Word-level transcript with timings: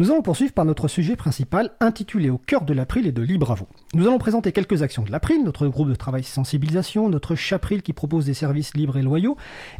Nous 0.00 0.10
allons 0.10 0.22
poursuivre 0.22 0.54
par 0.54 0.64
notre 0.64 0.88
sujet 0.88 1.14
principal 1.14 1.72
intitulé 1.78 2.30
Au 2.30 2.38
cœur 2.38 2.62
de 2.62 2.72
l'April 2.72 3.06
et 3.06 3.12
de 3.12 3.20
Libre 3.20 3.50
à 3.50 3.54
vous. 3.54 3.66
Nous 3.92 4.06
allons 4.06 4.16
présenter 4.16 4.50
quelques 4.50 4.80
actions 4.80 5.02
de 5.02 5.12
l'April, 5.12 5.44
notre 5.44 5.68
groupe 5.68 5.90
de 5.90 5.94
travail 5.94 6.24
sensibilisation, 6.24 7.10
notre 7.10 7.34
chapril 7.34 7.82
qui 7.82 7.92
propose 7.92 8.24
des 8.24 8.32
services 8.32 8.72
libres 8.74 8.96
et 8.96 9.02
loyaux, 9.02 9.36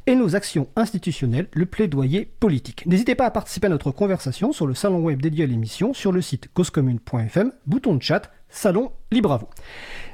et 0.07 0.15
nos 0.15 0.37
actions 0.37 0.69
institutionnelles, 0.77 1.49
le 1.55 1.65
plaidoyer 1.65 2.31
politique. 2.39 2.85
N'hésitez 2.85 3.15
pas 3.15 3.25
à 3.25 3.31
participer 3.31 3.69
à 3.69 3.71
notre 3.71 3.93
conversation 3.93 4.53
sur 4.53 4.67
le 4.67 4.75
salon 4.75 4.99
web 4.99 5.23
dédié 5.23 5.45
à 5.45 5.47
l'émission, 5.47 5.95
sur 5.95 6.13
le 6.13 6.21
site 6.21 6.51
causecommune.fm, 6.53 7.53
bouton 7.65 7.95
de 7.95 8.03
chat, 8.03 8.31
salon 8.51 8.93
libre 9.11 9.33
à 9.33 9.39
vous. 9.39 9.49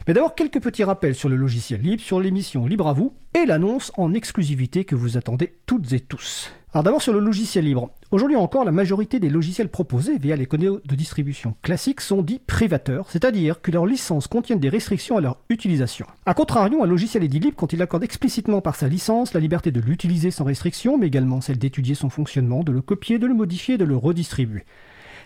Mais 0.07 0.15
d'abord 0.15 0.37
quelques 0.37 0.61
petits 0.61 0.85
rappels 0.85 1.17
sur 1.17 1.29
le 1.29 1.35
logiciel 1.35 1.81
libre, 1.81 2.01
sur 2.01 2.21
l'émission 2.21 2.67
Libre 2.67 2.87
à 2.87 2.93
vous, 2.93 3.13
et 3.35 3.45
l'annonce 3.45 3.91
en 3.97 4.15
exclusivité 4.15 4.85
que 4.85 4.95
vous 4.95 5.17
attendez 5.17 5.55
toutes 5.67 5.93
et 5.93 5.99
tous. 6.01 6.53
Alors 6.73 6.85
d'abord 6.85 7.03
sur 7.03 7.13
le 7.13 7.19
logiciel 7.19 7.65
libre. 7.65 7.91
Aujourd'hui 8.13 8.37
encore, 8.37 8.65
la 8.65 8.71
majorité 8.71 9.19
des 9.19 9.31
logiciels 9.31 9.69
proposés 9.69 10.19
via 10.19 10.37
les 10.37 10.47
canaux 10.47 10.81
de 10.85 10.95
distribution 10.95 11.55
classiques 11.63 12.03
sont 12.03 12.23
dits 12.23 12.41
privateurs, 12.47 13.11
c'est-à-dire 13.11 13.63
que 13.63 13.71
leurs 13.71 13.87
licences 13.87 14.29
contiennent 14.29 14.61
des 14.61 14.69
restrictions 14.69 15.17
à 15.17 15.21
leur 15.21 15.39
utilisation. 15.49 16.07
A 16.25 16.35
contrario, 16.35 16.83
un 16.85 16.87
logiciel 16.87 17.25
est 17.25 17.29
dit 17.29 17.41
libre 17.41 17.57
quand 17.57 17.73
il 17.73 17.83
accorde 17.83 18.05
explicitement 18.05 18.61
par 18.61 18.77
sa 18.77 18.89
licence 18.89 19.33
la 19.33 19.41
liberté 19.41 19.73
de 19.73 19.81
l'utiliser 19.81 20.31
sans 20.31 20.45
restriction, 20.45 20.99
mais 20.99 21.07
également 21.07 21.41
celle 21.41 21.59
d'étudier 21.59 21.95
son 21.95 22.11
fonctionnement, 22.11 22.63
de 22.63 22.73
le 22.73 22.83
copier, 22.83 23.19
de 23.19 23.27
le 23.27 23.35
modifier 23.35 23.79
de 23.79 23.85
le 23.85 23.97
redistribuer. 23.97 24.65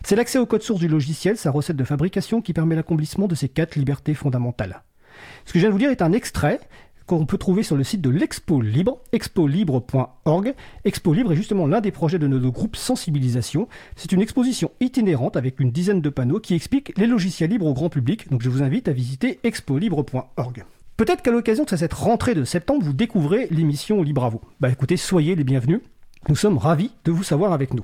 C'est 0.05 0.17
l'accès 0.17 0.39
au 0.39 0.47
code 0.47 0.63
source 0.63 0.81
du 0.81 0.89
logiciel, 0.89 1.37
sa 1.37 1.51
recette 1.51 1.77
de 1.77 1.85
fabrication, 1.85 2.41
qui 2.41 2.53
permet 2.53 2.75
l'accomplissement 2.75 3.29
de 3.29 3.35
ces 3.35 3.49
quatre 3.49 3.77
libertés 3.77 4.15
fondamentales. 4.15 4.83
Ce 5.45 5.53
que 5.53 5.59
je 5.59 5.61
viens 5.61 5.69
de 5.69 5.73
vous 5.73 5.79
dire 5.79 5.91
est 5.91 6.03
un 6.03 6.13
extrait 6.13 6.61
qu'on 7.07 7.27
peut 7.27 7.39
trouver 7.39 7.65
sur 7.65 7.77
le 7.77 7.83
site 7.83 8.01
de 8.03 8.11
l'Expo 8.11 8.61
Libre, 8.61 9.01
expolibre.org. 9.11 10.55
Expo 10.85 11.13
Libre 11.13 11.33
est 11.33 11.37
justement 11.37 11.67
l'un 11.67 11.81
des 11.81 11.91
projets 11.91 12.21
de 12.21 12.29
notre 12.29 12.49
groupe 12.51 12.77
Sensibilisation. 12.77 13.67
C'est 13.97 14.13
une 14.13 14.21
exposition 14.21 14.71
itinérante 14.79 15.37
avec 15.37 15.59
une 15.59 15.73
dizaine 15.73 16.01
de 16.01 16.09
panneaux 16.09 16.39
qui 16.39 16.55
expliquent 16.55 16.97
les 16.97 17.09
logiciels 17.09 17.51
libres 17.51 17.67
au 17.67 17.75
grand 17.75 17.89
public, 17.89 18.31
donc 18.31 18.43
je 18.43 18.49
vous 18.49 18.63
invite 18.63 18.87
à 18.87 18.93
visiter 18.93 19.41
expolibre.org. 19.43 20.65
Peut-être 20.97 21.23
qu'à 21.23 21.33
l'occasion 21.33 21.65
de 21.65 21.75
cette 21.75 21.95
rentrée 21.95 22.35
de 22.35 22.45
septembre, 22.45 22.85
vous 22.85 22.93
découvrez 22.93 23.49
l'émission 23.51 24.05
Libre 24.05 24.25
à 24.25 24.29
vous. 24.29 24.41
Bah 24.61 24.71
écoutez, 24.71 24.97
soyez 24.97 25.35
les 25.35 25.45
bienvenus. 25.45 25.81
Nous 26.29 26.37
sommes 26.37 26.59
ravis 26.59 26.93
de 27.05 27.11
vous 27.11 27.25
savoir 27.25 27.53
avec 27.53 27.75
nous. 27.75 27.83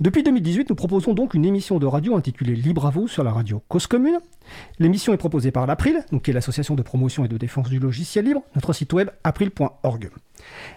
Depuis 0.00 0.24
2018, 0.24 0.70
nous 0.70 0.74
proposons 0.74 1.14
donc 1.14 1.34
une 1.34 1.44
émission 1.44 1.78
de 1.78 1.86
radio 1.86 2.16
intitulée 2.16 2.56
Libre 2.56 2.84
à 2.84 2.90
vous 2.90 3.06
sur 3.06 3.22
la 3.22 3.30
radio 3.30 3.62
Cause 3.68 3.86
Commune. 3.86 4.18
L'émission 4.80 5.12
est 5.12 5.18
proposée 5.18 5.52
par 5.52 5.68
l'April, 5.68 6.04
qui 6.20 6.32
est 6.32 6.34
l'association 6.34 6.74
de 6.74 6.82
promotion 6.82 7.24
et 7.24 7.28
de 7.28 7.36
défense 7.36 7.68
du 7.68 7.78
logiciel 7.78 8.24
libre, 8.24 8.42
notre 8.56 8.72
site 8.72 8.92
web 8.92 9.08
april.org. 9.22 10.10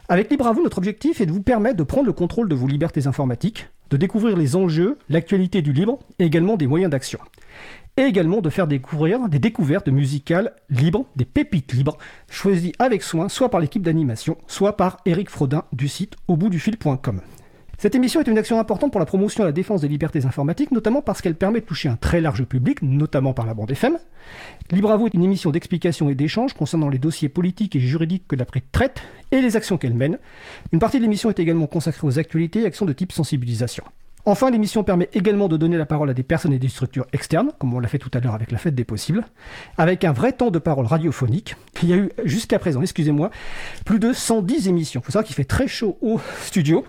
Avec 0.07 0.29
Libre 0.29 0.45
à 0.45 0.53
vous, 0.53 0.61
notre 0.61 0.77
objectif 0.77 1.19
est 1.19 1.25
de 1.25 1.31
vous 1.31 1.41
permettre 1.41 1.77
de 1.77 1.83
prendre 1.83 2.05
le 2.05 2.13
contrôle 2.13 2.47
de 2.47 2.53
vos 2.53 2.67
libertés 2.67 3.07
informatiques, 3.07 3.67
de 3.89 3.97
découvrir 3.97 4.37
les 4.37 4.55
enjeux, 4.55 4.99
l'actualité 5.09 5.63
du 5.63 5.73
libre 5.73 5.97
et 6.19 6.25
également 6.25 6.55
des 6.55 6.67
moyens 6.67 6.91
d'action 6.91 7.19
et 7.97 8.03
également 8.03 8.41
de 8.41 8.51
faire 8.51 8.67
découvrir 8.67 9.27
des 9.27 9.39
découvertes 9.39 9.87
musicales 9.87 10.53
libres, 10.69 11.05
des 11.15 11.25
pépites 11.25 11.73
libres, 11.73 11.97
choisies 12.29 12.73
avec 12.77 13.01
soin, 13.01 13.27
soit 13.27 13.49
par 13.49 13.59
l'équipe 13.59 13.81
d'animation, 13.81 14.37
soit 14.45 14.77
par 14.77 14.97
Eric 15.07 15.31
Frodin 15.31 15.63
du 15.73 15.87
site 15.87 16.15
auboutdufil.com. 16.27 17.21
Cette 17.79 17.93
émission 17.93 18.19
est 18.19 18.27
une 18.27 18.39
action 18.39 18.59
importante 18.59 18.91
pour 18.91 18.99
la 18.99 19.05
promotion 19.05 19.43
et 19.43 19.45
la 19.45 19.51
défense 19.51 19.81
des 19.81 19.87
libertés 19.87 20.25
informatiques, 20.25 20.71
notamment 20.71 21.03
parce 21.03 21.21
qu'elle 21.21 21.35
permet 21.35 21.59
de 21.59 21.65
toucher 21.65 21.89
un 21.89 21.95
très 21.95 22.21
large 22.21 22.43
public, 22.43 22.81
notamment 22.81 23.33
par 23.33 23.45
la 23.45 23.53
bande 23.53 23.69
FM. 23.69 23.99
Libre 24.71 24.89
à 24.89 24.97
vous 24.97 25.05
est 25.05 25.13
une 25.13 25.23
émission 25.23 25.51
d'explication 25.51 26.09
et 26.09 26.15
d'échange 26.15 26.53
concernant 26.53 26.89
les 26.89 26.97
dossiers 26.97 27.29
politiques 27.29 27.75
et 27.75 27.79
juridiques 27.79 28.27
que 28.27 28.35
la 28.35 28.45
presse 28.45 28.63
traite 28.71 29.03
et 29.29 29.43
les 29.43 29.55
actions 29.55 29.77
qu'elle 29.77 29.93
mène. 29.93 30.17
Une 30.71 30.79
partie 30.79 30.97
de 30.97 31.03
l'émission 31.03 31.29
est 31.29 31.37
également 31.37 31.67
consacrée 31.67 32.07
aux 32.07 32.17
actualités 32.17 32.61
et 32.61 32.65
actions 32.65 32.87
de 32.87 32.93
type 32.93 33.11
sensibilisation. 33.11 33.83
Enfin, 34.29 34.51
l'émission 34.51 34.83
permet 34.83 35.07
également 35.13 35.47
de 35.47 35.55
donner 35.55 35.77
la 35.77 35.85
parole 35.85 36.09
à 36.09 36.13
des 36.13 36.21
personnes 36.21 36.51
et 36.51 36.59
des 36.59 36.67
structures 36.67 37.07
externes, 37.13 37.53
comme 37.59 37.73
on 37.73 37.79
l'a 37.79 37.87
fait 37.87 37.97
tout 37.97 38.11
à 38.13 38.19
l'heure 38.19 38.33
avec 38.33 38.51
la 38.51 38.57
fête 38.57 38.75
des 38.75 38.83
possibles, 38.83 39.23
avec 39.77 40.03
un 40.03 40.11
vrai 40.11 40.33
temps 40.33 40.51
de 40.51 40.59
parole 40.59 40.85
radiophonique. 40.85 41.55
Il 41.81 41.87
y 41.87 41.93
a 41.93 41.95
eu 41.95 42.09
jusqu'à 42.25 42.59
présent, 42.59 42.81
excusez-moi, 42.81 43.31
plus 43.85 43.99
de 43.99 44.11
110 44.11 44.67
émissions. 44.67 44.99
Il 44.99 45.05
faut 45.05 45.13
savoir 45.13 45.23
qu'il 45.23 45.37
fait 45.37 45.45
très 45.45 45.69
chaud 45.69 45.97
au 46.01 46.19
studio, 46.41 46.83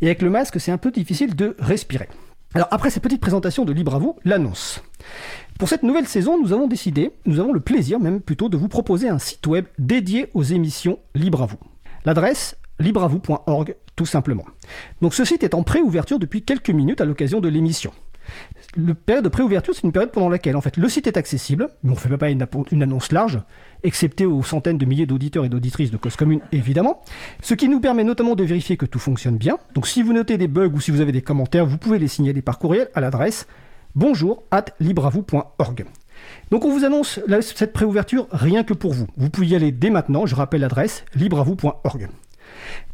et 0.00 0.06
avec 0.06 0.22
le 0.22 0.30
masque, 0.30 0.60
c'est 0.60 0.70
un 0.70 0.78
peu 0.78 0.92
difficile 0.92 1.34
de 1.34 1.56
respirer. 1.58 2.08
Alors 2.54 2.68
après 2.70 2.90
cette 2.90 3.02
petite 3.02 3.20
présentation 3.20 3.64
de 3.64 3.72
Libre 3.72 3.96
à 3.96 3.98
vous, 3.98 4.14
l'annonce. 4.24 4.80
Pour 5.58 5.68
cette 5.68 5.82
nouvelle 5.82 6.06
saison, 6.06 6.40
nous 6.40 6.52
avons 6.52 6.68
décidé, 6.68 7.10
nous 7.24 7.40
avons 7.40 7.52
le 7.52 7.58
plaisir 7.58 7.98
même 7.98 8.20
plutôt 8.20 8.48
de 8.48 8.56
vous 8.56 8.68
proposer 8.68 9.08
un 9.08 9.18
site 9.18 9.48
web 9.48 9.64
dédié 9.80 10.28
aux 10.34 10.44
émissions 10.44 11.00
Libre 11.16 11.42
à 11.42 11.46
vous. 11.46 11.58
L'adresse 12.04 12.56
libreavou.org 12.78 13.76
tout 13.96 14.06
simplement. 14.06 14.44
Donc 15.00 15.14
ce 15.14 15.24
site 15.24 15.42
est 15.42 15.54
en 15.54 15.62
pré-ouverture 15.62 16.18
depuis 16.18 16.42
quelques 16.42 16.70
minutes 16.70 17.00
à 17.00 17.04
l'occasion 17.04 17.40
de 17.40 17.48
l'émission. 17.48 17.92
Le 18.76 18.92
période 18.94 19.24
de 19.24 19.28
pré-ouverture, 19.30 19.74
c'est 19.74 19.84
une 19.84 19.92
période 19.92 20.10
pendant 20.10 20.28
laquelle 20.28 20.56
en 20.56 20.60
fait 20.60 20.76
le 20.76 20.88
site 20.88 21.06
est 21.06 21.16
accessible, 21.16 21.70
mais 21.82 21.90
on 21.90 21.94
ne 21.94 21.98
fait 21.98 22.14
pas 22.18 22.28
une, 22.28 22.82
annonce 22.82 23.12
large, 23.12 23.40
excepté 23.84 24.26
aux 24.26 24.42
centaines 24.42 24.78
de 24.78 24.84
milliers 24.84 25.06
d'auditeurs 25.06 25.44
et 25.44 25.48
d'auditrices 25.48 25.90
de 25.90 25.96
Cause 25.96 26.16
Commune, 26.16 26.40
évidemment. 26.52 27.02
Ce 27.40 27.54
qui 27.54 27.68
nous 27.68 27.80
permet 27.80 28.04
notamment 28.04 28.34
de 28.34 28.44
vérifier 28.44 28.76
que 28.76 28.84
tout 28.84 28.98
fonctionne 28.98 29.38
bien. 29.38 29.58
Donc 29.74 29.86
si 29.86 30.02
vous 30.02 30.12
notez 30.12 30.36
des 30.36 30.48
bugs 30.48 30.72
ou 30.74 30.80
si 30.80 30.90
vous 30.90 31.00
avez 31.00 31.12
des 31.12 31.22
commentaires, 31.22 31.64
vous 31.64 31.78
pouvez 31.78 31.98
les 31.98 32.08
signaler 32.08 32.42
par 32.42 32.58
courriel 32.58 32.88
à 32.94 33.00
l'adresse 33.00 33.46
bonjour 33.94 34.42
at. 34.50 34.66
Donc 36.50 36.64
on 36.64 36.70
vous 36.70 36.84
annonce 36.84 37.20
cette 37.40 37.72
préouverture 37.72 38.28
rien 38.30 38.62
que 38.62 38.74
pour 38.74 38.92
vous. 38.92 39.06
Vous 39.16 39.30
pouvez 39.30 39.48
y 39.48 39.56
aller 39.56 39.72
dès 39.72 39.90
maintenant, 39.90 40.26
je 40.26 40.34
rappelle 40.34 40.60
l'adresse 40.60 41.04
libravou.org. 41.14 42.08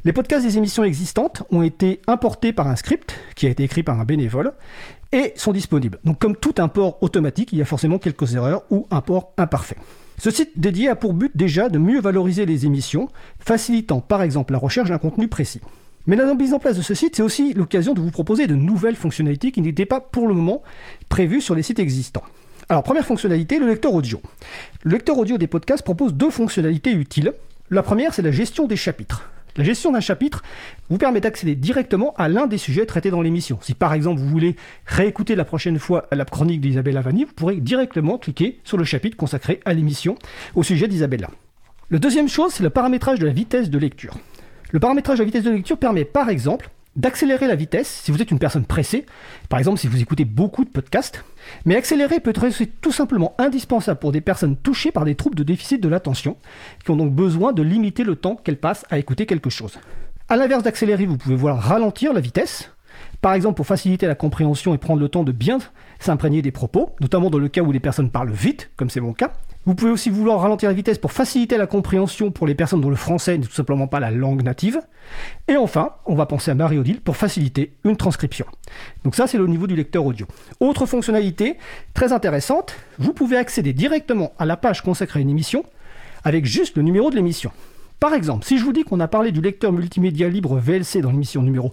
Les 0.05 0.13
podcasts 0.13 0.45
des 0.45 0.59
émissions 0.59 0.83
existantes 0.83 1.45
ont 1.53 1.63
été 1.63 2.01
importés 2.09 2.53
par 2.53 2.67
un 2.67 2.75
script 2.75 3.15
qui 3.37 3.47
a 3.47 3.51
été 3.51 3.63
écrit 3.63 3.85
par 3.85 4.01
un 4.01 4.05
bénévole 4.05 4.53
et 5.13 5.33
sont 5.37 5.53
disponibles. 5.53 6.01
Donc 6.05 6.19
comme 6.19 6.35
tout 6.35 6.55
import 6.59 7.01
automatique, 7.03 7.53
il 7.53 7.59
y 7.59 7.63
a 7.63 7.65
forcément 7.65 7.99
quelques 7.99 8.35
erreurs 8.35 8.65
ou 8.71 8.89
un 8.91 9.01
port 9.01 9.33
imparfait. 9.37 9.77
Ce 10.19 10.33
site 10.33 10.59
dédié 10.59 10.89
a 10.89 10.97
pour 10.97 11.15
but 11.15 11.31
déjà 11.37 11.69
de 11.69 11.79
mieux 11.79 12.01
valoriser 12.01 12.47
les 12.47 12.67
émissions, 12.67 13.11
facilitant 13.39 14.01
par 14.01 14.23
exemple 14.23 14.53
la 14.53 14.59
recherche 14.59 14.89
d'un 14.89 14.99
contenu 14.99 15.29
précis. 15.29 15.61
Mais 16.09 16.17
la 16.17 16.35
mise 16.35 16.53
en 16.53 16.59
place 16.59 16.77
de 16.77 16.83
ce 16.83 16.95
site, 16.95 17.15
c'est 17.15 17.23
aussi 17.23 17.55
l'occasion 17.55 17.95
de 17.95 18.01
vous 18.01 18.11
proposer 18.11 18.49
de 18.49 18.57
nouvelles 18.57 18.97
fonctionnalités 18.97 19.53
qui 19.53 19.61
n'étaient 19.61 19.87
pas 19.87 20.01
pour 20.01 20.27
le 20.27 20.35
moment 20.35 20.63
prévues 21.11 21.41
sur 21.41 21.55
les 21.55 21.63
sites 21.63 21.79
existants. 21.79 22.25
Alors, 22.69 22.83
première 22.83 23.07
fonctionnalité, 23.07 23.61
le 23.61 23.69
lecteur 23.69 23.95
audio. 23.95 24.21
Le 24.83 24.93
lecteur 24.93 25.17
audio 25.17 25.39
des 25.39 25.47
podcasts 25.47 25.85
propose 25.85 26.13
deux 26.15 26.31
fonctionnalités 26.31 26.91
utiles. 26.91 27.35
La 27.71 27.85
première, 27.85 28.15
c'est 28.15 28.23
la 28.23 28.33
gestion 28.33 28.67
des 28.67 28.77
chapitres. 28.77 29.32
La 29.57 29.65
gestion 29.65 29.93
d'un 29.93 30.01
chapitre 30.01 30.43
vous 30.89 30.97
permet 30.97 31.21
d'accéder 31.21 31.55
directement 31.55 32.15
à 32.17 32.29
l'un 32.29 32.47
des 32.47 32.57
sujets 32.57 32.87
traités 32.87 33.11
dans 33.11 33.21
l'émission. 33.21 33.59
Si 33.61 33.75
par 33.75 33.93
exemple 33.93 34.21
vous 34.21 34.29
voulez 34.29 34.57
réécouter 34.87 35.35
la 35.35 35.45
prochaine 35.45 35.79
fois 35.79 36.07
la 36.11 36.25
chronique 36.25 36.61
d'Isabelle 36.61 36.95
Lavani, 36.95 37.25
vous 37.25 37.35
pourrez 37.35 37.57
directement 37.57 38.17
cliquer 38.17 38.61
sur 38.65 38.79
le 38.79 38.85
chapitre 38.85 39.17
consacré 39.17 39.61
à 39.65 39.75
l'émission 39.75 40.17
au 40.55 40.63
sujet 40.63 40.89
d'Isabella. 40.89 41.29
Le 41.91 41.99
deuxième 41.99 42.29
chose, 42.29 42.55
c'est 42.55 42.63
le 42.63 42.71
paramétrage 42.71 43.19
de 43.19 43.27
la 43.27 43.33
vitesse 43.33 43.69
de 43.69 43.79
lecture. 43.79 44.15
Le 44.71 44.81
paramétrage 44.81 45.19
de 45.19 45.23
la 45.23 45.27
vitesse 45.27 45.45
de 45.45 45.51
lecture 45.51 45.77
permet 45.77 46.07
par 46.07 46.31
exemple 46.31 46.71
d'accélérer 46.97 47.47
la 47.47 47.55
vitesse 47.55 47.89
si 47.89 48.11
vous 48.11 48.21
êtes 48.21 48.31
une 48.31 48.39
personne 48.39 48.65
pressée, 48.65 49.07
par 49.49 49.59
exemple 49.59 49.79
si 49.79 49.89
vous 49.89 50.01
écoutez 50.01 50.25
beaucoup 50.25 50.65
de 50.65 50.71
podcasts, 50.71 51.25
mais 51.65 51.77
accélérer 51.77 52.21
peut 52.21 52.31
être 52.31 52.47
tout 52.81 52.93
simplement 52.93 53.35
indispensable 53.39 53.99
pour 53.99 54.13
des 54.13 54.21
personnes 54.21 54.57
touchées 54.57 54.93
par 54.93 55.05
des 55.05 55.15
troubles 55.15 55.37
de 55.37 55.43
déficit 55.43 55.81
de 55.81 55.89
l'attention, 55.89 56.37
qui 56.85 56.91
ont 56.91 56.97
donc 56.97 57.13
besoin 57.13 57.53
de 57.53 57.63
limiter 57.63 58.05
le 58.05 58.17
temps 58.17 58.37
qu'elles 58.37 58.61
passent 58.61 58.85
à 58.91 58.99
écouter 58.99 59.27
quelque 59.27 59.51
chose. 59.51 59.79
A 60.29 60.37
l'inverse 60.37 60.63
d'accélérer, 60.63 61.07
vous 61.07 61.19
pouvez 61.19 61.37
voir 61.37 61.59
ralentir 61.59 62.13
la 62.13 62.21
vitesse, 62.21 62.71
par 63.21 63.35
exemple 63.35 63.57
pour 63.57 63.67
faciliter 63.67 64.07
la 64.07 64.15
compréhension 64.15 64.75
et 64.75 64.79
prendre 64.79 65.01
le 65.01 65.09
temps 65.09 65.25
de 65.25 65.33
bien 65.33 65.59
s'imprégner 65.99 66.43
des 66.43 66.51
propos, 66.51 66.95
notamment 67.01 67.31
dans 67.31 67.39
le 67.39 67.49
cas 67.49 67.63
où 67.63 67.73
les 67.73 67.81
personnes 67.81 68.11
parlent 68.11 68.33
vite, 68.33 68.71
comme 68.77 68.91
c'est 68.91 69.01
mon 69.01 69.13
cas. 69.13 69.33
Vous 69.65 69.77
pouvez 69.77 69.93
aussi 69.93 70.11
vouloir 70.11 70.41
ralentir 70.41 70.69
la 70.69 70.75
vitesse 70.75 70.99
pour 70.99 71.13
faciliter 71.13 71.57
la 71.57 71.69
compréhension 71.69 72.33
pour 72.33 72.49
les 72.49 72.55
personnes 72.55 72.81
dont 72.81 72.91
le 72.91 72.97
français 72.97 73.39
n'est 73.39 73.47
tout 73.47 73.53
simplement 73.53 73.87
pas 73.87 74.01
la 74.01 74.11
langue 74.11 74.43
native. 74.43 74.81
Et 75.47 75.57
enfin, 75.57 75.93
on 76.05 76.17
va 76.17 76.27
penser 76.27 76.51
à 76.51 76.55
Marie-Odile 76.55 77.01
pour 77.01 77.17
faciliter 77.17 77.73
une 77.85 77.97
transcription. 77.97 78.47
Donc 79.05 79.15
ça, 79.15 79.29
c'est 79.29 79.39
le 79.39 79.47
niveau 79.47 79.69
du 79.69 79.77
lecteur 79.77 80.05
audio. 80.05 80.27
Autre 80.59 80.85
fonctionnalité 80.87 81.59
très 81.95 82.13
intéressante, 82.13 82.75
vous 82.99 83.13
pouvez 83.13 83.37
accéder 83.37 83.73
directement 83.73 84.33
à 84.39 84.47
la 84.47 84.57
page 84.57 84.83
consacrée 84.83 85.21
à 85.21 85.23
une 85.23 85.31
émission 85.31 85.65
avec 86.25 86.45
juste 86.45 86.77
le 86.77 86.83
numéro 86.83 87.11
de 87.11 87.17
l'émission. 87.17 87.53
Par 88.01 88.15
exemple, 88.15 88.45
si 88.45 88.59
je 88.59 88.65
vous 88.65 88.73
dis 88.73 88.83
qu'on 88.83 88.99
a 88.99 89.07
parlé 89.07 89.31
du 89.31 89.41
lecteur 89.41 89.73
multimédia 89.73 90.29
libre 90.29 90.59
VLC 90.59 91.01
dans 91.01 91.13
l'émission 91.13 91.41
numéro 91.41 91.73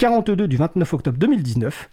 42 0.00 0.48
du 0.48 0.56
29 0.56 0.92
octobre 0.92 1.18
2019, 1.18 1.88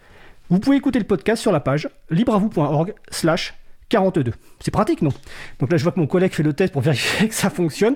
vous 0.49 0.59
pouvez 0.59 0.77
écouter 0.77 0.97
le 0.97 1.05
podcast 1.05 1.39
sur 1.39 1.51
la 1.51 1.59
page 1.59 1.89
libreavou.org 2.09 2.95
slash 3.11 3.53
42. 3.89 4.33
C'est 4.59 4.71
pratique, 4.71 5.01
non? 5.01 5.11
Donc 5.59 5.71
là, 5.71 5.77
je 5.77 5.83
vois 5.83 5.91
que 5.91 5.99
mon 5.99 6.07
collègue 6.07 6.33
fait 6.33 6.43
le 6.43 6.53
test 6.53 6.73
pour 6.73 6.81
vérifier 6.81 7.27
que 7.29 7.35
ça 7.35 7.49
fonctionne. 7.49 7.95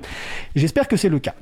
J'espère 0.56 0.88
que 0.88 0.97
c'est 0.97 1.09
le 1.09 1.19
cas. 1.19 1.36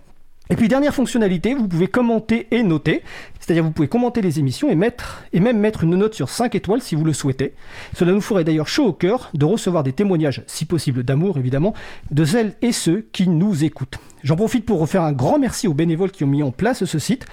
Et 0.49 0.55
puis 0.55 0.69
dernière 0.69 0.95
fonctionnalité, 0.95 1.53
vous 1.53 1.67
pouvez 1.67 1.87
commenter 1.87 2.47
et 2.51 2.63
noter, 2.63 3.03
c'est-à-dire 3.39 3.65
vous 3.65 3.71
pouvez 3.71 3.89
commenter 3.89 4.21
les 4.21 4.39
émissions 4.39 4.69
et, 4.69 4.75
mettre, 4.75 5.25
et 5.33 5.41
même 5.41 5.59
mettre 5.59 5.83
une 5.83 5.95
note 5.95 6.13
sur 6.13 6.29
5 6.29 6.55
étoiles 6.55 6.81
si 6.81 6.95
vous 6.95 7.03
le 7.03 7.11
souhaitez. 7.11 7.53
Cela 7.93 8.13
nous 8.13 8.21
ferait 8.21 8.45
d'ailleurs 8.45 8.69
chaud 8.69 8.85
au 8.85 8.93
cœur 8.93 9.29
de 9.33 9.43
recevoir 9.43 9.83
des 9.83 9.91
témoignages, 9.91 10.43
si 10.47 10.63
possible 10.63 11.03
d'amour 11.03 11.37
évidemment, 11.37 11.73
de 12.11 12.23
celles 12.23 12.53
et 12.61 12.71
ceux 12.71 13.09
qui 13.11 13.27
nous 13.27 13.65
écoutent. 13.65 13.99
J'en 14.23 14.37
profite 14.37 14.65
pour 14.65 14.79
refaire 14.79 15.03
un 15.03 15.11
grand 15.11 15.37
merci 15.37 15.67
aux 15.67 15.73
bénévoles 15.73 16.11
qui 16.11 16.23
ont 16.23 16.27
mis 16.27 16.43
en 16.43 16.51
place 16.51 16.85
ce 16.85 16.99
site, 16.99 17.25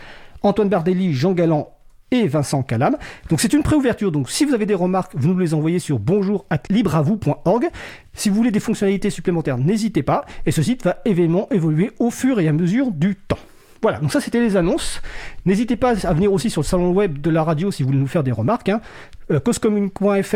Antoine 0.42 0.68
Bardelli, 0.68 1.14
Jean 1.14 1.32
Galland 1.32 1.73
Vincent 2.22 2.62
Calam. 2.62 2.96
Donc 3.28 3.40
c'est 3.40 3.52
une 3.52 3.62
préouverture. 3.62 4.12
Donc 4.12 4.30
si 4.30 4.44
vous 4.44 4.54
avez 4.54 4.66
des 4.66 4.74
remarques, 4.74 5.12
vous 5.14 5.28
nous 5.28 5.38
les 5.38 5.54
envoyez 5.54 5.78
sur 5.78 5.98
bonjour@libreavou.org. 5.98 7.68
Si 8.12 8.28
vous 8.28 8.36
voulez 8.36 8.50
des 8.50 8.60
fonctionnalités 8.60 9.10
supplémentaires, 9.10 9.58
n'hésitez 9.58 10.02
pas. 10.02 10.24
Et 10.46 10.50
ce 10.50 10.62
site 10.62 10.84
va 10.84 10.98
évidemment 11.04 11.48
évoluer 11.50 11.92
au 11.98 12.10
fur 12.10 12.40
et 12.40 12.48
à 12.48 12.52
mesure 12.52 12.90
du 12.90 13.16
temps. 13.16 13.38
Voilà, 13.84 13.98
donc 13.98 14.12
ça 14.12 14.20
c'était 14.22 14.40
les 14.40 14.56
annonces. 14.56 15.02
N'hésitez 15.44 15.76
pas 15.76 16.06
à 16.06 16.14
venir 16.14 16.32
aussi 16.32 16.48
sur 16.48 16.62
le 16.62 16.66
salon 16.66 16.92
web 16.92 17.20
de 17.20 17.28
la 17.28 17.44
radio 17.44 17.70
si 17.70 17.82
vous 17.82 17.88
voulez 17.88 17.98
nous 17.98 18.06
faire 18.06 18.22
des 18.22 18.32
remarques. 18.32 18.70
Hein. 18.70 18.80
Euh, 19.30 19.40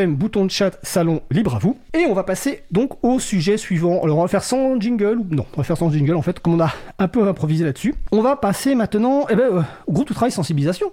bouton 0.07 0.45
de 0.45 0.51
chat, 0.51 0.79
salon, 0.83 1.23
libre 1.31 1.57
à 1.57 1.59
vous. 1.59 1.79
Et 1.95 2.05
on 2.05 2.13
va 2.13 2.25
passer 2.25 2.63
donc 2.71 3.03
au 3.03 3.19
sujet 3.19 3.57
suivant. 3.57 4.03
Alors 4.03 4.19
on 4.19 4.21
va 4.21 4.29
faire 4.29 4.45
sans 4.45 4.79
jingle, 4.79 5.17
ou 5.17 5.27
non, 5.31 5.47
on 5.55 5.57
va 5.57 5.65
faire 5.65 5.79
sans 5.79 5.91
jingle 5.91 6.15
en 6.15 6.21
fait, 6.21 6.41
comme 6.41 6.57
on 6.57 6.61
a 6.61 6.71
un 6.99 7.09
peu 7.09 7.27
improvisé 7.27 7.65
là-dessus. 7.65 7.95
On 8.13 8.21
va 8.21 8.37
passer 8.37 8.75
maintenant 8.75 9.25
eh 9.31 9.35
ben, 9.35 9.45
euh, 9.51 9.63
au 9.87 9.93
groupe 9.93 10.09
de 10.09 10.13
travail 10.13 10.31
sensibilisation. 10.31 10.93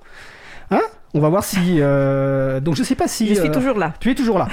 Hein 0.71 0.81
on 1.15 1.21
va 1.21 1.29
voir 1.29 1.45
si. 1.45 1.77
Euh, 1.79 2.59
donc 2.59 2.75
je 2.75 2.83
sais 2.83 2.93
pas 2.93 3.07
si. 3.07 3.29
Je 3.29 3.35
suis 3.35 3.47
euh, 3.47 3.51
toujours 3.51 3.79
là. 3.79 3.93
Tu 4.01 4.11
es 4.11 4.15
toujours 4.15 4.37
là. 4.37 4.49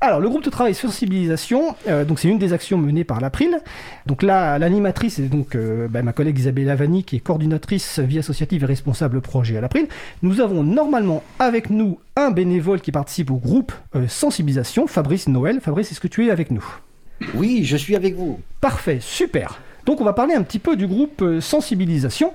Alors 0.00 0.18
le 0.18 0.28
groupe 0.30 0.42
de 0.42 0.48
travail 0.48 0.74
sensibilisation, 0.74 1.76
euh, 1.88 2.06
donc 2.06 2.18
c'est 2.18 2.28
une 2.28 2.38
des 2.38 2.54
actions 2.54 2.78
menées 2.78 3.04
par 3.04 3.20
l'April. 3.20 3.58
Donc 4.06 4.22
là, 4.22 4.58
l'animatrice 4.58 5.18
est 5.18 5.28
donc 5.28 5.56
bah, 5.90 6.02
ma 6.02 6.14
collègue 6.14 6.38
Isabelle 6.38 6.64
Lavani, 6.64 7.04
qui 7.04 7.16
est 7.16 7.20
coordinatrice 7.20 7.98
vie 7.98 8.18
associative 8.18 8.62
et 8.62 8.66
responsable 8.66 9.20
projet 9.20 9.58
à 9.58 9.60
l'April. 9.60 9.88
Nous 10.22 10.40
avons 10.40 10.62
normalement 10.62 11.22
avec 11.38 11.68
nous 11.68 11.98
un 12.16 12.30
bénévole 12.30 12.80
qui 12.80 12.92
participe 12.92 13.30
au 13.30 13.36
groupe 13.36 13.72
sensibilisation, 14.08 14.86
Fabrice 14.86 15.28
Noël. 15.28 15.60
Fabrice, 15.60 15.92
est-ce 15.92 16.00
que 16.00 16.08
tu 16.08 16.26
es 16.26 16.30
avec 16.30 16.50
nous? 16.50 16.64
Oui, 17.34 17.62
je 17.64 17.76
suis 17.76 17.94
avec 17.94 18.16
vous. 18.16 18.40
Parfait, 18.62 18.98
super. 19.02 19.60
Donc 19.84 20.00
on 20.00 20.04
va 20.04 20.14
parler 20.14 20.34
un 20.34 20.42
petit 20.42 20.58
peu 20.58 20.76
du 20.76 20.86
groupe 20.86 21.22
sensibilisation 21.40 22.32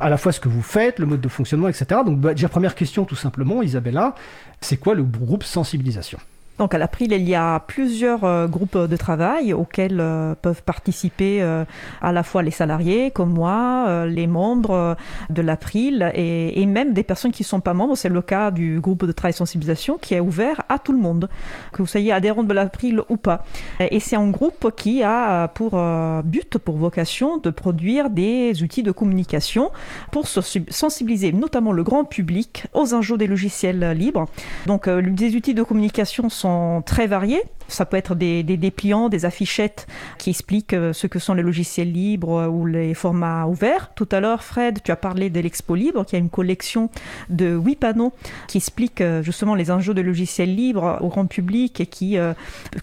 à 0.00 0.08
la 0.08 0.16
fois 0.16 0.32
ce 0.32 0.40
que 0.40 0.48
vous 0.48 0.62
faites, 0.62 0.98
le 0.98 1.06
mode 1.06 1.20
de 1.20 1.28
fonctionnement, 1.28 1.68
etc. 1.68 2.00
Donc 2.04 2.20
bah, 2.20 2.34
déjà 2.34 2.48
première 2.48 2.74
question 2.74 3.04
tout 3.04 3.16
simplement, 3.16 3.62
Isabella, 3.62 4.14
c'est 4.60 4.76
quoi 4.76 4.94
le 4.94 5.04
groupe 5.04 5.44
sensibilisation? 5.44 6.18
Donc 6.58 6.72
à 6.72 6.78
l'April, 6.78 7.12
il 7.12 7.28
y 7.28 7.34
a 7.34 7.58
plusieurs 7.58 8.22
euh, 8.22 8.46
groupes 8.46 8.78
de 8.78 8.96
travail 8.96 9.52
auxquels 9.52 9.98
euh, 9.98 10.36
peuvent 10.40 10.62
participer 10.62 11.42
euh, 11.42 11.64
à 12.00 12.12
la 12.12 12.22
fois 12.22 12.44
les 12.44 12.52
salariés 12.52 13.10
comme 13.10 13.32
moi, 13.32 14.06
les 14.06 14.26
membres 14.26 14.96
de 15.30 15.42
l'April 15.42 16.12
et, 16.14 16.64
même 16.66 16.92
des 16.92 17.02
personnes 17.02 17.32
qui 17.32 17.42
ne 17.42 17.46
sont 17.46 17.60
pas 17.60 17.74
membres. 17.74 17.96
C'est 17.96 18.08
le 18.08 18.22
cas 18.22 18.50
du 18.50 18.80
groupe 18.80 19.04
de 19.04 19.12
travail 19.12 19.32
sensibilisation 19.32 19.98
qui 19.98 20.14
est 20.14 20.20
ouvert 20.20 20.62
à 20.68 20.78
tout 20.78 20.92
le 20.92 20.98
monde, 20.98 21.28
que 21.72 21.82
vous 21.82 21.86
soyez 21.86 22.12
adhérent 22.12 22.42
de 22.42 22.52
l'April 22.52 23.00
ou 23.08 23.16
pas. 23.16 23.44
Et 23.80 24.00
c'est 24.00 24.16
un 24.16 24.30
groupe 24.30 24.72
qui 24.76 25.02
a 25.02 25.48
pour 25.48 25.80
but, 26.24 26.58
pour 26.58 26.76
vocation 26.76 27.38
de 27.38 27.50
produire 27.50 28.10
des 28.10 28.62
outils 28.62 28.82
de 28.82 28.92
communication 28.92 29.70
pour 30.10 30.26
sensibiliser 30.26 31.32
notamment 31.32 31.72
le 31.72 31.82
grand 31.82 32.04
public 32.04 32.66
aux 32.72 32.94
enjeux 32.94 33.18
des 33.18 33.26
logiciels 33.26 33.92
libres. 33.92 34.26
Donc 34.66 34.88
des 34.88 35.36
outils 35.36 35.54
de 35.54 35.62
communication 35.62 36.28
sont 36.28 36.43
sont 36.44 36.82
très 36.84 37.06
variés. 37.06 37.42
Ça 37.68 37.86
peut 37.86 37.96
être 37.96 38.14
des, 38.14 38.42
des 38.42 38.56
dépliants, 38.56 39.08
des 39.08 39.24
affichettes 39.24 39.86
qui 40.18 40.30
expliquent 40.30 40.74
euh, 40.74 40.92
ce 40.92 41.06
que 41.06 41.18
sont 41.18 41.34
les 41.34 41.42
logiciels 41.42 41.90
libres 41.90 42.40
euh, 42.40 42.48
ou 42.48 42.66
les 42.66 42.94
formats 42.94 43.46
ouverts. 43.46 43.90
Tout 43.94 44.08
à 44.12 44.20
l'heure, 44.20 44.42
Fred, 44.42 44.80
tu 44.82 44.90
as 44.90 44.96
parlé 44.96 45.30
de 45.30 45.40
l'Expo 45.40 45.74
Libre, 45.74 46.04
qui 46.04 46.16
a 46.16 46.18
une 46.18 46.30
collection 46.30 46.90
de 47.30 47.54
huit 47.54 47.76
panneaux 47.76 48.12
qui 48.48 48.58
expliquent 48.58 49.00
euh, 49.00 49.22
justement 49.22 49.54
les 49.54 49.70
enjeux 49.70 49.94
de 49.94 50.00
logiciels 50.00 50.54
libres 50.54 50.98
au 51.00 51.08
grand 51.08 51.26
public 51.26 51.80
et 51.80 51.86
qui, 51.86 52.16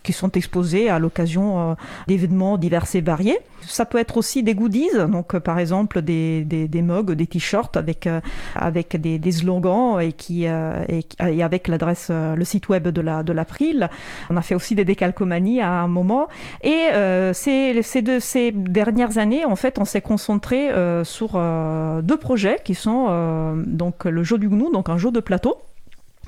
qui 0.03 0.13
sont 0.13 0.31
exposés 0.31 0.89
à 0.89 0.99
l'occasion 0.99 1.75
d'événements 2.07 2.57
divers 2.57 2.85
et 2.93 3.01
variés. 3.01 3.37
Ça 3.61 3.85
peut 3.85 3.99
être 3.99 4.17
aussi 4.17 4.43
des 4.43 4.55
goodies, 4.55 4.89
donc 5.09 5.37
par 5.39 5.59
exemple 5.59 6.01
des, 6.01 6.43
des, 6.43 6.67
des 6.67 6.81
mugs, 6.81 7.11
des 7.11 7.27
t-shirts 7.27 7.77
avec, 7.77 8.07
avec 8.55 8.99
des, 8.99 9.19
des, 9.19 9.31
slogans 9.31 9.99
et, 10.01 10.13
qui, 10.13 10.45
et, 10.45 11.43
avec 11.43 11.67
l'adresse, 11.67 12.09
le 12.09 12.43
site 12.43 12.69
web 12.69 12.87
de 12.87 13.01
la 13.01 13.23
de 13.23 13.33
l'April. 13.33 13.89
On 14.29 14.37
a 14.37 14.41
fait 14.41 14.55
aussi 14.55 14.70
des 14.75 14.85
décalcomanies 14.85 15.61
à 15.61 15.69
un 15.69 15.87
moment. 15.87 16.27
Et 16.63 16.89
euh, 16.93 17.33
ces, 17.33 17.81
ces, 17.81 18.01
de, 18.01 18.19
ces 18.19 18.51
dernières 18.51 19.17
années, 19.17 19.45
en 19.45 19.55
fait, 19.55 19.79
on 19.79 19.85
s'est 19.85 20.01
concentré 20.01 20.69
euh, 20.69 21.03
sur 21.03 21.31
euh, 21.35 22.01
deux 22.01 22.17
projets 22.17 22.57
qui 22.63 22.75
sont 22.75 22.91
donc 23.65 24.05
le 24.05 24.23
jeu 24.23 24.37
du 24.37 24.49
gnou, 24.49 24.71
donc 24.71 24.89
un 24.89 24.97
jeu 24.97 25.11
de 25.11 25.19
plateau 25.19 25.57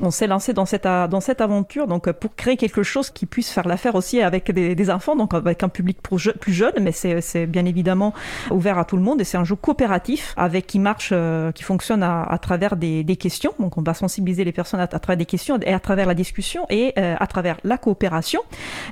on 0.02 0.12
s'est 0.12 0.28
lancé 0.28 0.54
dans 0.54 0.66
cette, 0.66 0.84
dans 0.86 1.22
cette 1.22 1.42
aventure 1.42 1.88
donc 1.88 2.12
pour 2.12 2.36
créer 2.36 2.58
quelque 2.58 2.84
chose 2.84 3.10
qui 3.10 3.26
puisse 3.26 3.52
faire 3.52 3.68
l'affaire 3.68 3.96
aussi 3.96 4.22
avec 4.22 4.52
des, 4.52 4.90
enfants, 4.90 5.16
donc 5.16 5.34
avec 5.34 5.64
un 5.64 5.70
public 5.70 6.00
plus 6.02 6.54
jeune, 6.54 6.74
mais 6.82 6.92
c'est 6.92 7.46
bien 7.46 7.66
évidemment 7.66 8.14
ouvert 8.52 8.78
à 8.78 8.86
tout 8.86 8.98
le 8.98 9.04
monde 9.04 9.22
et 9.22 9.24
c'est 9.24 9.38
un 9.38 9.44
jeu 9.44 9.56
coopératif 9.56 10.34
avec 10.36 10.68
qui 10.68 10.80
marche, 10.80 11.10
euh, 11.12 11.52
qui 11.52 11.64
fonctionne 11.64 12.04
à, 12.04 12.38
travers 12.42 12.76
des, 12.76 13.04
questions. 13.20 13.54
Donc 13.60 13.78
on 13.78 13.82
va 13.82 13.94
sensibiliser 13.94 14.44
les 14.44 14.52
personnes 14.52 14.80
à, 14.80 14.88
travers 14.88 15.18
des 15.18 15.26
questions 15.26 15.60
et 15.62 15.74
à 15.74 15.80
travers 15.80 16.08
la 16.08 16.16
discussion 16.16 16.66
et 16.70 16.94
euh, 16.98 17.16
à 17.20 17.28
travers 17.28 17.58
la 17.64 17.78
coopération. 17.78 18.42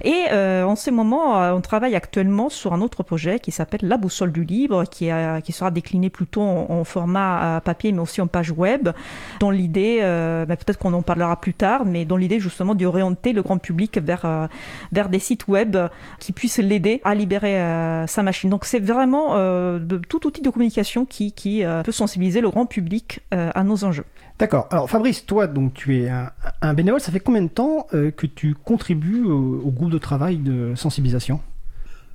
Et 0.03 0.25
euh, 0.31 0.63
en 0.63 0.75
ce 0.75 0.91
moment, 0.91 1.39
on 1.53 1.61
travaille 1.61 1.95
actuellement 1.95 2.49
sur 2.49 2.73
un 2.73 2.81
autre 2.81 3.03
projet 3.03 3.39
qui 3.39 3.51
s'appelle 3.51 3.81
La 3.83 3.97
boussole 3.97 4.31
du 4.31 4.43
libre, 4.43 4.83
qui, 4.85 5.09
qui 5.43 5.51
sera 5.51 5.71
décliné 5.71 6.09
plutôt 6.09 6.41
en, 6.41 6.83
format 6.83 7.61
papier 7.63 7.91
mais 7.91 7.99
aussi 7.99 8.21
en 8.21 8.27
page 8.27 8.51
web, 8.51 8.89
dont 9.39 9.49
l'idée, 9.51 9.99
bah, 10.47 10.55
peut-être 10.55 10.77
qu'on 10.77 10.90
on 10.91 10.97
en 10.97 11.01
parlera 11.01 11.39
plus 11.39 11.53
tard, 11.53 11.85
mais 11.85 12.05
dans 12.05 12.17
l'idée 12.17 12.39
justement 12.39 12.75
d'orienter 12.75 13.33
le 13.33 13.41
grand 13.41 13.57
public 13.57 13.97
vers, 13.97 14.25
euh, 14.25 14.47
vers 14.91 15.09
des 15.09 15.19
sites 15.19 15.47
web 15.47 15.77
qui 16.19 16.31
puissent 16.31 16.57
l'aider 16.57 17.01
à 17.03 17.15
libérer 17.15 17.59
euh, 17.61 18.07
sa 18.07 18.23
machine. 18.23 18.49
Donc 18.49 18.65
c'est 18.65 18.79
vraiment 18.79 19.35
euh, 19.35 19.79
de, 19.79 19.97
tout 19.97 20.25
outil 20.27 20.41
de 20.41 20.49
communication 20.49 21.05
qui, 21.05 21.31
qui 21.31 21.63
peut 21.83 21.91
sensibiliser 21.91 22.41
le 22.41 22.49
grand 22.49 22.65
public 22.65 23.21
à 23.31 23.63
nos 23.63 23.83
enjeux. 23.83 24.05
D'accord. 24.39 24.67
Alors 24.71 24.89
Fabrice, 24.89 25.25
toi, 25.25 25.47
donc 25.47 25.73
tu 25.73 26.01
es 26.01 26.09
un, 26.61 26.73
bénévole. 26.73 26.99
Ça 26.99 27.11
fait 27.11 27.19
combien 27.19 27.41
de 27.41 27.47
temps 27.47 27.87
que 27.91 28.25
tu 28.25 28.55
contribues 28.55 29.23
au, 29.23 29.71
groupe 29.71 29.91
de 29.91 29.97
travail 29.97 30.37
de 30.37 30.73
sensibilisation? 30.75 31.39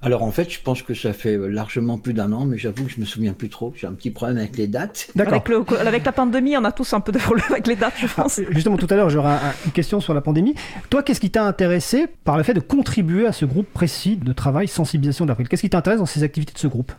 Alors 0.02 0.22
en 0.22 0.31
fait, 0.31 0.50
je 0.50 0.60
pense 0.60 0.82
que 0.82 0.94
ça 0.94 1.12
fait 1.12 1.37
largement 1.37 1.98
plus 1.98 2.12
d'un 2.12 2.32
an, 2.32 2.44
mais 2.44 2.58
j'avoue 2.58 2.84
que 2.84 2.90
je 2.90 3.00
me 3.00 3.04
souviens 3.04 3.32
plus 3.32 3.48
trop. 3.48 3.72
J'ai 3.76 3.87
un 3.87 3.93
petit 3.93 4.10
problème 4.10 4.38
avec 4.38 4.56
les 4.56 4.66
dates. 4.66 5.08
Avec, 5.19 5.50
avec, 5.81 6.04
la 6.04 6.12
pandémie, 6.12 6.56
on 6.56 6.64
a 6.64 6.72
tous 6.72 6.93
un 6.93 7.00
peu 7.00 7.12
de 7.12 7.19
problème 7.19 7.46
avec 7.50 7.66
les 7.66 7.76
dates, 7.76 7.94
je 7.98 8.06
ah, 8.06 8.22
pense. 8.22 8.40
justement, 8.50 8.76
tout 8.76 8.87
à 8.90 8.96
l'heure, 8.96 9.10
j'aurai 9.10 9.34
une 9.64 9.72
question 9.72 10.00
sur 10.00 10.14
la 10.14 10.20
pandémie. 10.20 10.54
Toi, 10.90 11.02
qu'est-ce 11.02 11.20
qui 11.20 11.31
t'a 11.31 11.44
intéressé 11.44 12.06
par 12.25 12.37
le 12.37 12.43
fait 12.43 12.54
de 12.54 12.60
contribuer 12.60 13.26
à 13.26 13.32
ce 13.32 13.46
groupe 13.46 13.66
précis 13.72 14.16
de 14.16 14.32
travail 14.32 14.69
sensibilisation 14.69 15.26
d'avril 15.26 15.48
Qu'est-ce 15.48 15.62
qui 15.62 15.70
t'intéresse 15.70 15.99
dans 15.99 16.06
ces 16.06 16.22
activités 16.22 16.52
de 16.52 16.58
ce 16.58 16.66
groupe? 16.66 16.92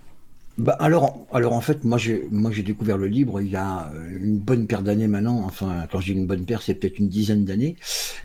Bah 0.58 0.76
alors, 0.80 1.28
alors 1.32 1.54
en 1.54 1.62
fait, 1.62 1.84
moi 1.84 2.00
j'ai 2.00 2.28
moi 2.32 2.50
j'ai 2.52 2.64
découvert 2.64 2.98
le 2.98 3.06
livre 3.06 3.42
il 3.42 3.52
y 3.52 3.56
a 3.56 3.92
euh, 3.94 4.18
une 4.20 4.40
bonne 4.40 4.66
paire 4.66 4.82
d'années 4.82 5.08
maintenant. 5.08 5.44
Enfin, 5.46 5.86
quand 5.92 6.00
dis 6.00 6.14
une 6.14 6.26
bonne 6.26 6.46
paire, 6.46 6.64
c'est 6.64 6.74
peut-être 6.74 6.98
une 6.98 7.10
dizaine 7.10 7.46
d'années. 7.46 7.76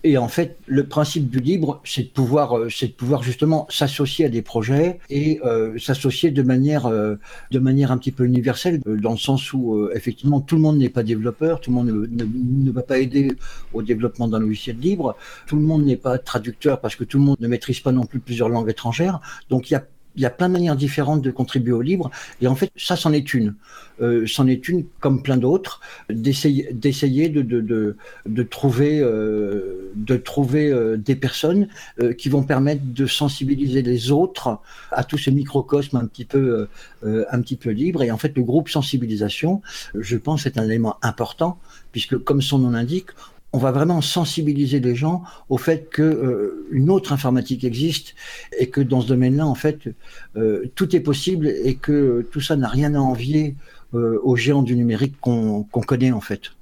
Et 0.03 0.17
en 0.17 0.29
fait, 0.29 0.57
le 0.67 0.87
principe 0.87 1.29
du 1.29 1.41
livre, 1.41 1.83
c'est 1.85 2.05
de 2.05 2.09
pouvoir, 2.09 2.57
euh, 2.57 2.71
c'est 2.71 2.87
de 2.87 2.93
pouvoir 2.93 3.23
justement 3.23 3.67
s'associer 3.69 4.25
à 4.25 4.29
des 4.31 4.41
projets 4.41 4.99
et 5.11 5.41
euh, 5.45 5.79
s'associer 5.79 6.31
de 6.31 6.43
manière, 6.43 6.89
de 6.89 7.59
manière 7.59 7.93
un 7.93 7.99
petit 7.99 8.13
peu 8.13 8.25
universelle, 8.25 8.81
dans 8.81 9.13
le 9.13 9.19
sens 9.19 9.53
où 9.53 9.89
effectivement 9.95 10.41
tout 10.41 10.57
le 10.57 10.63
monde 10.63 10.79
n'est 10.79 10.89
pas 10.89 11.03
développeur, 11.03 11.61
tout 11.61 11.71
le 11.71 11.77
monde 11.77 11.89
ne, 11.89 12.25
ne, 12.25 12.71
va 12.71 12.83
pas 12.83 12.99
aider 12.99 13.33
au 13.75 13.83
développement 13.83 14.27
d'un 14.27 14.39
logiciel 14.39 14.79
libre, 14.79 15.17
tout 15.47 15.57
le 15.57 15.63
monde 15.63 15.85
n'est 15.85 15.97
pas 15.97 16.17
traducteur 16.17 16.81
parce 16.81 16.97
que 16.97 17.05
tout 17.05 17.19
le 17.19 17.25
monde 17.25 17.37
ne 17.41 17.49
maîtrise 17.49 17.81
pas 17.81 17.93
non 17.93 18.07
plus 18.07 18.21
plusieurs 18.21 18.49
langues 18.49 18.71
étrangères. 18.71 19.21
Donc 19.51 19.71
il 19.71 19.75
y 19.75 19.77
a 19.77 19.85
il 20.17 20.23
y 20.23 20.27
a 20.27 20.31
plein 20.31 20.49
de 20.49 20.53
manières 20.55 20.77
différentes 20.77 21.23
de 21.23 21.31
contribuer 21.31 21.73
au 21.73 21.83
libre, 21.83 22.11
et 22.41 22.47
en 22.47 22.55
fait, 22.55 22.71
ça, 22.77 22.97
c'en 22.97 23.13
est 23.13 23.35
une. 23.35 23.55
Euh, 24.01 24.27
c'en 24.27 24.47
est 24.47 24.69
une, 24.69 24.85
comme 25.01 25.23
plein 25.23 25.37
d'autres, 25.37 25.81
d'essayer, 26.11 26.69
d'essayer 26.73 27.29
de, 27.29 27.43
de, 27.43 27.61
de, 27.61 27.97
de 28.27 28.43
trouver, 28.43 29.01
euh, 29.01 29.93
de 29.95 30.17
trouver 30.17 30.71
euh, 30.71 30.97
des 30.97 31.15
personnes 31.15 31.69
euh, 32.01 32.13
qui 32.13 32.29
vont 32.29 32.43
permettre 32.43 32.83
de 32.85 33.07
sensibiliser 33.07 33.83
les 33.83 34.11
autres 34.11 34.59
à 34.91 35.05
tous 35.05 35.19
ces 35.19 35.31
microcosmes 35.31 35.97
un 35.97 36.07
petit 36.07 36.25
peu, 36.25 36.69
euh, 37.05 37.25
un 37.31 37.41
petit 37.43 37.57
peu 37.57 37.71
libres. 37.71 38.03
Et 38.03 38.11
en 38.11 38.19
fait, 38.19 38.33
le 38.37 38.43
groupe 38.43 38.69
sensibilisation, 38.69 39.63
je 39.95 40.17
pense, 40.17 40.47
est 40.47 40.59
un 40.59 40.65
élément 40.65 40.97
important, 41.03 41.59
puisque, 41.93 42.19
comme 42.19 42.43
son 42.43 42.59
nom 42.59 42.71
l'indique, 42.71 43.11
on 43.53 43.59
va 43.59 43.71
vraiment 43.71 44.01
sensibiliser 44.01 44.81
les 44.81 44.95
gens 44.95 45.23
au 45.49 45.59
fait 45.59 45.89
que 45.91 46.03
euh, 46.03 46.67
une 46.71 46.91
autre 46.91 47.13
informatique 47.13 47.65
existe 47.65 48.15
et 48.59 48.69
que 48.69 48.81
dans 48.81 49.01
ce 49.01 49.09
domaine-là, 49.09 49.47
en 49.47 49.55
fait, 49.55 49.89
euh, 50.37 50.71
tout 50.75 50.97
est 50.97 51.01
possible 51.01 51.49
et 51.49 51.75
que 51.75 52.27
tout 52.31 52.41
ça 52.41 52.57
n'a 52.57 52.69
rien 52.69 52.95
à 52.95 52.99
envier 52.99 53.57
euh, 53.95 54.19
aux 54.23 54.37
géants 54.37 54.63
du 54.63 54.75
numérique 54.75 55.17
qu'on 55.21 55.65
connaît 55.65 56.13
en 56.13 56.21
fait. 56.21 56.53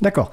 D'accord. 0.00 0.32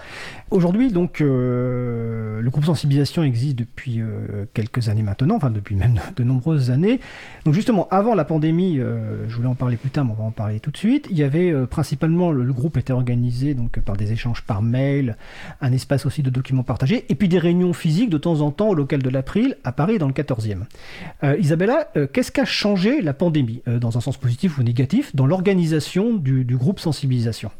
Aujourd'hui, 0.50 0.91
donc, 0.91 1.22
euh, 1.22 2.41
le 2.41 2.50
groupe 2.50 2.65
sensibilisation 2.65 3.24
existe 3.24 3.56
depuis 3.56 4.01
euh, 4.01 4.46
quelques 4.53 4.89
années 4.89 5.03
maintenant, 5.03 5.36
enfin 5.36 5.51
depuis 5.51 5.75
même 5.75 6.00
de, 6.18 6.24
nombreuses 6.24 6.72
années. 6.72 7.00
Donc 7.46 7.53
justement, 7.53 7.88
avant 7.89 8.15
la 8.15 8.25
pandémie, 8.25 8.80
euh, 8.80 9.30
je 9.30 9.36
voulais 9.36 9.48
en 9.48 9.56
parler 9.56 9.77
plus 9.77 9.91
tard, 9.91 10.03
mais 10.03 10.12
on 10.12 10.15
va 10.15 10.24
en 10.24 10.32
parler 10.32 10.60
tout 10.60 10.72
de 10.72 10.77
suite. 10.77 11.08
Il 11.12 11.18
y 11.18 11.24
avait 11.24 11.53
principalement 11.68 12.32
le, 12.32 12.51
groupe 12.51 12.75
était 12.75 12.91
organisé 12.91 13.53
donc 13.53 13.80
par 13.80 13.96
des 13.96 14.12
échanges 14.12 14.41
par 14.41 14.62
mail, 14.62 15.15
un 15.62 15.72
espace 15.72 16.06
aussi 16.06 16.22
de 16.22 16.30
documents 16.30 16.63
partagés, 16.63 17.06
et 17.08 17.15
puis 17.15 17.30
des 17.30 17.39
réunions 17.39 17.72
physiques 17.72 18.10
de 18.10 18.18
temps 18.18 18.41
en 18.41 18.51
temps 18.51 18.70
au 18.70 18.75
local 18.75 19.01
de 19.01 19.10
l'April 19.10 19.56
à 19.63 19.72
Paris 19.72 20.00
dans 20.00 20.08
le 20.08 20.13
14e. 20.13 20.63
Isabella, 21.39 21.88
qu'est-ce 22.12 22.32
qu'a 22.32 22.46
changé 22.46 23.01
la 23.01 23.13
pandémie, 23.13 23.62
dans 23.68 23.98
un 23.98 24.01
sens 24.01 24.18
positif 24.18 24.58
ou 24.58 24.63
négatif, 24.63 25.15
dans 25.15 25.27
l'organisation 25.27 26.13
du 26.15 26.58
groupe 26.58 26.80
sensibilisation? 26.80 27.51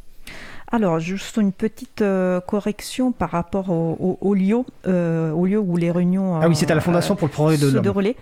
Alors, 0.74 1.00
juste 1.00 1.36
une 1.36 1.52
petite 1.52 2.02
euh, 2.02 2.40
correction 2.40 3.12
par 3.12 3.32
rapport 3.32 3.70
au, 3.70 4.18
au, 4.22 4.34
lieu, 4.34 4.60
euh, 4.88 5.32
au 5.32 5.46
lieu 5.46 5.60
où 5.60 5.76
les 5.76 5.92
réunions. 5.92 6.40
ah 6.42 6.48
oui, 6.48 6.56
c'est 6.56 6.72
à 6.72 6.76
la 6.76 6.80
euh, 6.80 6.84
Fondation 6.84 7.18
pour 7.18 7.28
le 7.28 7.34
progrès 7.34 7.58
de 7.58 7.68
l'homme. 7.68 7.84
déroulaient. 7.84 8.16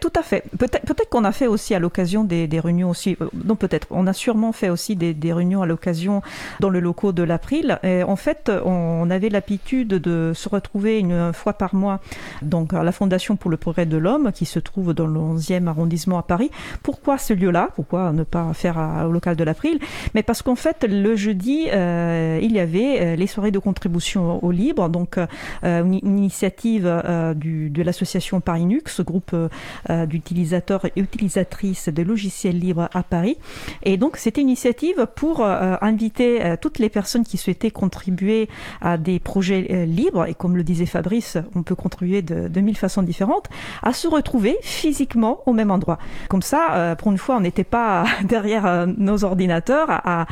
tout 0.00 0.12
à 0.14 0.22
fait. 0.22 0.44
Peut-être 0.58 0.84
peut 0.84 0.94
qu'on 1.10 1.24
a 1.24 1.32
fait 1.32 1.46
aussi 1.46 1.74
à 1.74 1.78
l'occasion 1.78 2.22
des, 2.24 2.46
des, 2.46 2.60
réunions 2.60 2.90
aussi. 2.90 3.16
non, 3.44 3.56
peut-être. 3.56 3.86
On 3.90 4.06
a 4.06 4.12
sûrement 4.12 4.52
fait 4.52 4.68
aussi 4.68 4.96
des, 4.96 5.14
des 5.14 5.32
réunions 5.32 5.62
à 5.62 5.66
l'occasion 5.66 6.20
dans 6.60 6.68
le 6.68 6.78
locaux 6.78 7.12
de 7.12 7.22
l'April. 7.22 7.78
En 8.06 8.16
fait, 8.16 8.50
on 8.64 9.08
avait 9.10 9.30
l'habitude 9.30 9.88
de 9.88 10.32
se 10.34 10.48
retrouver 10.48 10.98
une 10.98 11.32
fois 11.32 11.54
par 11.54 11.74
mois 11.74 12.00
donc 12.42 12.74
à 12.74 12.82
la 12.82 12.92
Fondation 12.92 13.36
pour 13.36 13.50
le 13.50 13.56
progrès 13.56 13.86
de 13.86 13.96
l'homme 13.96 14.30
qui 14.32 14.44
se 14.44 14.58
trouve 14.58 14.92
dans 14.92 15.06
le 15.06 15.18
11e 15.18 15.66
arrondissement 15.68 16.18
à 16.18 16.22
Paris. 16.22 16.50
Pourquoi 16.82 17.16
ce 17.16 17.32
lieu-là? 17.32 17.70
Pourquoi 17.76 18.12
ne 18.12 18.24
pas 18.24 18.52
faire 18.52 18.76
au 19.06 19.10
local 19.10 19.36
de 19.36 19.44
l'April? 19.44 19.78
Mais 20.14 20.22
parce 20.22 20.42
qu'en 20.42 20.56
fait, 20.56 20.84
le 20.86 21.16
jeudi. 21.16 21.68
Euh, 21.72 21.93
il 22.42 22.52
y 22.52 22.60
avait 22.60 23.00
euh, 23.00 23.16
les 23.16 23.26
soirées 23.26 23.50
de 23.50 23.58
contribution 23.58 24.42
au 24.44 24.50
libre, 24.50 24.88
donc 24.88 25.18
euh, 25.18 25.26
une, 25.62 25.94
initiative 25.94 26.84
de 26.84 27.82
l'association 27.82 28.40
Parinux, 28.40 29.00
groupe 29.00 29.34
d'utilisateurs 30.06 30.84
et 30.86 30.92
utilisatrices 30.96 31.88
de 31.88 32.02
logiciels 32.02 32.58
libres 32.58 32.88
à 32.92 33.02
Paris. 33.02 33.36
Et 33.82 33.96
donc, 33.96 34.16
c'était 34.16 34.40
une 34.40 34.48
initiative 34.48 35.06
pour 35.14 35.44
inviter 35.44 36.56
toutes 36.60 36.78
les 36.78 36.88
personnes 36.88 37.24
qui 37.24 37.36
souhaitaient 37.36 37.70
contribuer 37.70 38.48
à 38.80 38.96
des 38.96 39.18
projets 39.18 39.86
libres, 39.86 40.26
et 40.26 40.34
comme 40.34 40.56
le 40.56 40.64
disait 40.64 40.86
Fabrice, 40.86 41.38
on 41.54 41.62
peut 41.62 41.74
contribuer 41.74 42.22
de, 42.22 42.60
mille 42.60 42.76
façons 42.76 43.02
différentes, 43.02 43.48
à 43.82 43.92
se 43.92 44.08
retrouver 44.08 44.56
physiquement 44.62 45.40
au 45.46 45.52
même 45.52 45.70
endroit. 45.70 45.98
Comme 46.28 46.42
ça, 46.42 46.94
pour 46.98 47.10
une 47.10 47.18
fois, 47.18 47.36
on 47.36 47.40
n'était 47.40 47.64
pas 47.64 48.04
derrière 48.24 48.86
nos 48.86 49.24
ordinateurs 49.24 49.86
à 49.90 50.26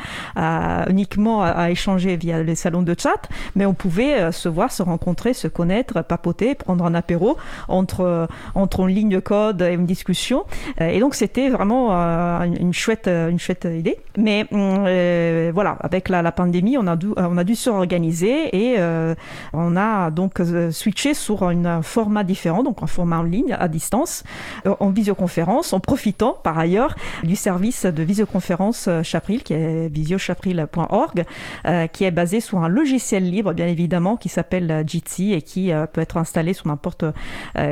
uniquement 0.89 1.43
à, 1.55 1.71
échanger 1.71 2.15
via 2.17 2.43
les 2.43 2.55
salons 2.55 2.81
de 2.81 2.95
chat, 2.97 3.29
mais 3.55 3.65
on 3.65 3.73
pouvait 3.73 4.15
euh, 4.15 4.31
se 4.31 4.49
voir, 4.49 4.71
se 4.71 4.83
rencontrer, 4.83 5.33
se 5.33 5.47
connaître, 5.47 6.01
papoter, 6.01 6.55
prendre 6.55 6.85
un 6.85 6.93
apéro 6.93 7.37
entre, 7.67 8.01
euh, 8.01 8.27
entre 8.55 8.81
une 8.81 8.95
ligne 8.95 9.09
de 9.09 9.19
code 9.19 9.61
et 9.61 9.73
une 9.73 9.85
discussion. 9.85 10.45
Euh, 10.81 10.89
et 10.89 10.99
donc 10.99 11.15
c'était 11.15 11.49
vraiment 11.49 11.91
une, 11.93 12.73
chouette, 12.73 13.07
une 13.07 13.39
chouette 13.39 13.65
idée. 13.65 13.97
Mais 14.17 14.47
voilà, 15.51 15.77
avec 15.79 16.09
la, 16.09 16.31
pandémie, 16.31 16.77
on 16.77 16.87
a 16.87 16.95
dû, 16.95 17.07
on 17.15 17.37
a 17.37 17.43
dû 17.43 17.55
se 17.55 17.69
organiser 17.69 18.55
et 18.55 18.77
on 19.53 19.75
a 19.75 20.11
donc 20.11 20.41
switché 20.71 21.13
sur 21.13 21.43
un 21.43 21.81
format 21.81 22.23
différent, 22.23 22.63
donc 22.63 22.81
un 22.81 22.87
format 22.87 23.19
en 23.19 23.23
ligne, 23.23 23.55
à 23.59 23.67
distance, 23.67 24.23
en 24.65 24.89
visioconférence, 24.89 25.73
en 25.73 25.79
profitant 25.79 26.37
par 26.43 26.57
ailleurs 26.57 26.95
du 27.23 27.35
service 27.35 27.85
de 27.85 28.03
visioconférence 28.03 28.89
Chapril, 29.03 29.43
qui 29.43 29.53
est 29.53 29.87
visiochapril.org, 29.89 31.25
euh, 31.65 31.87
qui 31.87 32.03
est 32.03 32.11
basé 32.11 32.39
sur 32.39 32.59
un 32.59 32.67
logiciel 32.67 33.29
libre, 33.29 33.53
bien 33.53 33.67
évidemment, 33.67 34.17
qui 34.17 34.29
s'appelle 34.29 34.69
euh, 34.71 34.83
Jitsi 34.85 35.33
et 35.33 35.41
qui 35.41 35.71
euh, 35.71 35.85
peut 35.85 36.01
être 36.01 36.17
installé 36.17 36.53
sur 36.53 36.67
n'importe 36.67 37.05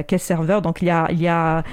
quel 0.07 0.19
serveur. 0.19 0.61
Donc 0.61 0.81
il 0.81 0.85
y 0.85 0.91
a, 0.91 1.07
il 1.11 1.21
y 1.21 1.27
a 1.27 1.63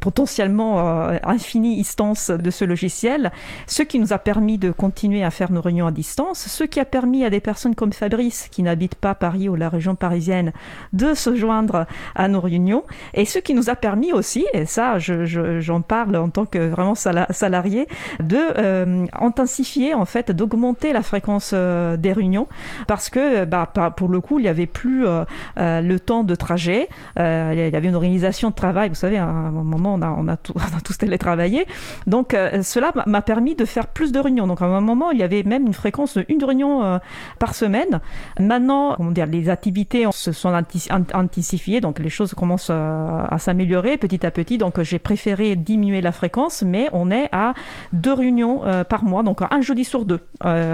potentiellement 0.00 1.08
infini 1.24 1.80
instances 1.80 2.30
de 2.30 2.50
ce 2.50 2.64
logiciel, 2.64 3.32
ce 3.66 3.82
qui 3.82 3.98
nous 3.98 4.12
a 4.12 4.18
permis 4.18 4.58
de 4.58 4.70
continuer 4.70 5.22
à 5.22 5.30
faire 5.30 5.50
nos 5.50 5.60
réunions 5.60 5.86
à 5.86 5.90
distance, 5.90 6.46
ce 6.46 6.64
qui 6.64 6.80
a 6.80 6.84
permis 6.84 7.24
à 7.24 7.30
des 7.30 7.40
personnes 7.40 7.74
comme 7.74 7.92
Fabrice, 7.92 8.48
qui 8.50 8.62
n'habitent 8.62 8.96
pas 8.96 9.14
Paris 9.14 9.48
ou 9.48 9.54
la 9.54 9.68
région 9.68 9.94
parisienne, 9.94 10.52
de 10.92 11.14
se 11.14 11.34
joindre 11.34 11.86
à 12.14 12.28
nos 12.28 12.40
réunions, 12.40 12.84
et 13.14 13.24
ce 13.24 13.38
qui 13.38 13.54
nous 13.54 13.70
a 13.70 13.76
permis 13.76 14.12
aussi, 14.12 14.46
et 14.52 14.66
ça 14.66 14.98
j'en 14.98 15.24
je, 15.24 15.82
parle 15.82 16.16
en 16.16 16.28
tant 16.28 16.46
que 16.46 16.58
vraiment 16.58 16.94
salarié, 16.94 17.86
de 18.20 19.06
intensifier 19.12 19.94
en 19.94 20.04
fait, 20.04 20.30
d'augmenter 20.30 20.85
la 20.92 21.02
fréquence 21.02 21.52
euh, 21.54 21.96
des 21.96 22.12
réunions 22.12 22.46
parce 22.86 23.10
que 23.10 23.44
bah, 23.44 23.70
pour 23.96 24.08
le 24.08 24.20
coup, 24.20 24.38
il 24.38 24.42
n'y 24.42 24.48
avait 24.48 24.66
plus 24.66 25.06
euh, 25.06 25.24
euh, 25.58 25.80
le 25.80 26.00
temps 26.00 26.24
de 26.24 26.34
trajet. 26.34 26.88
il 27.16 27.22
y 27.22 27.76
avait 27.76 27.88
une 27.88 27.94
organisation 27.94 28.50
de 28.50 28.54
travail. 28.54 28.88
Vous 28.88 28.94
savez, 28.94 29.18
à 29.18 29.26
un 29.26 29.50
moment, 29.50 29.94
on 29.94 30.02
a, 30.02 30.10
on 30.10 30.28
a, 30.28 30.36
tous 30.84 30.98
télétravaillé. 30.98 31.66
Donc, 32.06 32.36
cela 32.62 32.92
m'a 33.06 33.22
permis 33.22 33.54
de 33.54 33.64
faire 33.64 33.88
plus 33.88 34.12
de 34.12 34.18
réunions. 34.18 34.46
Donc, 34.46 34.62
à 34.62 34.66
un 34.66 34.80
moment, 34.80 35.10
il 35.10 35.18
y 35.18 35.22
avait 35.22 35.42
même 35.42 35.66
une 35.66 35.74
fréquence 35.74 36.18
une 36.28 36.44
réunion 36.44 37.00
par 37.38 37.54
semaine. 37.54 38.00
Maintenant, 38.38 38.94
comment 38.96 39.10
dire, 39.10 39.26
les 39.26 39.48
activités 39.48 40.06
se 40.12 40.32
sont 40.32 40.52
intensifiées, 40.90 41.80
donc 41.80 41.98
les 41.98 42.10
choses 42.10 42.34
commencent 42.34 42.70
à 42.70 43.36
s'améliorer 43.38 43.96
petit 43.96 44.24
à 44.24 44.30
petit. 44.30 44.58
Donc, 44.58 44.80
j'ai 44.82 44.98
préféré 44.98 45.56
diminuer 45.56 46.00
la 46.00 46.12
fréquence, 46.12 46.62
mais 46.62 46.88
on 46.92 47.10
est 47.10 47.28
à 47.32 47.54
deux 47.92 48.12
réunions 48.12 48.62
par 48.88 49.04
mois, 49.04 49.22
donc 49.22 49.40
un 49.42 49.60
jeudi 49.60 49.84
sur 49.84 50.04
deux, 50.04 50.20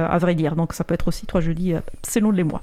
à 0.06 0.18
vrai 0.18 0.34
dire. 0.34 0.56
Donc 0.56 0.72
ça 0.72 0.84
peut 0.84 0.94
être 0.94 1.08
aussi 1.08 1.26
trois 1.26 1.40
jeudis 1.40 1.74
euh, 1.74 1.80
selon 2.02 2.30
les 2.30 2.44
mois. 2.44 2.62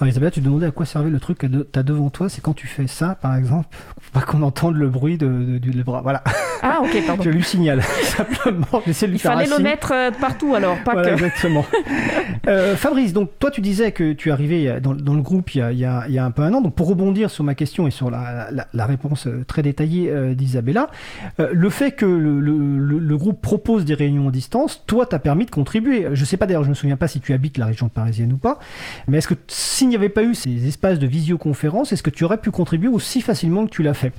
Alors 0.00 0.08
Isabelle, 0.08 0.32
tu 0.32 0.40
demandais 0.40 0.66
à 0.66 0.70
quoi 0.72 0.86
servait 0.86 1.10
le 1.10 1.20
truc 1.20 1.38
que 1.38 1.46
tu 1.46 1.78
as 1.78 1.82
devant 1.82 2.10
toi. 2.10 2.28
C'est 2.28 2.40
quand 2.40 2.52
tu 2.52 2.66
fais 2.66 2.86
ça, 2.88 3.14
par 3.14 3.36
exemple, 3.36 3.68
pas 4.12 4.22
qu'on 4.22 4.42
entende 4.42 4.74
le 4.74 4.88
bruit 4.88 5.18
de, 5.18 5.58
du 5.58 5.70
bras. 5.84 6.02
Voilà. 6.02 6.24
Ah, 6.62 6.80
ok, 6.82 6.90
pardon. 7.06 7.22
Je 7.22 7.30
lui 7.30 7.44
signale, 7.44 7.82
simplement. 8.02 8.82
J'essaie 8.86 9.06
de 9.06 9.12
lui 9.12 9.18
Il 9.18 9.20
fallait 9.20 9.46
le 9.46 9.62
mettre 9.62 9.92
euh, 9.92 10.10
partout, 10.10 10.54
alors, 10.54 10.76
pas 10.82 11.02
que... 11.02 11.10
Exactement. 11.10 11.64
euh, 12.48 12.76
Fabrice, 12.76 13.12
donc 13.12 13.30
toi, 13.38 13.50
tu 13.50 13.60
disais 13.60 13.92
que 13.92 14.12
tu 14.12 14.32
arrivé 14.32 14.80
dans, 14.80 14.94
dans 14.94 15.14
le 15.14 15.22
groupe 15.22 15.54
il 15.54 15.58
y, 15.58 15.62
a, 15.62 15.70
il, 15.70 15.78
y 15.78 15.84
a, 15.84 16.04
il 16.08 16.14
y, 16.14 16.18
a, 16.18 16.24
un 16.24 16.30
peu 16.32 16.42
un 16.42 16.52
an. 16.54 16.60
Donc, 16.60 16.74
pour 16.74 16.88
rebondir 16.88 17.30
sur 17.30 17.44
ma 17.44 17.54
question 17.54 17.86
et 17.86 17.90
sur 17.90 18.10
la, 18.10 18.48
la, 18.50 18.66
la 18.72 18.86
réponse 18.86 19.26
euh, 19.26 19.44
très 19.46 19.62
détaillée 19.62 20.10
euh, 20.10 20.34
d'Isabella, 20.34 20.90
euh, 21.38 21.50
le 21.52 21.70
fait 21.70 21.92
que 21.92 22.06
le, 22.06 22.40
le, 22.40 22.98
le, 22.98 23.16
groupe 23.16 23.40
propose 23.40 23.84
des 23.84 23.94
réunions 23.94 24.28
à 24.28 24.30
distance, 24.30 24.82
toi, 24.86 25.06
t'as 25.06 25.18
permis 25.18 25.44
de 25.44 25.50
contribuer. 25.50 26.08
Je 26.12 26.24
sais 26.24 26.36
pas, 26.36 26.46
d'ailleurs, 26.46 26.64
je 26.64 26.70
me 26.70 26.74
souviens 26.74 26.96
pas 26.96 27.08
si 27.08 27.20
tu 27.20 27.32
habites 27.32 27.58
la 27.58 27.66
région 27.66 27.88
parisienne 27.88 28.32
ou 28.32 28.36
pas, 28.36 28.58
mais 29.06 29.18
est-ce 29.18 29.28
que 29.28 29.34
si 29.46 29.83
s'il 29.84 29.90
n'y 29.90 29.96
avait 29.96 30.08
pas 30.08 30.22
eu 30.22 30.34
ces 30.34 30.66
espaces 30.66 30.98
de 30.98 31.06
visioconférence, 31.06 31.92
est-ce 31.92 32.02
que 32.02 32.08
tu 32.08 32.24
aurais 32.24 32.40
pu 32.40 32.50
contribuer 32.50 32.88
aussi 32.88 33.20
facilement 33.20 33.66
que 33.66 33.70
tu 33.70 33.82
l'as 33.82 33.92
fait? 33.92 34.14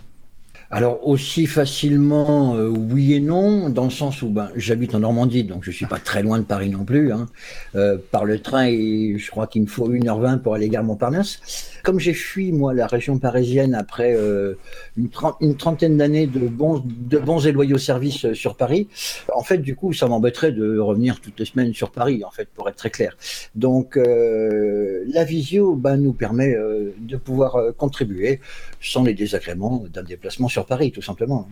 Alors 0.72 1.08
aussi 1.08 1.46
facilement, 1.46 2.56
euh, 2.56 2.68
oui 2.68 3.14
et 3.14 3.20
non, 3.20 3.70
dans 3.70 3.84
le 3.84 3.92
sens 3.92 4.22
où 4.22 4.30
ben, 4.30 4.50
j'habite 4.56 4.96
en 4.96 5.00
Normandie, 5.00 5.44
donc 5.44 5.64
je 5.64 5.72
suis 5.72 5.86
pas 5.86 6.00
très 6.00 6.24
loin 6.24 6.40
de 6.40 6.44
Paris 6.44 6.70
non 6.70 6.86
plus. 6.86 7.12
Hein. 7.12 7.28
Euh, 7.76 7.98
par 8.12 8.26
le 8.26 8.40
train, 8.40 8.66
et 8.66 9.16
je 9.18 9.32
crois 9.32 9.48
qu'il 9.48 9.62
me 9.62 9.68
faut 9.68 9.90
1h20 9.90 10.40
pour 10.40 10.56
aller 10.56 10.70
gare 10.70 10.84
Montparnasse. 10.84 11.40
Comme 11.84 12.00
j'ai 12.00 12.14
fui, 12.14 12.52
moi, 12.52 12.74
la 12.74 12.88
région 12.88 13.20
parisienne 13.20 13.76
après 13.76 14.16
euh, 14.16 14.56
une, 14.98 15.56
trentaine 15.56 15.98
d'années 15.98 16.26
de 16.26 16.48
bons, 16.48 16.84
de 16.84 17.20
bons 17.20 17.46
et 17.46 17.52
loyaux 17.52 17.78
services 17.78 18.34
sur 18.34 18.56
Paris, 18.56 18.88
en 19.34 19.44
fait, 19.44 19.60
du 19.60 19.76
coup, 19.76 19.94
ça 19.94 20.08
m'embêterait 20.08 20.52
de 20.52 20.80
revenir 20.80 21.22
toutes 21.22 21.40
les 21.40 21.46
semaines 21.46 21.74
sur 21.76 21.92
Paris, 21.92 22.24
en 22.26 22.32
fait, 22.32 22.50
pour 22.56 22.68
être 22.70 22.78
très 22.78 22.90
clair. 22.90 23.16
Donc, 23.54 23.98
la 23.98 25.24
visio 25.24 25.76
ben, 25.76 25.98
nous 25.98 26.14
permet 26.14 26.56
de 26.98 27.18
pouvoir 27.18 27.58
contribuer 27.78 28.40
sans 28.86 29.04
les 29.04 29.14
désagréments 29.14 29.84
d'un 29.92 30.04
déplacement 30.04 30.48
sur 30.48 30.66
Paris, 30.66 30.92
tout 30.92 31.02
simplement. 31.02 31.48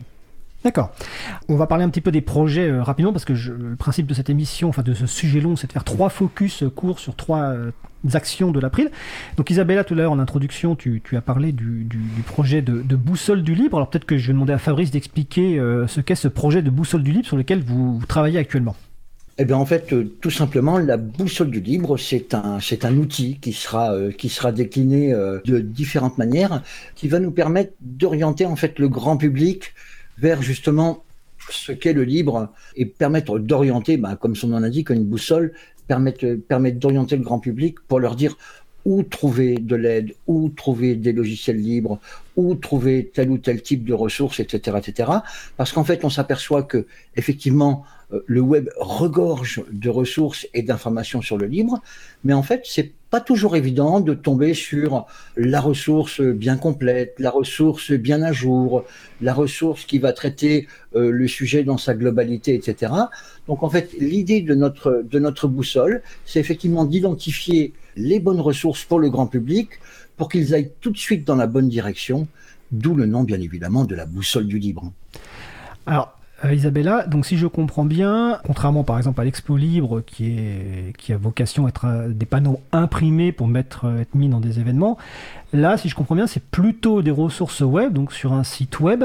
D'accord. 0.63 0.91
On 1.49 1.55
va 1.55 1.67
parler 1.67 1.83
un 1.83 1.89
petit 1.89 2.01
peu 2.01 2.11
des 2.11 2.21
projets 2.21 2.69
euh, 2.69 2.83
rapidement 2.83 3.11
parce 3.11 3.25
que 3.25 3.33
le 3.33 3.75
principe 3.75 4.07
de 4.07 4.13
cette 4.13 4.29
émission, 4.29 4.69
enfin 4.69 4.81
de 4.81 4.93
ce 4.93 5.07
sujet 5.07 5.41
long, 5.41 5.57
c'est 5.57 5.67
de 5.67 5.73
faire 5.73 5.83
trois 5.83 6.09
focus 6.09 6.63
courts 6.73 6.99
sur 6.99 7.15
trois 7.15 7.49
euh, 7.49 7.71
actions 8.13 8.51
de 8.51 8.61
l'April. 8.61 8.89
Donc 9.35 9.49
Isabella, 9.49 9.83
tout 9.83 9.93
à 9.93 9.97
l'heure 9.97 10.13
en 10.13 10.19
introduction, 10.19 10.75
tu, 10.77 11.01
as 11.11 11.21
parlé 11.21 11.51
du, 11.51 11.87
projet 12.25 12.61
de, 12.61 12.95
boussole 12.95 13.43
du 13.43 13.55
libre. 13.55 13.77
Alors 13.77 13.89
peut-être 13.89 14.05
que 14.05 14.17
je 14.17 14.27
vais 14.27 14.33
demander 14.33 14.53
à 14.53 14.57
Fabrice 14.57 14.91
d'expliquer 14.91 15.59
euh, 15.59 15.85
ce 15.87 15.99
qu'est 15.99 16.15
ce 16.15 16.29
projet 16.29 16.61
de 16.61 16.69
boussole 16.69 17.03
du 17.03 17.11
libre 17.11 17.25
sur 17.25 17.37
lequel 17.37 17.61
vous 17.61 18.01
travaillez 18.07 18.39
actuellement. 18.39 18.75
Eh 19.39 19.45
bien, 19.45 19.57
en 19.57 19.65
fait, 19.65 19.93
euh, 19.93 20.15
tout 20.21 20.29
simplement, 20.29 20.77
la 20.77 20.97
boussole 20.97 21.49
du 21.49 21.59
libre, 21.59 21.97
c'est 21.97 22.35
un, 22.35 22.59
c'est 22.59 22.85
un 22.85 22.95
outil 22.97 23.39
qui 23.39 23.51
sera, 23.51 23.91
euh, 23.91 24.11
qui 24.11 24.29
sera 24.29 24.51
décliné 24.51 25.11
euh, 25.11 25.39
de 25.45 25.59
différentes 25.59 26.19
manières, 26.19 26.61
qui 26.93 27.07
va 27.07 27.17
nous 27.17 27.31
permettre 27.31 27.73
d'orienter 27.81 28.45
en 28.45 28.55
fait 28.55 28.77
le 28.77 28.89
grand 28.89 29.17
public 29.17 29.73
vers 30.19 30.43
justement 30.43 31.03
ce 31.49 31.71
qu'est 31.71 31.93
le 31.93 32.03
libre 32.03 32.53
et 32.75 32.85
permettre 32.85 33.39
d'orienter, 33.39 33.97
bah, 33.97 34.15
comme 34.15 34.35
son 34.35 34.49
nom 34.49 34.59
l'indique, 34.59 34.91
une 34.91 35.03
boussole 35.03 35.53
permettre, 35.87 36.35
permettre 36.35 36.77
d'orienter 36.77 37.17
le 37.17 37.23
grand 37.23 37.39
public 37.39 37.79
pour 37.87 37.99
leur 37.99 38.15
dire 38.15 38.37
où 38.85 39.03
trouver 39.03 39.55
de 39.55 39.75
l'aide, 39.75 40.13
où 40.27 40.49
trouver 40.49 40.95
des 40.95 41.13
logiciels 41.13 41.61
libres, 41.61 41.99
où 42.35 42.55
trouver 42.55 43.11
tel 43.13 43.29
ou 43.29 43.37
tel 43.37 43.61
type 43.61 43.85
de 43.85 43.93
ressources, 43.93 44.39
etc., 44.39 44.77
etc. 44.85 45.11
Parce 45.57 45.71
qu'en 45.71 45.83
fait, 45.83 46.03
on 46.03 46.09
s'aperçoit 46.09 46.63
que 46.63 46.85
effectivement, 47.15 47.85
euh, 48.11 48.23
le 48.27 48.41
web 48.41 48.69
regorge 48.77 49.63
de 49.71 49.89
ressources 49.89 50.47
et 50.53 50.61
d'informations 50.61 51.21
sur 51.21 51.37
le 51.37 51.45
libre, 51.45 51.81
mais 52.23 52.33
en 52.33 52.43
fait, 52.43 52.63
c'est 52.65 52.91
pas 53.13 53.21
toujours 53.21 53.55
évident 53.55 53.99
de 53.99 54.15
tomber 54.15 54.55
sur 54.55 55.05
la 55.37 55.61
ressource 55.61 56.19
bien 56.19 56.57
complète, 56.57 57.13
la 57.19 57.29
ressource 57.29 57.91
bien 57.91 58.23
à 58.23 58.31
jour, 58.31 58.85
la 59.21 59.35
ressource 59.35 59.85
qui 59.85 59.99
va 59.99 60.13
traiter 60.13 60.67
euh, 60.95 61.11
le 61.11 61.27
sujet 61.27 61.63
dans 61.63 61.77
sa 61.77 61.93
globalité, 61.93 62.55
etc. 62.55 62.91
Donc 63.45 63.61
en 63.61 63.69
fait, 63.69 63.91
l'idée 63.99 64.41
de 64.41 64.55
notre, 64.55 65.03
de 65.07 65.19
notre 65.19 65.47
boussole, 65.47 66.01
c'est 66.25 66.39
effectivement 66.39 66.85
d'identifier 66.85 67.73
les 67.95 68.19
bonnes 68.19 68.41
ressources 68.41 68.83
pour 68.83 68.97
le 68.97 69.11
grand 69.11 69.27
public 69.27 69.69
pour 70.17 70.27
qu'ils 70.27 70.55
aillent 70.55 70.71
tout 70.81 70.89
de 70.89 70.97
suite 70.97 71.23
dans 71.23 71.35
la 71.35 71.45
bonne 71.45 71.69
direction, 71.69 72.27
d'où 72.71 72.95
le 72.95 73.05
nom 73.05 73.21
bien 73.21 73.39
évidemment 73.39 73.85
de 73.85 73.93
la 73.93 74.07
boussole 74.07 74.47
du 74.47 74.57
libre. 74.57 74.91
Alors, 75.85 76.12
Euh, 76.43 76.53
Isabella, 76.53 77.05
donc 77.07 77.25
si 77.25 77.37
je 77.37 77.47
comprends 77.47 77.85
bien, 77.85 78.39
contrairement 78.45 78.83
par 78.83 78.97
exemple 78.97 79.21
à 79.21 79.23
l'Expo 79.23 79.55
Libre 79.55 80.01
qui, 80.01 80.37
est, 80.37 80.97
qui 80.97 81.13
a 81.13 81.17
vocation 81.17 81.65
à 81.65 81.69
être 81.69 82.09
des 82.09 82.25
panneaux 82.25 82.59
imprimés 82.71 83.31
pour 83.31 83.47
mettre, 83.47 83.85
euh, 83.85 84.01
être 84.01 84.13
mis 84.15 84.27
dans 84.27 84.41
des 84.41 84.59
événements, 84.59 84.97
là, 85.53 85.77
si 85.77 85.87
je 85.87 85.95
comprends 85.95 86.15
bien, 86.15 86.27
c'est 86.27 86.43
plutôt 86.43 87.01
des 87.01 87.11
ressources 87.11 87.61
web, 87.61 87.93
donc 87.93 88.11
sur 88.11 88.33
un 88.33 88.43
site 88.43 88.79
web. 88.81 89.03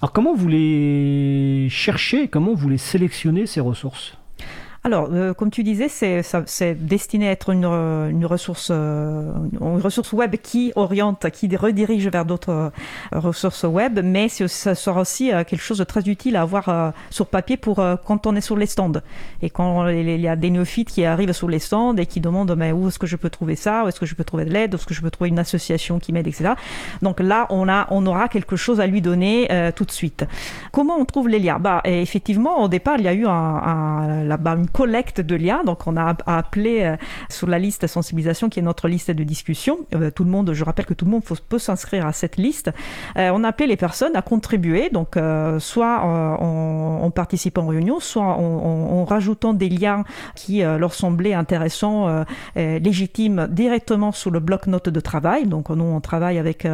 Alors 0.00 0.12
comment 0.12 0.34
vous 0.34 0.48
les 0.48 1.68
cherchez, 1.68 2.28
comment 2.28 2.54
vous 2.54 2.68
les 2.68 2.78
sélectionnez 2.78 3.46
ces 3.46 3.60
ressources? 3.60 4.16
Alors, 4.82 5.10
euh, 5.12 5.34
comme 5.34 5.50
tu 5.50 5.62
disais, 5.62 5.88
c'est, 5.90 6.74
destiné 6.74 7.28
à 7.28 7.32
être 7.32 7.50
une, 7.50 7.66
une 7.66 8.24
ressource, 8.24 8.68
euh, 8.72 9.30
une 9.52 9.80
ressource 9.82 10.14
web 10.14 10.36
qui 10.36 10.72
oriente, 10.74 11.28
qui 11.30 11.54
redirige 11.54 12.08
vers 12.08 12.24
d'autres 12.24 12.50
euh, 12.50 12.70
ressources 13.12 13.64
web, 13.64 14.00
mais 14.02 14.30
ça 14.30 14.74
sera 14.74 15.02
aussi 15.02 15.28
quelque 15.28 15.60
chose 15.60 15.78
de 15.78 15.84
très 15.84 16.00
utile 16.08 16.34
à 16.36 16.42
avoir 16.42 16.94
sur 17.10 17.26
papier 17.26 17.58
pour 17.58 17.84
quand 18.06 18.26
on 18.26 18.34
est 18.36 18.40
sur 18.40 18.56
les 18.56 18.66
stands 18.66 18.92
et 19.42 19.50
quand 19.50 19.88
il 19.88 20.20
y 20.20 20.28
a 20.28 20.36
des 20.36 20.50
néophytes 20.50 20.90
qui 20.90 21.04
arrivent 21.04 21.32
sur 21.32 21.48
les 21.48 21.58
stands 21.58 21.96
et 21.96 22.06
qui 22.06 22.20
demandent 22.20 22.54
mais 22.56 22.72
où 22.72 22.88
est-ce 22.88 22.98
que 22.98 23.06
je 23.06 23.16
peux 23.16 23.30
trouver 23.30 23.56
ça, 23.56 23.84
où 23.84 23.88
est-ce 23.88 24.00
que 24.00 24.06
je 24.06 24.14
peux 24.14 24.24
trouver 24.24 24.44
de 24.44 24.50
l'aide, 24.50 24.74
où 24.74 24.76
est-ce 24.76 24.86
que 24.86 24.94
je 24.94 25.02
peux 25.02 25.10
trouver 25.10 25.28
une 25.28 25.38
association 25.38 25.98
qui 25.98 26.12
m'aide, 26.12 26.26
etc. 26.26 26.54
Donc 27.02 27.20
là, 27.20 27.46
on 27.50 27.68
a, 27.68 27.86
on 27.90 28.06
aura 28.06 28.28
quelque 28.28 28.56
chose 28.56 28.80
à 28.80 28.86
lui 28.86 29.02
donner 29.02 29.48
tout 29.76 29.84
de 29.84 29.92
suite. 29.92 30.24
Comment 30.72 30.96
on 30.96 31.04
trouve 31.04 31.28
les 31.28 31.38
liens? 31.38 31.58
Bah, 31.58 31.82
effectivement, 31.84 32.62
au 32.62 32.68
départ, 32.68 32.96
il 32.98 33.04
y 33.04 33.08
a 33.08 33.14
eu 33.14 33.26
un, 33.26 33.30
un, 33.30 34.24
là-bas 34.24 34.56
collecte 34.72 35.20
de 35.20 35.36
liens. 35.36 35.62
Donc, 35.64 35.86
on 35.86 35.96
a 35.96 36.16
appelé 36.26 36.80
euh, 36.82 36.96
sur 37.28 37.46
la 37.46 37.58
liste 37.58 37.86
sensibilisation, 37.86 38.48
qui 38.48 38.60
est 38.60 38.62
notre 38.62 38.88
liste 38.88 39.10
de 39.10 39.24
discussion. 39.24 39.78
Euh, 39.94 40.10
tout 40.10 40.24
le 40.24 40.30
monde, 40.30 40.52
je 40.52 40.64
rappelle 40.64 40.86
que 40.86 40.94
tout 40.94 41.04
le 41.04 41.10
monde 41.10 41.22
peut 41.48 41.58
s'inscrire 41.58 42.06
à 42.06 42.12
cette 42.12 42.36
liste. 42.36 42.70
Euh, 43.16 43.30
on 43.34 43.44
a 43.44 43.48
appelé 43.48 43.66
les 43.66 43.76
personnes 43.76 44.16
à 44.16 44.22
contribuer, 44.22 44.90
donc 44.90 45.18
soit 45.58 46.00
en, 46.02 47.02
en, 47.02 47.10
participant 47.10 47.62
en 47.62 47.68
réunion, 47.68 48.00
soit 48.00 48.22
en, 48.22 49.04
rajoutant 49.04 49.54
des 49.54 49.68
liens 49.68 50.04
qui 50.34 50.60
leur 50.62 50.94
semblaient 50.94 51.34
intéressants, 51.34 52.24
légitimes 52.56 53.48
directement 53.50 54.12
sur 54.12 54.30
le 54.30 54.40
bloc-notes 54.40 54.88
de 54.88 55.00
travail. 55.00 55.46
Donc, 55.46 55.70
nous, 55.70 55.84
on 55.84 56.00
travaille 56.00 56.38
avec 56.38 56.66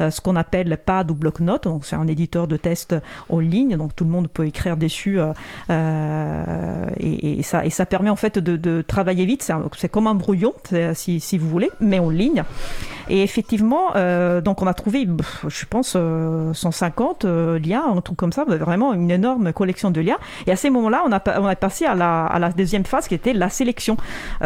ce 0.00 0.20
qu'on 0.20 0.36
appelle 0.36 0.76
PAD 0.84 1.10
ou 1.10 1.14
bloc-notes. 1.14 1.64
Donc, 1.64 1.84
c'est 1.84 1.96
un 1.96 2.06
éditeur 2.06 2.48
de 2.48 2.56
test 2.56 2.94
en 3.28 3.38
ligne. 3.38 3.76
Donc, 3.76 3.94
tout 3.94 4.04
le 4.04 4.10
monde 4.10 4.28
peut 4.28 4.46
écrire 4.46 4.76
dessus 4.76 5.18
et, 5.70 7.38
et 7.38 7.42
et 7.64 7.70
ça 7.70 7.86
permet 7.86 8.10
en 8.10 8.16
fait 8.16 8.38
de, 8.38 8.82
travailler 8.82 9.24
vite. 9.24 9.50
C'est 9.76 9.88
comme 9.88 10.06
un 10.06 10.14
brouillon, 10.14 10.52
si, 10.94 11.38
vous 11.38 11.48
voulez, 11.48 11.70
mais 11.80 11.98
en 11.98 12.10
ligne. 12.10 12.44
Et 13.08 13.22
effectivement, 13.22 13.96
euh, 13.96 14.40
donc 14.40 14.62
on 14.62 14.66
a 14.66 14.74
trouvé, 14.74 15.06
je 15.46 15.64
pense, 15.66 15.96
150 16.52 17.24
euh, 17.24 17.28
euh, 17.28 17.58
liens, 17.58 17.84
un 17.86 18.00
truc 18.00 18.16
comme 18.16 18.32
ça, 18.32 18.44
vraiment 18.44 18.94
une 18.94 19.10
énorme 19.10 19.52
collection 19.52 19.90
de 19.90 20.00
liens. 20.00 20.16
Et 20.46 20.52
à 20.52 20.56
ces 20.56 20.70
moments-là, 20.70 21.04
on 21.06 21.12
a, 21.12 21.56
passé 21.56 21.84
à 21.84 21.94
la, 21.94 22.24
à 22.24 22.38
la 22.38 22.50
deuxième 22.50 22.84
phase 22.84 23.08
qui 23.08 23.14
était 23.14 23.32
la 23.32 23.48
sélection. 23.48 23.96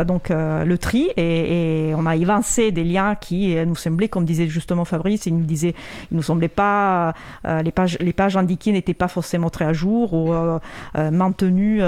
donc 0.06 0.30
le 0.30 0.76
tri, 0.76 1.10
et, 1.16 1.92
on 1.96 2.06
a 2.06 2.16
évincé 2.16 2.72
des 2.72 2.84
liens 2.84 3.14
qui 3.14 3.54
nous 3.66 3.76
semblaient, 3.76 4.08
comme 4.08 4.24
disait 4.24 4.48
justement 4.48 4.84
Fabrice, 4.84 5.26
il 5.26 5.36
nous 5.36 5.44
disait, 5.44 5.74
il 6.10 6.16
nous 6.16 6.22
semblait 6.22 6.48
pas, 6.48 7.14
les, 7.44 7.72
pages, 7.72 7.98
les 8.00 8.12
pages 8.12 8.36
indiquées 8.36 8.72
n'étaient 8.72 8.94
pas 8.94 9.08
forcément 9.08 9.50
très 9.50 9.64
à 9.64 9.72
jour 9.72 10.14
ou 10.14 10.32
maintenues 10.96 11.82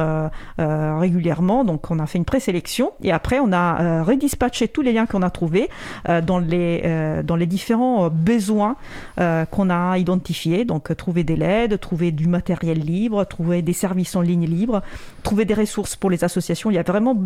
régulièrement. 1.01 1.65
Donc 1.65 1.91
on 1.91 1.99
a 1.99 2.07
fait 2.07 2.19
une 2.19 2.25
présélection 2.25 2.93
et 3.03 3.11
après 3.13 3.41
on 3.41 3.53
a 3.53 4.03
redispatché 4.03 4.69
tous 4.69 4.83
les 4.83 4.93
liens 4.93 5.07
qu'on 5.07 5.23
a 5.23 5.31
trouvés 5.31 5.69
dans 6.07 6.39
les 6.39 6.83
euh, 7.01 7.23
dans 7.23 7.37
les 7.37 7.47
différents 7.47 8.07
euh, 8.07 8.09
besoins 8.11 8.77
euh, 9.21 9.45
qu'on 9.45 9.71
a 9.71 9.99
identifiés. 9.99 10.65
Donc, 10.65 10.95
trouver 10.97 11.25
des 11.25 11.37
LED, 11.37 11.79
trouver 11.81 12.11
du 12.13 12.29
matériel 12.29 12.79
libre, 12.79 13.25
trouver 13.25 13.63
des 13.63 13.73
services 13.73 14.17
en 14.17 14.21
ligne 14.21 14.47
libres, 14.47 14.83
trouver 15.23 15.45
des 15.45 15.55
ressources 15.55 15.97
pour 15.97 16.11
les 16.11 16.25
associations. 16.25 16.71
Il 16.71 16.75
y 16.75 16.79
a 16.79 16.83
vraiment 16.83 17.17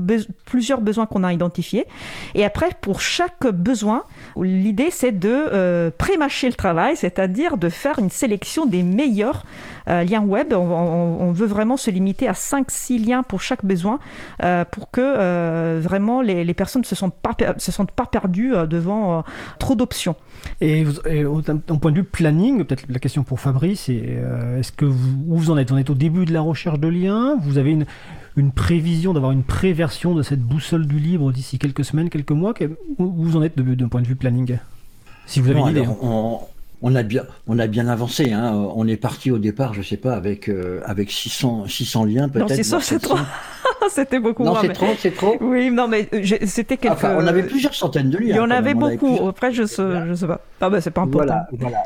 plusieurs 0.45 0.81
besoins 0.81 1.07
qu'on 1.07 1.25
a 1.25 1.33
identifiés. 1.33 1.87
Et 2.35 2.45
après, 2.45 2.71
pour 2.81 3.01
chaque 3.01 3.47
besoin, 3.47 4.05
l'idée 4.37 4.91
c'est 4.91 5.13
de 5.13 5.91
prémâcher 5.99 6.49
le 6.49 6.55
travail, 6.55 6.97
c'est-à-dire 6.97 7.57
de 7.57 7.69
faire 7.69 7.99
une 7.99 8.11
sélection 8.11 8.67
des 8.67 8.83
meilleurs 8.83 9.45
liens 9.87 10.23
web. 10.23 10.53
On, 10.53 11.33
veut 11.33 11.47
vraiment 11.47 11.77
se 11.77 11.91
limiter 11.91 12.29
à 12.29 12.33
5-6 12.33 13.05
liens 13.07 13.23
pour 13.23 13.41
chaque 13.41 13.64
besoin 13.65 13.99
pour 14.71 14.91
que 14.91 15.79
vraiment 15.81 16.21
les, 16.23 16.45
les, 16.45 16.55
personnes 16.55 16.83
ne 16.83 16.87
se 16.87 16.95
sentent 16.95 17.15
pas, 17.21 17.37
se 17.59 17.73
sentent 17.73 17.93
pas 17.93 18.07
perdues 18.07 18.53
devant 18.69 19.25
trop 19.59 19.75
d'options. 19.75 20.17
Et, 20.61 20.85
d'un 20.85 21.77
point 21.77 21.91
de 21.91 21.97
vue 21.97 22.05
planning, 22.05 22.65
peut-être 22.65 22.85
la 22.89 22.99
question 22.99 23.25
pour 23.25 23.41
Fabrice, 23.41 23.87
euh, 23.91 24.59
est-ce 24.59 24.73
que 24.73 24.85
vous, 24.85 25.25
où 25.27 25.37
vous 25.37 25.51
en 25.51 25.59
êtes? 25.59 25.71
Vous 25.71 25.77
en 25.77 25.79
êtes 25.79 25.91
au 25.91 25.95
début 25.95 26.25
de 26.25 26.33
la 26.33 26.41
recherche 26.41 26.79
de 26.79 26.89
liens? 26.89 27.37
Vous 27.43 27.59
avez 27.59 27.73
une, 27.73 27.87
une 28.37 28.53
prévision 28.53 29.13
d'avoir 29.13 29.33
une 29.33 29.43
préversion 29.43 30.15
de 30.15 30.23
cette 30.23 30.41
boussole 30.41 30.87
du 30.87 30.99
libre 30.99 31.33
d'ici 31.33 31.59
quelques 31.59 31.85
semaines, 31.85 32.11
quelques 32.11 32.33
mois? 32.33 32.55
Où 32.99 33.13
vous 33.25 33.37
en 33.37 33.43
êtes 33.43 33.59
d'un 33.59 33.89
point 33.89 34.03
de 34.03 34.07
vue 34.07 34.17
planning? 34.17 34.59
Si 35.27 35.41
vous 35.41 35.51
avez 35.51 35.61
une 35.61 35.69
idée. 35.69 35.85
Hein. 35.85 36.39
On, 36.87 36.95
a 36.95 37.03
bien, 37.03 37.25
on 37.47 37.59
a 37.59 37.67
bien 37.67 37.89
avancé. 37.89 38.33
Hein. 38.33 38.53
On 38.77 38.87
est 38.87 38.99
parti 38.99 39.31
au 39.31 39.39
départ, 39.39 39.73
je 39.73 39.81
sais 39.81 39.97
pas, 39.97 40.15
avec, 40.15 40.51
euh, 40.51 40.81
avec 40.85 41.11
600, 41.11 41.67
600 41.67 42.05
liens 42.05 42.29
peut-être. 42.29 42.51
Non, 42.51 42.55
c'est 42.55 42.63
ça, 42.63 42.79
c'est 42.81 42.99
trop. 42.99 43.17
c'était 43.91 44.21
beaucoup 44.21 44.45
non, 44.45 44.55
c'est 44.61 44.73
trop, 44.75 44.93
c'est 44.99 45.15
trop. 45.15 45.37
Oui, 45.41 45.71
non, 45.71 45.89
mais 45.89 46.09
euh, 46.13 46.23
c'était 46.47 46.77
quelque. 46.77 46.93
Enfin, 46.93 47.17
on 47.19 47.27
avait 47.27 47.43
plusieurs 47.43 47.75
centaines 47.75 48.11
de 48.11 48.19
liens. 48.19 48.35
Il 48.35 48.37
y 48.37 48.39
en 48.39 48.51
avait 48.51 48.75
beaucoup. 48.75 49.27
Après, 49.27 49.51
je 49.51 49.65
sais, 49.65 49.83
je 50.09 50.15
sais 50.15 50.27
pas. 50.27 50.43
Ah 50.61 50.69
ben, 50.69 50.81
c'est 50.81 50.91
pas 50.91 51.03
important. 51.03 51.25
Voilà, 51.27 51.49
voilà. 51.53 51.83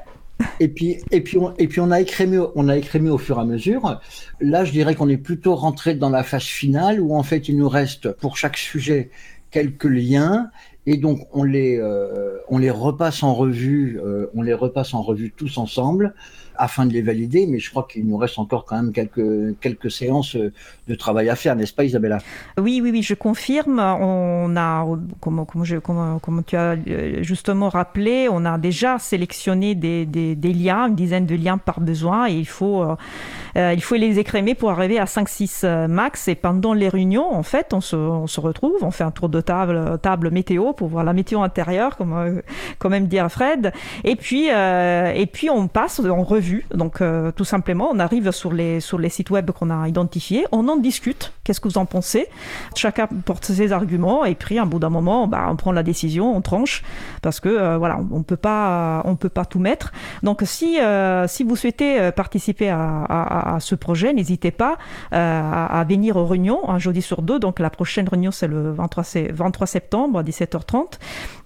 Et 0.60 0.68
puis, 0.68 0.98
et 1.12 1.20
puis, 1.20 1.38
on, 1.38 1.54
et 1.58 1.68
puis, 1.68 1.80
on 1.80 1.90
a 1.92 2.00
écrémé, 2.00 2.40
on 2.56 2.68
a 2.68 2.76
écrémé 2.76 3.08
au 3.08 3.18
fur 3.18 3.38
et 3.38 3.40
à 3.40 3.44
mesure. 3.44 4.00
Là, 4.40 4.64
je 4.64 4.72
dirais 4.72 4.96
qu'on 4.96 5.08
est 5.08 5.16
plutôt 5.16 5.54
rentré 5.54 5.94
dans 5.94 6.10
la 6.10 6.24
phase 6.24 6.42
finale 6.42 7.00
où 7.00 7.14
en 7.14 7.22
fait, 7.22 7.48
il 7.48 7.56
nous 7.56 7.68
reste 7.68 8.12
pour 8.12 8.36
chaque 8.36 8.56
sujet 8.56 9.10
quelques 9.50 9.84
liens 9.84 10.50
et 10.88 10.96
donc 10.96 11.28
on 11.32 11.44
les, 11.44 11.78
euh, 11.78 12.38
on 12.48 12.56
les 12.56 12.70
repasse 12.70 13.22
en 13.22 13.34
revue, 13.34 14.00
euh, 14.02 14.30
on 14.34 14.40
les 14.40 14.54
repasse 14.54 14.94
en 14.94 15.02
revue 15.02 15.30
tous 15.36 15.58
ensemble 15.58 16.14
afin 16.58 16.86
de 16.86 16.92
les 16.92 17.02
valider, 17.02 17.46
mais 17.46 17.58
je 17.60 17.70
crois 17.70 17.86
qu'il 17.90 18.06
nous 18.06 18.16
reste 18.16 18.38
encore 18.38 18.64
quand 18.64 18.76
même 18.76 18.92
quelques, 18.92 19.58
quelques 19.60 19.90
séances 19.90 20.36
euh, 20.36 20.52
de 20.88 20.94
travail 20.94 21.28
à 21.28 21.36
faire, 21.36 21.54
n'est-ce 21.54 21.72
pas 21.72 21.84
Isabella? 21.84 22.18
Oui, 22.58 22.80
oui, 22.82 22.90
oui, 22.90 23.02
je 23.02 23.14
confirme. 23.14 23.78
On 23.78 24.56
a, 24.56 24.86
comme, 25.20 25.46
comme, 25.46 25.64
je, 25.64 25.76
comme, 25.76 26.42
tu 26.46 26.56
as 26.56 26.76
euh, 26.88 27.22
justement 27.22 27.68
rappelé, 27.68 28.28
on 28.30 28.44
a 28.44 28.58
déjà 28.58 28.98
sélectionné 28.98 29.74
des, 29.74 30.04
des, 30.04 30.52
liens, 30.52 30.88
une 30.88 30.94
dizaine 30.94 31.26
de 31.26 31.36
liens 31.36 31.58
par 31.58 31.80
besoin, 31.80 32.28
et 32.28 32.34
il 32.34 32.48
faut, 32.48 32.82
euh, 32.82 33.74
il 33.74 33.82
faut 33.82 33.94
les 33.94 34.18
écrémer 34.18 34.54
pour 34.54 34.70
arriver 34.70 34.98
à 34.98 35.04
5-6 35.04 35.86
max. 35.86 36.26
Et 36.28 36.34
pendant 36.34 36.74
les 36.74 36.88
réunions, 36.88 37.32
en 37.32 37.42
fait, 37.42 37.72
on 37.72 37.80
se, 37.80 37.96
on 37.96 38.26
se, 38.26 38.40
retrouve, 38.40 38.82
on 38.82 38.90
fait 38.90 39.04
un 39.04 39.12
tour 39.12 39.28
de 39.28 39.40
table, 39.40 39.98
table 40.02 40.30
météo 40.30 40.72
pour 40.72 40.88
voir 40.88 41.04
la 41.04 41.12
météo 41.12 41.42
intérieure, 41.42 41.96
comme 41.96 42.42
quand 42.78 42.88
même 42.88 43.06
dire 43.06 43.30
Fred, 43.30 43.72
et 44.04 44.16
puis, 44.16 44.48
et 44.48 45.26
puis 45.32 45.50
on 45.50 45.68
passe 45.68 46.00
en 46.00 46.22
revue 46.22 46.47
donc, 46.74 47.00
euh, 47.00 47.32
tout 47.32 47.44
simplement, 47.44 47.88
on 47.92 47.98
arrive 47.98 48.30
sur 48.30 48.52
les, 48.52 48.80
sur 48.80 48.98
les 48.98 49.08
sites 49.08 49.30
web 49.30 49.50
qu'on 49.50 49.70
a 49.70 49.88
identifiés, 49.88 50.44
on 50.52 50.68
en 50.68 50.76
discute. 50.76 51.32
Qu'est-ce 51.44 51.60
que 51.60 51.68
vous 51.68 51.78
en 51.78 51.86
pensez? 51.86 52.26
Chacun 52.74 53.06
porte 53.24 53.44
ses 53.44 53.72
arguments 53.72 54.24
et 54.24 54.34
puis, 54.34 54.58
à 54.58 54.64
bout 54.64 54.78
d'un 54.78 54.90
moment, 54.90 55.26
bah, 55.26 55.46
on 55.50 55.56
prend 55.56 55.72
la 55.72 55.82
décision, 55.82 56.36
on 56.36 56.40
tranche 56.40 56.82
parce 57.22 57.40
que 57.40 57.48
euh, 57.48 57.78
voilà, 57.78 57.98
on 58.12 58.22
peut 58.22 58.36
pas, 58.36 59.02
on 59.04 59.16
peut 59.16 59.28
pas 59.28 59.44
tout 59.44 59.58
mettre. 59.58 59.92
Donc, 60.22 60.42
si, 60.44 60.80
euh, 60.80 61.26
si 61.26 61.44
vous 61.44 61.56
souhaitez 61.56 62.10
participer 62.12 62.68
à, 62.70 63.54
à, 63.54 63.60
ce 63.60 63.74
projet, 63.74 64.12
n'hésitez 64.12 64.50
pas 64.50 64.76
à, 65.10 65.84
venir 65.88 66.16
aux 66.16 66.26
réunions 66.26 66.68
un 66.68 66.78
jeudi 66.78 67.02
sur 67.02 67.22
deux. 67.22 67.38
Donc, 67.38 67.58
la 67.60 67.70
prochaine 67.70 68.08
réunion, 68.08 68.30
c'est 68.30 68.48
le 68.48 68.72
23, 68.72 69.04
23 69.32 69.66
septembre 69.66 70.18
à 70.18 70.22
17h30 70.22 70.98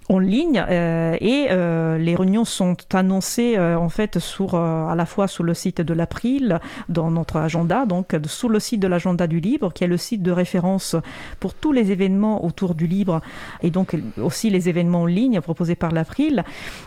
en 0.09 0.19
ligne 0.19 0.63
euh, 0.69 1.15
et 1.19 1.47
euh, 1.51 1.97
les 1.97 2.15
réunions 2.15 2.45
sont 2.45 2.75
annoncées 2.93 3.55
euh, 3.57 3.77
en 3.77 3.89
fait 3.89 4.19
sur 4.19 4.55
à 4.55 4.93
la 4.95 5.05
fois 5.05 5.27
sur 5.27 5.43
le 5.43 5.53
site 5.53 5.81
de 5.81 5.93
l'April 5.93 6.59
dans 6.89 7.09
notre 7.11 7.37
agenda 7.37 7.85
donc 7.85 8.15
sur 8.27 8.49
le 8.49 8.59
site 8.59 8.79
de 8.79 8.87
l'agenda 8.87 9.27
du 9.27 9.39
libre 9.39 9.71
qui 9.71 9.83
est 9.83 9.87
le 9.87 9.97
site 9.97 10.21
de 10.21 10.31
référence 10.31 10.95
pour 11.39 11.53
tous 11.53 11.71
les 11.71 11.91
événements 11.91 12.43
autour 12.43 12.75
du 12.75 12.87
libre 12.87 13.21
et 13.61 13.69
donc 13.69 13.95
aussi 14.21 14.49
les 14.49 14.69
événements 14.69 15.03
en 15.03 15.05
ligne 15.05 15.41
proposés 15.41 15.75
par 15.75 15.91
l'April 15.91 16.43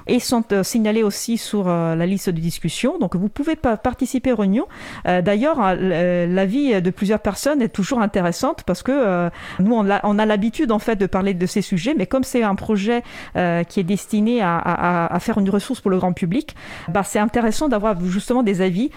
et 0.07 0.20
sont 0.20 0.44
signalés 0.62 1.02
aussi 1.02 1.38
sur 1.38 1.64
la 1.66 2.07
liste 2.07 2.31
de 2.31 2.40
discussion 2.40 2.98
donc 2.98 3.16
vous 3.16 3.29
pouvez 3.29 3.57
participer 3.57 4.33
aux 4.33 4.37
réunions. 4.37 4.66
D'ailleurs 5.05 5.59
l'avis 5.76 6.81
de 6.81 6.90
plusieurs 6.90 7.20
personnes 7.20 7.62
est 7.62 7.68
toujours 7.68 8.00
intéressante 8.00 8.62
parce 8.64 8.83
que 8.83 9.29
nous 9.61 9.74
on 9.74 9.90
a, 9.90 10.00
on 10.05 10.18
a 10.18 10.26
l'habitude 10.26 10.72
en 10.72 10.79
fait 10.79 10.96
de 10.96 11.07
parler 11.07 11.35
de 11.35 11.46
ces 11.46 11.62
sujets 11.62 11.94
mais 11.96 12.07
comme 12.07 12.24
c'est 12.24 12.42
un 12.42 12.55
projet 12.55 13.02
qui 13.34 13.80
est 13.80 13.84
destiné 13.84 14.42
à, 14.42 15.16
faire 15.20 15.38
une 15.38 15.50
ressource 15.50 15.80
pour 15.80 15.90
le 15.90 15.98
grand 15.98 16.12
public, 16.12 16.54
bah, 16.88 17.02
c'est 17.02 17.18
intéressant 17.18 17.68
d'avoir 17.68 18.00
justement 18.04 18.42
des 18.42 18.60
avis 18.60 18.90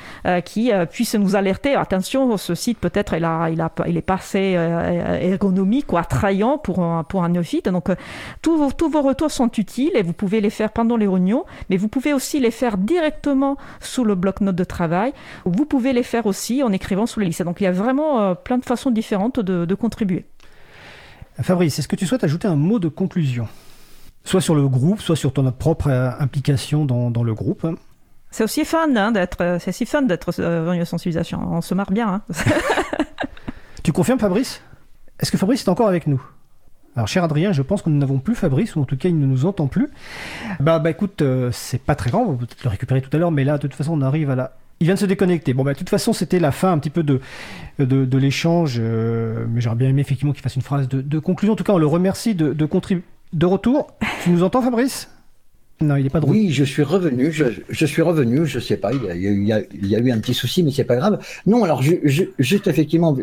qui 0.46 0.72
puissent 0.92 1.16
nous 1.16 1.36
alerter. 1.36 1.76
Attention, 1.76 2.38
ce 2.38 2.56
site 2.56 2.80
peut-être 2.80 3.16
il, 3.16 3.26
a, 3.26 3.50
est 3.50 4.02
pas 4.02 4.16
assez 4.16 4.58
ergonomique 5.22 5.92
ou 5.92 5.98
attrayant 5.98 6.58
pour 6.58 6.82
un, 6.82 7.04
pour. 7.04 7.20
Donc 7.66 7.90
tous, 8.42 8.90
vos 8.90 9.02
retours 9.02 9.32
sont 9.32 9.52
utiles 9.58 9.92
et 9.96 10.02
vous 10.02 10.14
pouvez 10.14 10.42
les 10.42 10.50
faire 10.50 10.72
pendant 10.72 10.98
les 10.98 11.08
réunions, 11.08 11.46
mais 11.70 11.78
vous 11.78 11.88
pouvez 11.88 12.14
aussi 12.14 12.40
les 12.40 12.52
faire 12.52 12.78
directement 12.78 13.58
sous 13.80 14.04
le 14.04 14.16
bloc-notes 14.16 14.56
de 14.56 14.64
travail. 14.64 15.14
Vous 15.46 15.66
pouvez 15.66 15.94
les 15.94 16.04
faire 16.04 16.26
aussi 16.26 16.64
en 16.64 16.72
écrivant 16.72 17.06
sous 17.06 17.20
les 17.20 17.28
listes. 17.28 17.44
Donc 17.44 17.62
il 17.62 17.66
y 17.66 17.68
a 17.68 17.72
vraiment 17.72 18.36
plein 18.36 18.58
de 18.58 18.66
façons 18.66 18.92
différentes 18.92 19.40
de, 19.40 19.76
contribuer. 19.76 20.26
Fabrice, 21.42 21.80
est-ce 21.80 21.88
que 21.88 21.96
tu 21.96 22.06
souhaites 22.06 22.24
ajouter 22.24 22.48
un 22.48 22.58
mot 22.58 22.80
de 22.80 22.90
conclusion? 22.90 23.48
Soit 24.24 24.42
sur 24.42 24.56
le 24.56 24.68
groupe, 24.68 25.02
soit 25.02 25.16
sur 25.16 25.34
ton 25.34 25.50
propre 25.52 25.90
euh, 25.90 26.12
implication 26.20 26.86
dans, 26.86 27.24
le 27.24 27.34
groupe 27.34 27.68
c'est 28.32 28.44
aussi 28.44 28.64
fun 28.64 28.96
hein, 28.96 29.12
d'être, 29.12 29.42
euh, 29.42 29.58
c'est 29.58 29.72
si 29.72 29.88
fun 29.88 30.04
d'être 30.04 30.32
euh, 30.38 30.86
sensibilisation. 30.86 31.40
On 31.52 31.62
se 31.62 31.74
marre 31.74 31.90
bien. 31.90 32.22
Hein. 32.30 32.34
tu 33.84 33.92
confirmes, 33.92 34.20
Fabrice? 34.20 34.62
Est-ce 35.20 35.32
que 35.32 35.38
Fabrice 35.38 35.64
est 35.64 35.70
encore 35.70 35.88
avec 35.88 36.06
nous? 36.06 36.22
Alors, 36.96 37.08
cher 37.08 37.24
Adrien, 37.24 37.54
je 37.54 37.64
pense 37.64 37.82
que 37.82 37.90
nous 37.90 37.98
n'avons 37.98 38.20
plus 38.20 38.36
Fabrice, 38.36 38.76
ou 38.76 38.82
en 38.82 38.86
tout 38.86 38.98
cas, 38.98 39.10
il 39.10 39.18
ne 39.18 39.26
nous 39.26 39.46
entend 39.48 39.66
plus. 39.66 39.90
Bah, 40.60 40.78
bah 40.78 40.92
écoute, 40.92 41.24
c'est 41.52 41.82
pas 41.82 41.96
très 41.96 42.12
grand, 42.12 42.22
on 42.22 42.34
va 42.34 42.38
peut-être 42.38 42.64
le 42.64 42.70
récupérer 42.70 43.02
tout 43.02 43.10
à 43.14 43.18
l'heure, 43.18 43.32
mais 43.32 43.44
là, 43.44 43.58
de 43.58 43.64
toute 43.64 43.74
façon, 43.74 43.94
on 43.94 44.02
arrive 44.04 44.30
à 44.30 44.36
la 44.36 44.52
il 44.80 44.86
vient 44.86 44.94
de 44.94 45.00
se 45.00 45.06
déconnecter. 45.06 45.54
Bon, 45.54 45.64
bah, 45.64 45.74
de 45.74 45.78
toute 45.78 45.90
façon, 45.90 46.14
c'était 46.14 46.40
la 46.40 46.52
fin 46.52 46.72
un 46.72 46.78
petit 46.80 46.90
peu 46.90 47.04
de, 47.04 47.20
de, 47.80 48.18
l'échange, 48.18 48.78
euh, 48.80 49.46
mais 49.50 49.60
j'aurais 49.60 49.76
bien 49.76 49.90
aimé 49.90 50.02
effectivement 50.02 50.32
qu'il 50.32 50.42
fasse 50.42 50.56
une 50.56 50.62
phrase 50.62 50.88
de, 50.88 51.20
conclusion. 51.20 51.54
En 51.54 51.56
tout 51.58 51.66
cas, 51.66 51.74
on 51.74 51.78
le 51.78 51.88
remercie 51.88 52.34
de, 52.34 52.54
de 52.54 52.66
contribuer. 52.66 53.04
De 53.34 53.46
retour, 53.46 53.88
tu 54.24 54.32
nous 54.32 54.44
entends, 54.44 54.62
Fabrice? 54.62 55.10
Non, 55.82 55.96
il 55.96 56.04
n'est 56.04 56.10
pas 56.10 56.20
de 56.20 56.26
Oui, 56.26 56.52
je 56.52 56.64
suis 56.64 56.84
revenu. 56.84 57.32
Je, 57.32 57.46
je, 57.70 57.86
suis 57.86 58.02
revenu. 58.02 58.46
Je 58.46 58.60
sais 58.60 58.76
pas. 58.76 58.92
Il 58.92 59.04
y, 59.04 59.10
a, 59.10 59.16
il, 59.16 59.46
y 59.46 59.54
a, 59.54 59.62
il 59.72 59.88
y 59.88 59.96
a, 59.96 60.00
eu 60.00 60.12
un 60.12 60.20
petit 60.20 60.34
souci, 60.34 60.62
mais 60.64 60.72
c'est 60.72 60.84
pas 60.84 60.98
grave. 60.98 61.20
Non, 61.46 61.64
alors 61.64 61.82
je, 61.82 61.94
juste 62.38 62.68
effectivement, 62.68 63.16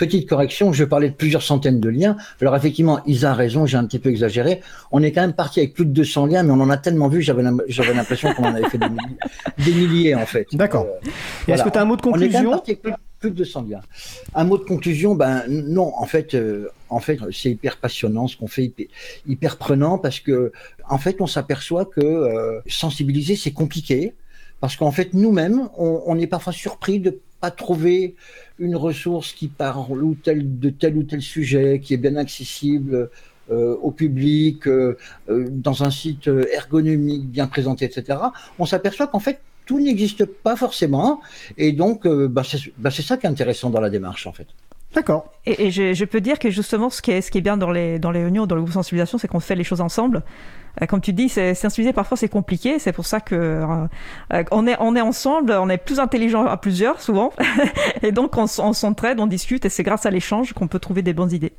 petite 0.00 0.28
correction, 0.28 0.72
je 0.72 0.84
parlais 0.84 1.10
de 1.10 1.14
plusieurs 1.14 1.42
centaines 1.42 1.78
de 1.80 1.88
liens. 1.88 2.16
Alors 2.40 2.56
effectivement, 2.56 3.00
Isa 3.06 3.32
a 3.32 3.34
raison, 3.34 3.66
j'ai 3.66 3.76
un 3.76 3.84
petit 3.84 3.98
peu 3.98 4.08
exagéré. 4.08 4.62
On 4.92 5.02
est 5.02 5.12
quand 5.12 5.20
même 5.20 5.34
parti 5.34 5.60
avec 5.60 5.74
plus 5.74 5.84
de 5.84 5.92
200 5.92 6.26
liens, 6.26 6.42
mais 6.42 6.52
on 6.52 6.60
en 6.60 6.70
a 6.70 6.76
tellement 6.76 7.08
vu, 7.08 7.20
j'avais 7.20 7.42
l'impression 7.42 8.32
qu'on 8.34 8.44
en 8.44 8.54
avait 8.54 8.68
fait 8.68 8.78
des 8.78 9.72
milliers, 9.72 10.14
en 10.14 10.26
fait. 10.26 10.46
D'accord. 10.52 10.86
Et 11.46 11.52
est-ce 11.52 11.64
que 11.64 11.68
tu 11.68 11.78
as 11.78 11.82
un 11.82 11.86
mot 11.86 11.96
de 11.96 12.02
conclusion? 12.02 12.62
Plus, 13.20 13.30
de 13.30 13.36
200 13.36 13.66
liens. 13.68 13.82
Un 14.34 14.44
mot 14.44 14.56
de 14.56 14.64
conclusion, 14.64 15.14
ben 15.14 15.44
non, 15.46 15.92
en 15.94 16.06
fait, 16.06 16.34
euh, 16.34 16.70
en 16.88 17.00
fait, 17.00 17.18
c'est 17.32 17.50
hyper 17.50 17.76
passionnant 17.76 18.26
ce 18.28 18.36
qu'on 18.36 18.46
fait, 18.46 18.72
hyper, 19.26 19.58
prenant 19.58 19.98
parce 19.98 20.20
que, 20.20 20.52
en 20.88 20.96
fait, 20.96 21.20
on 21.20 21.26
s'aperçoit 21.26 21.84
que 21.84 22.00
euh, 22.00 22.60
sensibiliser 22.66 23.36
c'est 23.36 23.52
compliqué 23.52 24.14
parce 24.60 24.76
qu'en 24.76 24.90
fait, 24.90 25.12
nous-mêmes, 25.12 25.68
on, 25.76 26.18
est 26.18 26.26
parfois 26.26 26.52
surpris 26.52 27.00
de 27.00 27.18
pas 27.40 27.50
trouver 27.50 28.14
une 28.58 28.76
ressource 28.76 29.32
qui 29.32 29.48
parle 29.48 30.02
ou 30.02 30.14
tel, 30.14 30.58
de 30.58 30.68
tel 30.68 30.96
ou 30.96 31.02
tel 31.02 31.22
sujet, 31.22 31.80
qui 31.82 31.94
est 31.94 31.98
bien 31.98 32.16
accessible 32.16 33.10
euh, 33.50 33.76
au 33.82 33.90
public, 33.90 34.64
dans 35.28 35.82
un 35.82 35.90
site 35.90 36.28
ergonomique 36.52 37.30
bien 37.30 37.46
présenté, 37.46 37.86
etc., 37.86 38.18
on 38.58 38.66
s'aperçoit 38.66 39.06
qu'en 39.06 39.18
fait, 39.18 39.40
tout 39.70 39.78
n'existe 39.78 40.24
pas 40.24 40.56
forcément. 40.56 41.20
Et 41.56 41.70
donc, 41.70 42.08
bah, 42.08 42.42
bah, 42.78 42.90
c'est 42.90 43.02
ça 43.02 43.16
qui 43.16 43.26
est 43.26 43.28
intéressant 43.28 43.70
dans 43.70 43.80
la 43.80 43.88
démarche, 43.88 44.26
en 44.26 44.32
fait. 44.32 44.48
D'accord. 44.94 45.32
Et, 45.46 45.70
je, 45.70 46.04
peux 46.04 46.20
dire 46.20 46.40
que 46.40 46.50
justement, 46.50 46.90
ce 46.90 47.00
qui 47.00 47.12
est, 47.12 47.20
ce 47.20 47.30
qui 47.30 47.38
est 47.38 47.42
bien 47.42 47.56
dans 47.56 47.70
les, 47.70 48.00
dans 48.00 48.10
les 48.10 48.24
réunions, 48.24 48.46
dans 48.46 48.56
le 48.56 48.62
groupe 48.62 48.74
sensibilisation, 48.74 49.18
c'est 49.18 49.28
qu'on 49.28 49.38
fait 49.38 49.54
les 49.54 49.62
choses 49.62 49.80
ensemble. 49.80 50.24
Euh, 50.82 50.86
comme 50.86 51.00
tu 51.00 51.12
dis, 51.12 51.28
sensibiliser 51.28 51.92
parfois 51.92 52.16
c'est 52.16 52.28
compliqué. 52.28 52.80
C'est 52.80 52.92
pour 52.92 53.06
ça 53.06 53.20
que 53.20 53.36
euh, 53.36 53.86
euh, 54.32 54.44
on 54.50 54.66
est 54.66 54.76
on 54.80 54.96
est 54.96 55.00
ensemble, 55.00 55.52
on 55.52 55.68
est 55.68 55.78
plus 55.78 56.00
intelligent 56.00 56.44
à 56.44 56.56
plusieurs 56.56 57.00
souvent, 57.00 57.32
et 58.02 58.10
donc 58.10 58.36
on, 58.36 58.46
on 58.58 58.72
s'entraide, 58.72 59.20
on 59.20 59.28
discute, 59.28 59.64
et 59.64 59.68
c'est 59.68 59.84
grâce 59.84 60.06
à 60.06 60.10
l'échange 60.10 60.52
qu'on 60.52 60.66
peut 60.66 60.80
trouver 60.80 61.02
des 61.02 61.12
bonnes 61.12 61.32
idées. 61.32 61.52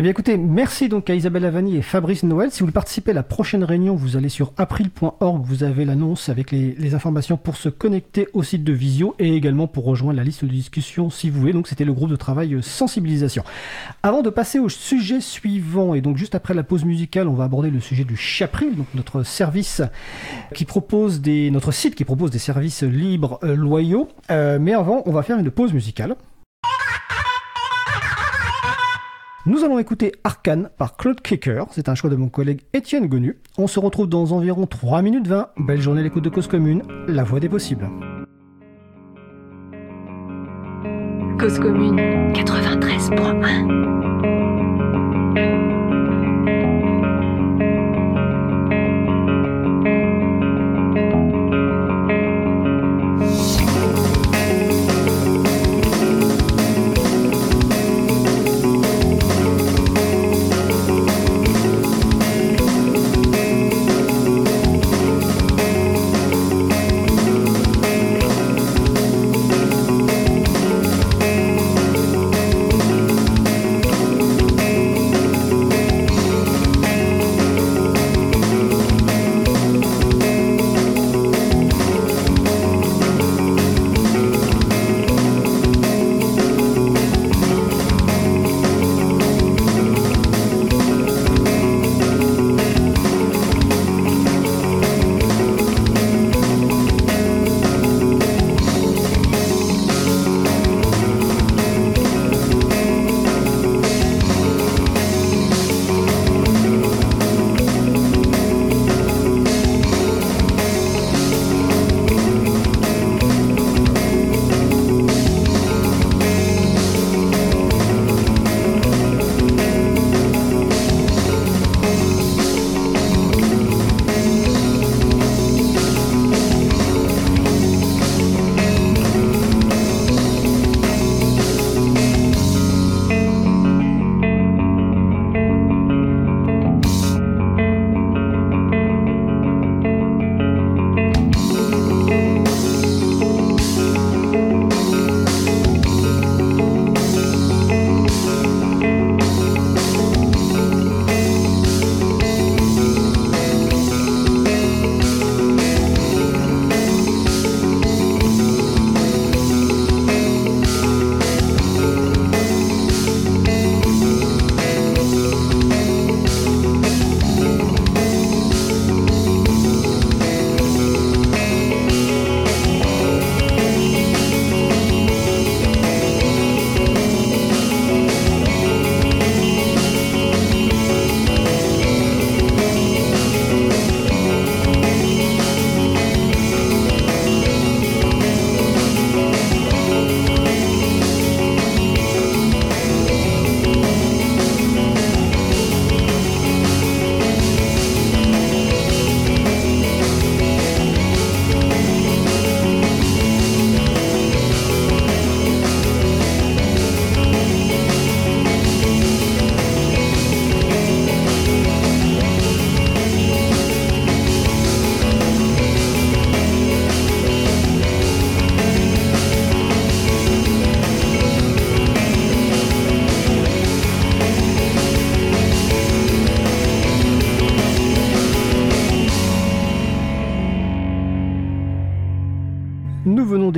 Eh 0.00 0.02
bien 0.02 0.12
écoutez, 0.12 0.38
merci 0.38 0.88
donc 0.88 1.10
à 1.10 1.14
Isabelle 1.14 1.44
Avani 1.44 1.76
et 1.76 1.82
Fabrice 1.82 2.22
Noël. 2.22 2.50
Si 2.50 2.60
vous 2.60 2.64
voulez 2.64 2.72
participer 2.72 3.10
à 3.10 3.14
la 3.14 3.22
prochaine 3.22 3.64
réunion, 3.64 3.94
vous 3.96 4.16
allez 4.16 4.30
sur 4.30 4.54
april.org, 4.56 5.44
vous 5.44 5.62
avez 5.62 5.84
l'annonce 5.84 6.30
avec 6.30 6.52
les, 6.52 6.94
informations 6.94 7.36
pour 7.36 7.58
se 7.58 7.68
connecter 7.68 8.26
au 8.32 8.42
site 8.42 8.64
de 8.64 8.72
Visio 8.72 9.14
et 9.18 9.36
également 9.36 9.66
pour 9.66 9.84
rejoindre 9.84 10.16
la 10.16 10.24
liste 10.24 10.42
de 10.42 10.50
discussion 10.50 11.10
si 11.10 11.28
vous 11.28 11.38
voulez. 11.38 11.52
Donc 11.52 11.68
c'était 11.68 11.84
le 11.84 11.92
groupe 11.92 12.08
de 12.08 12.16
travail 12.16 12.56
sensibilisation. 12.62 13.44
Avant 14.02 14.22
de 14.22 14.30
passer 14.30 14.58
au 14.58 14.70
sujet 14.70 15.20
suivant, 15.20 15.92
et 15.92 16.00
donc 16.00 16.16
juste 16.16 16.34
après 16.34 16.54
la 16.54 16.62
pause 16.62 16.86
musicale, 16.86 17.28
on 17.28 17.34
va 17.34 17.44
aborder 17.44 17.68
le 17.68 17.80
sujet 17.80 18.04
du 18.04 18.16
Chapril, 18.16 18.76
donc 18.76 18.86
notre 18.94 19.22
service 19.22 19.82
qui 20.54 20.64
propose 20.64 21.20
des, 21.20 21.50
notre 21.50 21.72
site 21.72 21.94
qui 21.94 22.06
propose 22.06 22.30
des 22.30 22.38
services 22.38 22.84
libres, 22.84 23.38
euh, 23.44 23.54
loyaux. 23.54 24.08
Euh, 24.30 24.58
mais 24.58 24.72
avant, 24.72 25.02
on 25.04 25.12
va 25.12 25.22
faire 25.22 25.38
une 25.38 25.50
pause 25.50 25.74
musicale. 25.74 26.16
Nous 29.50 29.64
allons 29.64 29.80
écouter 29.80 30.12
Arcane 30.22 30.70
par 30.78 30.96
Claude 30.96 31.20
Kicker. 31.20 31.66
C'est 31.72 31.88
un 31.88 31.96
choix 31.96 32.08
de 32.08 32.14
mon 32.14 32.28
collègue 32.28 32.60
Étienne 32.72 33.08
Gonu. 33.08 33.36
On 33.58 33.66
se 33.66 33.80
retrouve 33.80 34.08
dans 34.08 34.30
environ 34.30 34.64
3 34.64 35.02
minutes 35.02 35.26
20. 35.26 35.48
Belle 35.56 35.80
journée 35.80 36.04
l'écoute 36.04 36.22
de 36.22 36.28
Cause 36.28 36.46
Commune, 36.46 36.84
la 37.08 37.24
voix 37.24 37.40
des 37.40 37.48
possibles. 37.48 37.90
Cause 41.36 41.58
Commune 41.58 41.96
93.1 42.32 44.79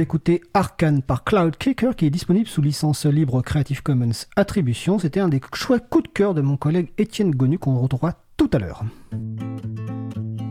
d'écouter 0.02 0.42
Arcane 0.52 1.00
par 1.00 1.22
Cloud 1.22 1.56
Kicker 1.56 1.94
qui 1.94 2.06
est 2.06 2.10
disponible 2.10 2.48
sous 2.48 2.60
licence 2.60 3.06
libre 3.06 3.40
Creative 3.40 3.84
Commons 3.84 4.26
Attribution. 4.34 4.98
C'était 4.98 5.20
un 5.20 5.28
des 5.28 5.40
chouettes 5.54 5.88
coups 5.88 6.02
de 6.02 6.08
cœur 6.08 6.34
de 6.34 6.40
mon 6.40 6.56
collègue 6.56 6.90
Étienne 6.98 7.30
Gonu 7.30 7.56
qu'on 7.60 7.78
retrouvera 7.78 8.14
tout 8.36 8.50
à 8.52 8.58
l'heure. 8.58 8.82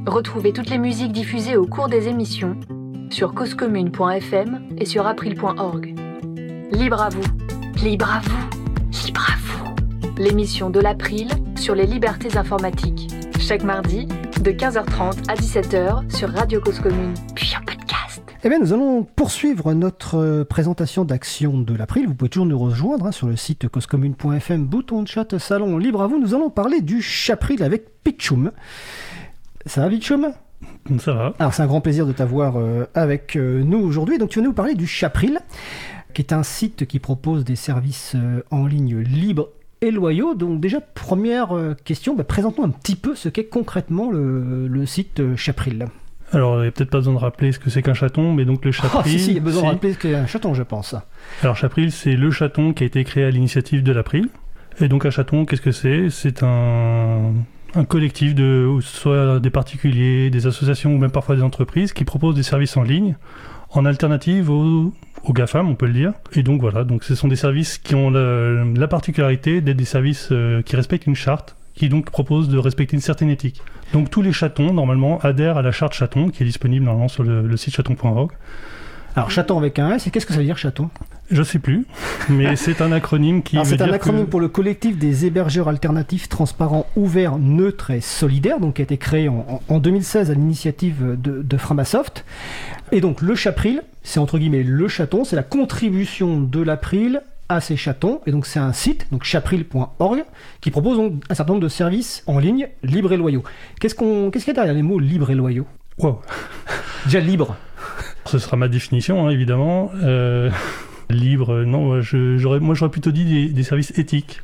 Retrouvez 0.08 0.54
toutes 0.54 0.70
les 0.70 0.78
musiques 0.78 1.12
diffusées 1.12 1.58
au 1.58 1.66
cours 1.66 1.90
des 1.90 2.08
émissions 2.08 2.58
sur 3.10 3.34
causecommune.fm 3.34 4.70
et 4.78 4.86
sur 4.86 5.06
april.org. 5.06 5.96
Libre 6.72 7.02
à 7.02 7.10
vous, 7.10 7.84
libre 7.84 8.10
à 8.10 8.22
vous, 8.22 8.50
libre 9.06 9.28
à 9.30 9.36
vous. 9.36 10.16
L'émission 10.18 10.70
de 10.70 10.80
l'April 10.80 11.28
sur 11.58 11.76
les 11.76 11.86
libertés 11.86 12.38
informatiques. 12.38 13.10
Chaque 13.38 13.64
mardi, 13.64 14.06
de 14.40 14.52
15h30 14.52 15.30
à 15.30 15.36
17h 15.36 16.10
sur 16.10 16.30
Radio 16.30 16.62
Cause 16.62 16.80
Commune, 16.80 17.16
puis 17.36 17.54
en 17.60 17.66
podcast. 17.66 18.11
Eh 18.44 18.50
bien, 18.50 18.58
nous 18.58 18.74
allons 18.74 19.04
poursuivre 19.04 19.72
notre 19.76 20.16
euh, 20.16 20.44
présentation 20.44 21.06
d'action 21.06 21.60
de 21.60 21.76
l'April. 21.76 22.08
Vous 22.08 22.16
pouvez 22.16 22.30
toujours 22.30 22.48
nous 22.48 22.58
rejoindre 22.58 23.06
hein, 23.06 23.12
sur 23.12 23.28
le 23.28 23.36
site 23.36 23.68
causecommune.fm, 23.68 24.66
bouton 24.66 25.04
de 25.04 25.08
chat, 25.08 25.38
salon 25.38 25.78
libre 25.78 26.02
à 26.02 26.08
vous. 26.08 26.20
Nous 26.20 26.34
allons 26.34 26.50
parler 26.50 26.82
du 26.82 27.04
Chapril 27.04 27.62
avec 27.62 28.02
Pichum. 28.04 28.52
Ça 29.68 29.82
va, 29.82 29.90
Pichum 29.90 30.34
Ça 30.98 31.14
va. 31.14 31.34
Alors, 31.38 31.54
c'est 31.54 31.62
un 31.62 31.68
grand 31.68 31.82
plaisir 31.82 32.08
de 32.08 32.14
t'avoir 32.14 32.56
euh, 32.58 32.86
avec 32.96 33.36
euh, 33.36 33.62
nous 33.62 33.78
aujourd'hui. 33.78 34.18
Donc, 34.18 34.30
tu 34.30 34.40
vas 34.40 34.46
nous 34.46 34.54
parler 34.54 34.74
du 34.74 34.88
Chapril, 34.88 35.40
qui 36.16 36.24
est 36.24 36.34
un 36.34 36.42
site 36.42 36.88
qui 36.88 36.98
propose 36.98 37.46
des 37.46 37.56
services 37.56 38.14
euh, 38.16 38.42
en 38.50 38.66
ligne 38.66 39.02
libres 39.02 39.50
et 39.82 39.92
loyaux. 39.92 40.34
Donc, 40.34 40.60
déjà, 40.60 40.82
première 40.82 41.76
question, 41.86 42.16
bah, 42.16 42.24
présente-nous 42.24 42.64
un 42.64 42.70
petit 42.70 42.96
peu 42.96 43.14
ce 43.14 43.30
qu'est 43.30 43.46
concrètement 43.46 44.10
le, 44.10 44.68
le 44.68 44.86
site 44.88 45.36
Chapril. 45.36 45.90
Alors, 46.34 46.58
il 46.60 46.62
n'y 46.64 46.68
a 46.68 46.72
peut-être 46.72 46.90
pas 46.90 47.00
besoin 47.00 47.14
de 47.14 47.20
rappeler 47.20 47.52
ce 47.52 47.60
que 47.60 47.70
c'est 47.70 47.82
qu'un 47.82 47.94
chaton, 47.94 48.34
mais 48.34 48.46
donc 48.46 48.64
le 48.66 48.72
Ah, 48.80 48.82
chapril. 48.90 49.12
si, 49.12 49.20
si, 49.20 49.32
il 49.32 49.36
y 49.36 49.38
a 49.38 49.42
besoin 49.42 49.64
de 49.64 49.68
rappeler 49.68 49.94
ce 49.94 49.98
qu'est 50.00 50.16
un 50.16 50.28
chaton, 50.28 50.54
je 50.54 50.64
pense. 50.64 50.96
Alors, 51.44 51.56
chapril, 51.58 51.92
c'est 51.92 52.16
le 52.16 52.32
chaton 52.32 52.74
qui 52.74 52.84
a 52.84 52.86
été 52.88 53.04
créé 53.04 53.24
à 53.26 53.30
l'initiative 53.32 53.84
de 53.84 53.92
l'April. 53.92 54.30
Et 54.80 54.88
donc, 54.88 55.06
un 55.06 55.10
chaton, 55.10 55.46
qu'est-ce 55.46 55.62
que 55.62 55.72
c'est? 55.72 56.10
C'est 56.10 56.44
un, 56.44 57.34
un 57.76 57.84
collectif 57.86 58.34
de 58.34 58.70
soit 58.82 59.40
des 59.40 59.50
particuliers, 59.50 60.30
des 60.30 60.48
associations 60.48 60.94
ou 60.94 60.98
même 60.98 61.12
parfois 61.12 61.36
des 61.36 61.44
entreprises 61.44 61.92
qui 61.94 62.06
proposent 62.06 62.36
des 62.36 62.44
services 62.44 62.78
en 62.78 62.84
ligne 62.84 63.16
en 63.74 63.86
alternative 63.86 64.50
aux, 64.50 64.94
aux 65.24 65.34
GAFAM, 65.34 65.70
on 65.70 65.76
peut 65.76 65.86
le 65.88 65.94
dire. 65.94 66.14
Et 66.34 66.44
donc, 66.44 66.60
voilà, 66.62 66.84
donc 66.84 67.04
ce 67.06 67.16
sont 67.16 67.28
des 67.30 67.38
services 67.38 67.78
qui 67.78 67.96
ont 67.96 68.10
la, 68.10 68.64
la 68.66 68.88
particularité 68.88 69.62
d'être 69.62 69.78
des 69.78 69.86
services 69.86 70.30
euh, 70.32 70.62
qui 70.62 70.76
respectent 70.76 71.08
une 71.08 71.16
charte 71.16 71.56
qui 71.82 71.90
donc 71.90 72.12
propose 72.12 72.48
de 72.48 72.60
respecter 72.60 72.96
une 72.96 73.02
certaine 73.02 73.32
éthique. 73.32 73.60
Donc 73.92 74.12
tous 74.12 74.22
les 74.22 74.32
chatons, 74.32 74.72
normalement, 74.72 75.18
adhèrent 75.24 75.58
à 75.58 75.64
la 75.64 75.72
charte 75.72 75.94
chaton, 75.94 76.30
qui 76.30 76.44
est 76.44 76.46
disponible 76.46 76.86
normalement 76.86 77.08
sur 77.08 77.24
le, 77.24 77.42
le 77.42 77.58
site 77.58 77.74
chaton.org. 77.74 78.30
Alors, 79.16 79.32
chaton 79.32 79.58
avec 79.58 79.80
un 79.80 79.92
S, 79.96 80.06
et 80.06 80.12
qu'est-ce 80.12 80.28
que 80.28 80.34
ça 80.34 80.38
veut 80.40 80.46
dire 80.46 80.60
chaton? 80.60 80.92
Je 81.32 81.42
sais 81.42 81.58
plus, 81.58 81.88
mais 82.30 82.56
c'est 82.64 82.82
un 82.84 82.92
acronyme 82.92 83.42
qui 83.42 83.58
C'est 83.66 83.82
un 83.82 83.92
acronyme 83.92 84.26
que- 84.26 84.30
pour 84.30 84.40
le 84.40 84.48
collectif 84.48 85.00
des 85.00 85.26
hébergeurs 85.26 85.70
alternatifs 85.70 86.30
transparents, 86.30 86.86
ouverts, 86.96 87.40
neutres 87.40 87.90
et 87.90 88.00
solidaires, 88.00 88.60
donc 88.60 88.76
qui 88.76 88.84
a 88.84 88.84
été 88.84 88.98
créé 88.98 89.28
en, 89.28 89.60
en 89.68 89.80
2016 89.80 90.30
à 90.30 90.36
l'initiative 90.36 91.20
de, 91.20 91.42
de 91.42 91.58
Framasoft. 91.58 92.26
Et 92.92 93.02
donc 93.02 93.22
le 93.24 93.34
Chapril, 93.34 93.82
c'est 94.04 94.20
entre 94.20 94.38
guillemets 94.38 94.62
le 94.64 94.88
chaton, 94.88 95.24
c'est 95.24 95.36
la 95.36 95.44
contribution 95.44 96.40
de 96.40 96.62
l'April 96.62 97.22
à 97.56 97.62
ces 97.62 97.76
chatons. 97.78 98.22
Et 98.26 98.32
donc 98.32 98.46
c'est 98.46 98.60
un 98.60 98.74
site, 98.74 99.08
donc 99.12 99.24
chapril.org, 99.24 100.24
qui 100.62 100.72
propose 100.72 100.98
donc 100.98 101.22
un 101.30 101.36
certain 101.36 101.54
nombre 101.54 101.64
de 101.64 101.70
services 101.70 102.24
en 102.28 102.40
ligne 102.40 102.68
libres 102.84 103.14
et 103.14 103.18
loyaux. 103.18 103.44
Qu'est-ce 103.80 103.96
qu'on, 103.96 104.30
qu'est-ce 104.32 104.46
qu'il 104.46 104.54
y 104.54 104.56
a 104.58 104.62
derrière 104.62 104.74
les 104.76 104.84
mots 104.84 105.00
libres 105.00 105.30
et 105.32 105.36
loyaux? 105.36 105.68
Wow. 105.98 106.22
Déjà 107.06 107.20
libre. 107.20 107.56
Ce 108.26 108.40
sera 108.40 108.58
ma 108.58 108.68
définition, 108.68 109.28
hein, 109.28 109.32
évidemment. 109.32 109.92
Euh, 110.04 110.50
libre, 111.10 111.64
non, 111.66 112.02
je- 112.02 112.38
j'aurais, 112.38 112.60
moi 112.60 112.76
j'aurais 112.76 112.92
plutôt 112.92 113.12
dit 113.12 113.26
des, 113.26 113.48
des 113.50 113.64
services 113.64 113.98
éthiques. 113.98 114.42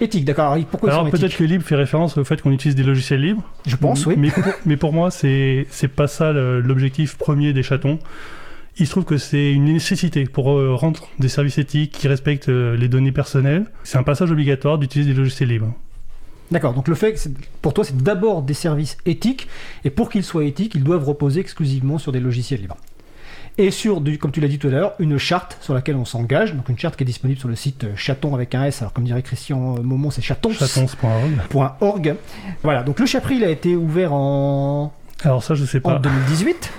Éthique, 0.00 0.24
d'accord. 0.24 0.52
Alors, 0.52 0.64
pourquoi 0.66 0.90
Alors 0.90 1.08
peut-être 1.10 1.36
que 1.36 1.44
libre 1.44 1.64
fait 1.64 1.76
référence 1.76 2.18
au 2.18 2.24
fait 2.24 2.42
qu'on 2.42 2.50
utilise 2.50 2.74
des 2.74 2.82
logiciels 2.82 3.20
libres. 3.20 3.42
Je 3.66 3.76
pense, 3.76 4.04
oui. 4.06 4.14
Mais 4.18 4.30
pour, 4.30 4.42
mais 4.66 4.76
pour 4.76 4.92
moi, 4.92 5.10
c'est, 5.12 5.66
c'est 5.70 5.86
pas 5.88 6.08
ça 6.08 6.32
l'objectif 6.32 7.16
premier 7.16 7.52
des 7.52 7.62
chatons. 7.62 7.98
Il 8.78 8.86
se 8.86 8.90
trouve 8.92 9.04
que 9.04 9.18
c'est 9.18 9.52
une 9.52 9.64
nécessité 9.64 10.24
pour 10.24 10.52
euh, 10.52 10.74
rendre 10.74 11.08
des 11.18 11.28
services 11.28 11.58
éthiques 11.58 11.92
qui 11.92 12.08
respectent 12.08 12.48
euh, 12.48 12.76
les 12.76 12.88
données 12.88 13.12
personnelles. 13.12 13.66
C'est 13.84 13.98
un 13.98 14.02
passage 14.02 14.30
obligatoire 14.30 14.78
d'utiliser 14.78 15.12
des 15.12 15.18
logiciels 15.18 15.50
libres. 15.50 15.74
D'accord, 16.50 16.74
donc 16.74 16.88
le 16.88 16.94
fait, 16.94 17.12
que 17.12 17.18
pour 17.60 17.74
toi, 17.74 17.84
c'est 17.84 17.96
d'abord 17.96 18.42
des 18.42 18.54
services 18.54 18.98
éthiques, 19.06 19.48
et 19.84 19.90
pour 19.90 20.10
qu'ils 20.10 20.24
soient 20.24 20.44
éthiques, 20.44 20.74
ils 20.74 20.84
doivent 20.84 21.04
reposer 21.04 21.40
exclusivement 21.40 21.98
sur 21.98 22.12
des 22.12 22.20
logiciels 22.20 22.60
libres. 22.60 22.76
Et 23.58 23.70
sur, 23.70 24.00
du, 24.00 24.18
comme 24.18 24.32
tu 24.32 24.40
l'as 24.40 24.48
dit 24.48 24.58
tout 24.58 24.68
à 24.68 24.70
l'heure, 24.70 24.94
une 24.98 25.18
charte 25.18 25.58
sur 25.60 25.74
laquelle 25.74 25.96
on 25.96 26.06
s'engage, 26.06 26.54
donc 26.54 26.68
une 26.70 26.78
charte 26.78 26.96
qui 26.96 27.04
est 27.04 27.06
disponible 27.06 27.38
sur 27.38 27.48
le 27.48 27.56
site 27.56 27.84
euh, 27.84 27.92
chaton 27.96 28.34
avec 28.34 28.54
un 28.54 28.64
S, 28.64 28.80
alors 28.80 28.94
comme 28.94 29.04
dirait 29.04 29.22
Christian 29.22 29.82
Momon, 29.82 30.10
c'est 30.10 30.22
chatons.org. 30.22 30.58
Chatons.org. 30.58 32.16
Voilà, 32.62 32.82
donc 32.82 32.98
le 32.98 33.06
Chapril 33.06 33.44
a 33.44 33.50
été 33.50 33.76
ouvert 33.76 34.14
en, 34.14 34.92
Alors 35.22 35.42
ça, 35.42 35.54
je 35.54 35.66
sais 35.66 35.78
en 35.84 35.92
pas. 35.92 35.98
2018. 36.02 36.72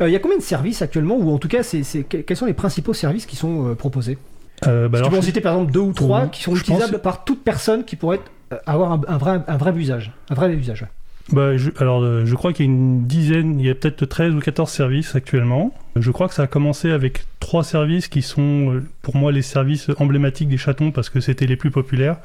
Euh, 0.00 0.08
Il 0.08 0.12
y 0.12 0.16
a 0.16 0.18
combien 0.18 0.38
de 0.38 0.42
services 0.42 0.82
actuellement, 0.82 1.16
ou 1.16 1.30
en 1.32 1.38
tout 1.38 1.48
cas, 1.48 1.62
c'est, 1.62 1.82
c'est- 1.82 2.02
quels 2.04 2.36
sont 2.36 2.46
les 2.46 2.52
principaux 2.54 2.94
services 2.94 3.26
qui 3.26 3.36
sont 3.36 3.68
euh, 3.70 3.74
proposés? 3.74 4.18
Euh, 4.66 4.88
bah 4.88 4.98
Si 4.98 5.00
alors, 5.00 5.08
tu 5.08 5.12
peux 5.14 5.18
en 5.18 5.22
citer 5.22 5.40
par 5.40 5.54
exemple 5.54 5.72
deux 5.72 5.80
ou 5.80 5.92
trois 5.92 6.26
qui 6.28 6.42
sont 6.42 6.54
utilisables 6.54 6.92
pense- 6.92 7.00
par 7.02 7.24
toute 7.24 7.42
personne 7.42 7.84
qui 7.84 7.96
pourrait 7.96 8.16
être, 8.16 8.30
euh, 8.52 8.56
avoir 8.66 8.92
un, 8.92 9.00
un 9.08 9.16
vrai, 9.18 9.40
un 9.46 9.56
vrai 9.56 9.72
usage. 9.74 10.12
Un 10.30 10.34
vrai 10.34 10.52
usage. 10.54 10.82
ouais. 10.82 10.88
Bah, 11.32 11.56
je, 11.56 11.70
alors, 11.78 12.02
euh, 12.02 12.24
je 12.26 12.34
crois 12.34 12.52
qu'il 12.52 12.66
y 12.66 12.68
a 12.68 12.72
une 12.72 13.06
dizaine, 13.06 13.58
il 13.60 13.66
y 13.66 13.70
a 13.70 13.74
peut-être 13.76 14.04
13 14.04 14.34
ou 14.34 14.40
14 14.40 14.68
services 14.70 15.14
actuellement. 15.14 15.72
Je 15.96 16.10
crois 16.10 16.28
que 16.28 16.34
ça 16.34 16.42
a 16.42 16.46
commencé 16.48 16.90
avec 16.90 17.24
trois 17.40 17.62
services 17.64 18.08
qui 18.08 18.22
sont, 18.22 18.72
euh, 18.74 18.84
pour 19.02 19.16
moi, 19.16 19.30
les 19.32 19.42
services 19.42 19.88
emblématiques 19.98 20.48
des 20.48 20.58
chatons 20.58 20.90
parce 20.90 21.10
que 21.10 21.20
c'était 21.20 21.46
les 21.46 21.56
plus 21.56 21.70
populaires. 21.70 22.16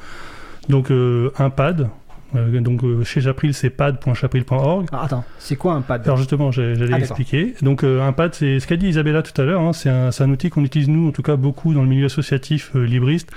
Donc, 0.70 0.92
un 0.92 1.50
pad. 1.50 1.90
Euh, 2.36 2.60
donc, 2.60 2.84
euh, 2.84 3.04
chez 3.04 3.22
Japril, 3.22 3.54
c'est 3.54 3.70
pad.chapril.org. 3.70 4.88
Ah, 4.92 5.04
attends, 5.06 5.24
c'est 5.40 5.56
quoi 5.56 5.74
un 5.74 5.82
pad? 5.82 6.02
Alors 6.06 6.18
justement, 6.18 6.52
j'allais 6.52 6.90
Ah, 6.94 7.00
expliquer. 7.00 7.56
Donc 7.62 7.84
euh, 7.84 8.02
un 8.02 8.14
pad, 8.14 8.34
c'est 8.34 8.60
ce 8.60 8.68
qu'a 8.68 8.76
dit 8.76 8.88
Isabella 8.90 9.22
tout 9.22 9.40
à 9.42 9.46
l'heure. 9.46 9.62
hein, 9.62 9.74
c'est 9.74 9.90
un, 9.90 10.30
outil 10.30 10.50
qu'on 10.50 10.64
utilise 10.64 10.90
nous, 10.90 11.08
en 11.08 11.12
tout 11.12 11.22
cas 11.22 11.36
beaucoup 11.36 11.74
dans 11.74 11.82
le 11.82 11.88
milieu 11.88 12.06
associatif 12.06 12.74
libriste. 12.76 13.30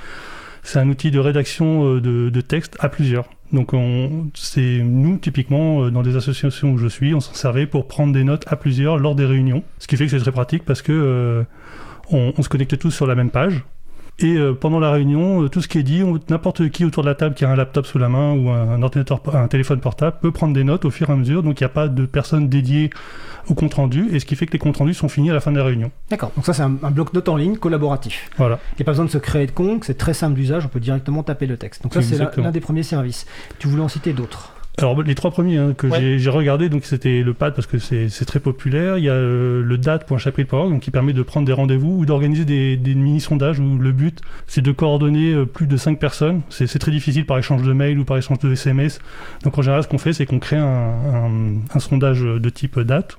C'est 0.62 0.79
un 0.79 0.88
outil 0.90 1.11
de 1.11 1.18
rédaction 1.18 1.94
de, 1.94 2.29
de 2.29 2.40
texte 2.40 2.76
à 2.81 2.88
plusieurs. 2.88 3.24
Donc 3.53 3.72
on, 3.72 4.29
c'est 4.35 4.81
nous 4.85 5.16
typiquement 5.16 5.90
dans 5.90 6.03
des 6.03 6.16
associations 6.16 6.72
où 6.72 6.79
je 6.79 6.87
suis, 6.87 7.14
on 7.14 7.20
s'en 7.20 7.33
servait 7.33 7.66
pour 7.66 7.88
prendre 7.88 8.12
des 8.12 8.24
notes 8.24 8.44
à 8.46 8.57
plusieurs 8.57 8.98
lors 8.98 9.14
des 9.14 9.24
réunions. 9.24 9.62
Ce 9.79 9.87
qui 9.87 9.96
fait 9.96 10.05
que 10.05 10.11
c'est 10.11 10.18
très 10.18 10.33
pratique 10.33 10.64
parce 10.64 10.83
que 10.83 11.44
on, 12.11 12.33
on 12.37 12.42
se 12.42 12.48
connecte 12.48 12.79
tous 12.79 12.90
sur 12.90 13.07
la 13.07 13.14
même 13.14 13.31
page. 13.31 13.64
Et 14.22 14.37
euh, 14.37 14.52
pendant 14.52 14.78
la 14.78 14.90
réunion, 14.90 15.42
euh, 15.42 15.48
tout 15.48 15.62
ce 15.62 15.68
qui 15.68 15.78
est 15.78 15.83
dit, 15.83 16.02
n'importe 16.28 16.68
qui 16.68 16.85
autour 16.85 17.02
de 17.02 17.09
la 17.09 17.14
table 17.14 17.35
qui 17.35 17.44
a 17.44 17.50
un 17.50 17.56
laptop 17.56 17.87
sous 17.87 17.98
la 17.98 18.09
main 18.09 18.35
ou 18.35 18.50
un, 18.50 18.83
ordinateur, 18.83 19.20
un 19.35 19.48
téléphone 19.48 19.80
portable 19.80 20.16
peut 20.20 20.30
prendre 20.30 20.52
des 20.52 20.64
notes 20.64 20.85
au 20.85 20.90
fur 20.90 21.09
et 21.09 21.12
à 21.12 21.16
mesure. 21.16 21.42
Donc 21.42 21.61
il 21.61 21.64
n'y 21.64 21.66
a 21.66 21.70
pas 21.70 21.88
de 21.88 22.04
personne 22.04 22.48
dédiée 22.48 22.90
au 23.48 23.54
compte 23.54 23.74
rendu, 23.74 24.09
et 24.12 24.20
ce 24.20 24.26
qui 24.26 24.37
fait 24.37 24.46
que 24.46 24.52
les 24.52 24.59
comptes 24.59 24.76
rendus 24.76 24.94
sont 24.94 25.09
finis 25.09 25.30
à 25.30 25.35
la 25.35 25.40
fin 25.40 25.50
de 25.50 25.56
la 25.56 25.64
réunion. 25.64 25.90
D'accord, 26.11 26.30
donc 26.37 26.44
ça 26.44 26.52
c'est 26.52 26.62
un, 26.62 26.76
un 26.83 26.90
bloc-notes 26.90 27.28
en 27.28 27.37
ligne 27.37 27.56
collaboratif. 27.56 28.30
Voilà. 28.37 28.61
Il 28.72 28.76
n'y 28.76 28.83
a 28.83 28.85
pas 28.85 28.92
besoin 28.92 29.06
de 29.06 29.11
se 29.11 29.18
créer 29.18 29.46
de 29.46 29.52
compte, 29.52 29.85
c'est 29.85 29.96
très 29.96 30.14
simple 30.14 30.35
d'usage, 30.35 30.66
on 30.66 30.68
peut 30.68 30.78
directement 30.78 31.22
taper 31.22 31.46
le 31.46 31.56
texte. 31.56 31.83
Donc 31.83 31.94
ça 31.94 32.02
c'est 32.02 32.18
l'un 32.37 32.50
des 32.50 32.61
premiers 32.61 32.83
services. 32.83 33.26
Tu 33.59 33.66
voulais 33.66 33.83
en 33.83 33.88
citer 33.88 34.12
d'autres? 34.12 34.52
Alors 34.78 35.02
les 35.02 35.14
trois 35.14 35.30
premiers 35.30 35.59
hein, 35.59 35.74
que 35.76 35.87
Ouais. 35.88 36.18
j'ai- 36.18 36.30
regardé, 36.30 36.68
donc 36.70 36.85
c'était 36.87 37.22
le 37.22 37.35
pad 37.35 37.54
parce 37.54 37.66
que 37.66 37.78
c'est 37.78 38.24
très 38.24 38.40
populaire. 38.40 38.96
Il 38.96 39.04
y 39.04 39.11
a 39.11 39.12
euh, 39.12 39.62
le 39.62 39.76
date.chapril.org 39.76 40.70
donc 40.70 40.80
qui 40.80 40.90
permet 40.90 41.12
de 41.12 41.22
prendre 41.22 41.46
des 41.46 41.52
rendez-vous 41.52 41.98
ou 41.98 42.06
d'organiser 42.06 42.44
des, 42.46 42.76
des 42.78 42.94
mini-sondages 42.94 43.59
où 43.61 43.76
le 43.76 43.92
but 43.92 44.20
c'est 44.46 44.62
de 44.62 44.72
coordonner 44.72 45.33
euh, 45.35 45.44
plus 45.44 45.66
de 45.66 45.76
5 45.76 45.98
personnes. 45.98 46.40
C'est 46.48 46.78
très 46.78 46.92
difficile 46.92 47.26
par 47.26 47.37
échange 47.38 47.62
de 47.62 47.72
mails 47.74 47.98
ou 47.98 48.04
par 48.04 48.16
échange 48.16 48.38
de 48.38 48.52
SMS. 48.52 49.00
Donc 49.44 49.59
en 49.59 49.62
général 49.62 49.83
ce 49.83 49.88
qu'on 49.88 49.98
fait 49.98 50.12
c'est 50.14 50.24
qu'on 50.24 50.38
crée 50.38 50.56
un, 50.56 50.64
un- 50.64 51.52
un 51.74 51.78
sondage 51.80 52.22
de 52.22 52.48
type 52.50 52.78
date. 52.80 53.18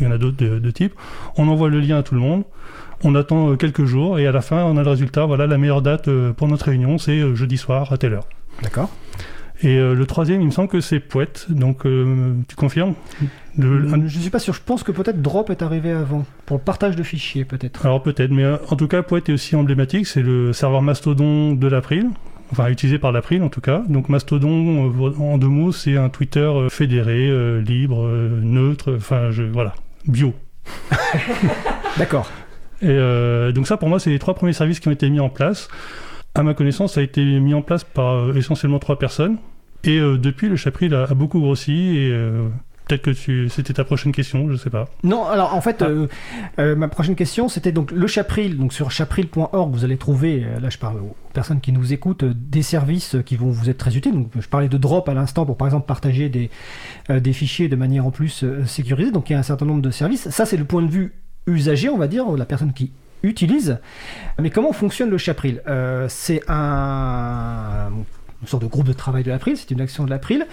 Il 0.00 0.06
y 0.06 0.08
en 0.08 0.12
a 0.12 0.18
d'autres 0.18 0.36
de, 0.36 0.58
de 0.58 0.70
type. 0.70 0.94
On 1.36 1.48
envoie 1.48 1.68
le 1.68 1.80
lien 1.80 1.98
à 1.98 2.02
tout 2.04 2.14
le 2.14 2.20
monde. 2.20 2.44
On 3.04 3.14
attend 3.14 3.50
euh, 3.50 3.56
quelques 3.56 3.84
jours 3.84 4.18
et 4.18 4.26
à 4.26 4.32
la 4.32 4.40
fin 4.40 4.64
on 4.64 4.78
a 4.78 4.82
le 4.82 4.88
résultat. 4.90 5.26
Voilà 5.26 5.46
la 5.46 5.58
meilleure 5.58 5.82
date 5.82 6.08
pour 6.38 6.48
notre 6.48 6.66
réunion 6.66 6.96
c'est 6.96 7.34
jeudi 7.34 7.58
soir 7.58 7.92
à 7.92 7.98
telle 7.98 8.14
heure. 8.14 8.26
D'accord. 8.62 8.88
Et 9.62 9.78
euh, 9.78 9.94
le 9.94 10.06
troisième, 10.06 10.40
il 10.42 10.46
me 10.46 10.50
semble 10.50 10.68
que 10.68 10.80
c'est 10.80 11.00
Poète. 11.00 11.46
Donc, 11.48 11.86
euh, 11.86 12.34
tu 12.46 12.56
confirmes 12.56 12.94
Le- 13.56 13.88
un- 13.94 14.06
Je 14.06 14.18
suis 14.18 14.28
pas 14.30 14.38
sûr, 14.38 14.52
je 14.52 14.60
pense 14.64 14.82
que 14.82 14.92
peut-être 14.92 15.22
Drop 15.22 15.48
est 15.50 15.62
arrivé 15.62 15.90
avant, 15.92 16.26
pour 16.44 16.58
le 16.58 16.62
partage 16.62 16.94
de 16.94 17.02
fichiers 17.02 17.44
peut-être. 17.46 17.84
Alors 17.86 18.02
peut-être, 18.02 18.30
mais 18.30 18.44
euh, 18.44 18.56
en 18.68 18.76
tout 18.76 18.86
cas, 18.88 19.02
Poète 19.02 19.28
est 19.30 19.32
aussi 19.32 19.56
emblématique. 19.56 20.06
C'est 20.06 20.20
le 20.22 20.52
serveur 20.52 20.82
Mastodon 20.82 21.54
de 21.54 21.66
l'April. 21.68 22.08
Enfin, 22.52 22.68
utilisé 22.68 22.98
par 22.98 23.10
l'April 23.12 23.42
en 23.42 23.48
tout 23.48 23.60
cas. 23.62 23.82
Donc 23.88 24.08
Mastodon, 24.10 24.92
en 25.18 25.38
deux 25.38 25.48
mots, 25.48 25.72
c'est 25.72 25.96
un 25.96 26.10
Twitter 26.10 26.48
fédéré, 26.68 27.28
libre, 27.62 28.06
neutre, 28.42 28.94
enfin, 28.96 29.30
je, 29.30 29.42
voilà, 29.42 29.72
bio. 30.06 30.32
D'accord. 31.98 32.30
Et 32.82 33.52
donc 33.54 33.66
ça, 33.66 33.76
pour 33.76 33.88
moi, 33.88 33.98
c'est 33.98 34.10
les 34.10 34.18
trois 34.18 34.34
premiers 34.34 34.52
services 34.52 34.80
qui 34.80 34.88
ont 34.88 34.92
été 34.92 35.08
mis 35.10 35.20
en 35.20 35.28
place. 35.28 35.68
À 36.36 36.42
ma 36.42 36.54
connaissance, 36.54 36.94
ça 36.94 37.00
a 37.00 37.02
été 37.02 37.24
mis 37.40 37.54
en 37.54 37.62
place 37.62 37.82
par 37.84 38.14
euh, 38.14 38.34
essentiellement 38.34 38.78
trois 38.78 38.98
personnes. 38.98 39.38
Et 39.84 39.98
euh, 39.98 40.18
depuis, 40.18 40.48
le 40.48 40.56
Chapril 40.56 40.94
a, 40.94 41.04
a 41.04 41.14
beaucoup 41.14 41.40
grossi 41.40 41.96
et 41.96 42.10
euh, 42.12 42.48
Peut-être 42.88 43.02
que 43.02 43.10
tu... 43.10 43.48
c'était 43.48 43.72
ta 43.72 43.82
prochaine 43.82 44.12
question, 44.12 44.48
je 44.48 44.54
sais 44.56 44.70
pas. 44.70 44.88
Non, 45.02 45.24
alors 45.26 45.54
en 45.56 45.60
fait, 45.60 45.82
Ah. 45.82 45.88
euh, 46.60 46.76
ma 46.76 46.86
prochaine 46.86 47.16
question, 47.16 47.48
c'était 47.48 47.72
donc 47.72 47.90
le 47.90 48.06
Chapril. 48.06 48.56
Donc 48.56 48.72
sur 48.72 48.92
chapril.org, 48.92 49.72
vous 49.74 49.84
allez 49.84 49.96
trouver, 49.96 50.46
là 50.62 50.68
je 50.70 50.78
parle 50.78 50.98
aux 50.98 51.16
personnes 51.32 51.60
qui 51.60 51.72
nous 51.72 51.92
écoutent, 51.92 52.24
des 52.24 52.62
services 52.62 53.16
qui 53.26 53.34
vont 53.34 53.50
vous 53.50 53.68
être 53.70 53.78
très 53.78 53.96
utiles. 53.96 54.12
Donc 54.12 54.28
je 54.38 54.46
parlais 54.48 54.68
de 54.68 54.76
Drop 54.78 55.08
à 55.08 55.14
l'instant 55.14 55.44
pour 55.44 55.56
par 55.56 55.66
exemple 55.66 55.86
partager 55.86 56.28
des, 56.28 56.48
des 57.08 57.32
fichiers 57.32 57.66
de 57.68 57.74
manière 57.74 58.06
en 58.06 58.12
plus 58.12 58.44
sécurisée. 58.66 59.10
Donc 59.10 59.30
il 59.30 59.32
y 59.32 59.36
a 59.36 59.40
un 59.40 59.42
certain 59.42 59.66
nombre 59.66 59.82
de 59.82 59.90
services. 59.90 60.28
Ça, 60.28 60.46
c'est 60.46 60.56
le 60.56 60.64
point 60.64 60.82
de 60.82 60.90
vue 60.90 61.12
usager, 61.48 61.88
on 61.88 61.98
va 61.98 62.06
dire, 62.06 62.30
la 62.36 62.44
personne 62.46 62.72
qui 62.72 62.92
utilise. 63.22 63.78
Mais 64.40 64.50
comment 64.50 64.72
fonctionne 64.72 65.10
le 65.10 65.18
Chapril? 65.18 65.62
Euh, 65.66 66.06
C'est 66.08 66.42
un 66.48 67.90
une 68.42 68.48
sorte 68.48 68.62
de 68.62 68.68
groupe 68.68 68.86
de 68.86 68.92
travail 68.92 69.22
de 69.24 69.30
l'April, 69.30 69.56
c'est 69.56 69.70
une 69.70 69.80
action 69.80 70.04
de 70.04 70.10
l'April. 70.10 70.46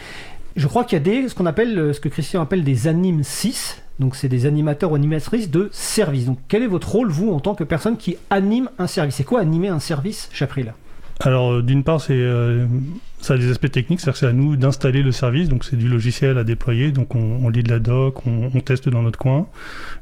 Je 0.56 0.68
crois 0.68 0.84
qu'il 0.84 0.98
y 0.98 1.02
a 1.02 1.04
des, 1.04 1.30
ce 1.30 1.36
qu'on 1.36 1.46
appelle, 1.46 1.78
euh, 1.78 1.94
ce 1.94 2.00
que 2.00 2.10
Christian 2.10 2.42
appelle 2.42 2.64
des 2.64 2.88
animes 2.88 3.24
6. 3.24 3.82
Donc, 4.00 4.16
c'est 4.16 4.30
des 4.30 4.46
animateurs 4.46 4.92
ou 4.92 4.96
animatrices 4.96 5.50
de 5.50 5.70
service. 5.72 6.26
Donc, 6.26 6.40
quel 6.48 6.64
est 6.64 6.68
votre 6.68 6.90
rôle, 6.90 7.10
vous, 7.10 7.32
en 7.32 7.40
tant 7.40 7.56
que 7.56 7.64
personne 7.64 7.98
qui 7.98 8.18
anime 8.30 8.70
un 8.80 8.88
service? 8.88 9.16
C'est 9.16 9.24
quoi 9.24 9.40
animer 9.40 9.68
un 9.68 9.80
service, 9.80 10.30
Chapril? 10.32 10.74
Alors, 11.20 11.54
euh, 11.54 11.62
d'une 11.62 11.84
part, 11.84 12.02
c'est, 12.02 12.14
euh, 12.14 12.66
ça 13.20 13.36
a 13.36 13.38
des 13.38 13.50
aspects 13.52 13.72
techniques, 13.72 14.00
c'est-à-dire 14.00 14.14
que 14.14 14.20
c'est 14.20 14.28
à 14.28 14.34
nous 14.34 14.56
d'installer 14.56 15.04
le 15.04 15.12
service, 15.12 15.48
donc 15.48 15.64
c'est 15.64 15.76
du 15.76 15.88
logiciel 15.88 16.38
à 16.38 16.44
déployer, 16.44 16.92
donc 16.92 17.16
on, 17.16 17.48
lit 17.50 17.64
de 17.64 17.70
la 17.70 17.80
doc, 17.80 18.26
on, 18.26 18.60
teste 18.62 18.90
dans 18.90 19.02
notre 19.02 19.20
coin. 19.20 19.48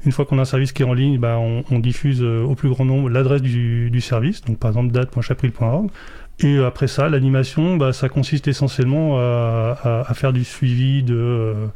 Une 0.05 0.11
fois 0.11 0.25
qu'on 0.25 0.39
a 0.39 0.43
un 0.43 0.45
service 0.45 0.71
qui 0.71 0.83
est 0.83 0.85
en 0.85 0.93
ligne, 0.93 1.19
bah, 1.19 1.37
on, 1.37 1.79
diffuse 1.79 2.21
euh, 2.21 2.43
au 2.43 2.55
plus 2.55 2.69
grand 2.69 2.85
nombre 2.85 3.09
l'adresse 3.09 3.41
du, 3.41 4.01
service, 4.01 4.41
donc 4.41 4.57
par 4.57 4.71
exemple 4.71 4.91
date.chapril.org. 4.91 5.89
Et 6.43 6.57
après 6.57 6.87
ça, 6.87 7.07
l'animation, 7.07 7.77
bah, 7.77 7.93
ça 7.93 8.09
consiste 8.09 8.47
essentiellement 8.47 9.19
à, 9.19 10.11
faire 10.15 10.33
du 10.33 10.43
suivi 10.43 11.03
de, 11.03 11.13
euh, 11.15 11.67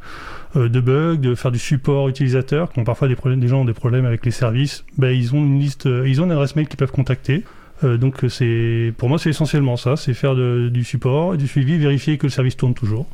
euh, 0.56 0.68
bugs, 0.68 1.16
de 1.16 1.34
faire 1.34 1.52
du 1.52 1.58
support 1.58 2.08
utilisateur. 2.08 2.70
Quand 2.74 2.82
parfois 2.82 3.08
des, 3.08 3.16
problèmes, 3.16 3.40
des 3.40 3.48
gens 3.48 3.60
ont 3.60 3.64
des 3.64 3.72
problèmes 3.72 4.06
avec 4.06 4.24
les 4.24 4.32
services, 4.32 4.84
bah, 4.98 5.12
ils 5.12 5.34
ont 5.34 5.38
une 5.38 5.60
liste, 5.60 5.86
euh, 5.86 6.08
ils 6.08 6.20
ont 6.20 6.24
une 6.24 6.32
adresse 6.32 6.56
mail 6.56 6.66
qu'ils 6.66 6.78
peuvent 6.78 6.92
contacter. 6.92 7.44
Euh, 7.84 7.96
donc 7.96 8.24
c'est, 8.28 8.92
pour 8.96 9.08
moi, 9.08 9.18
c'est 9.18 9.30
essentiellement 9.30 9.76
ça, 9.76 9.96
c'est 9.96 10.14
faire 10.14 10.34
du 10.34 10.84
support, 10.84 11.36
du 11.36 11.46
suivi, 11.46 11.76
vérifier 11.78 12.18
que 12.18 12.26
le 12.26 12.30
service 12.30 12.56
tourne 12.56 12.74
toujours. 12.74 13.06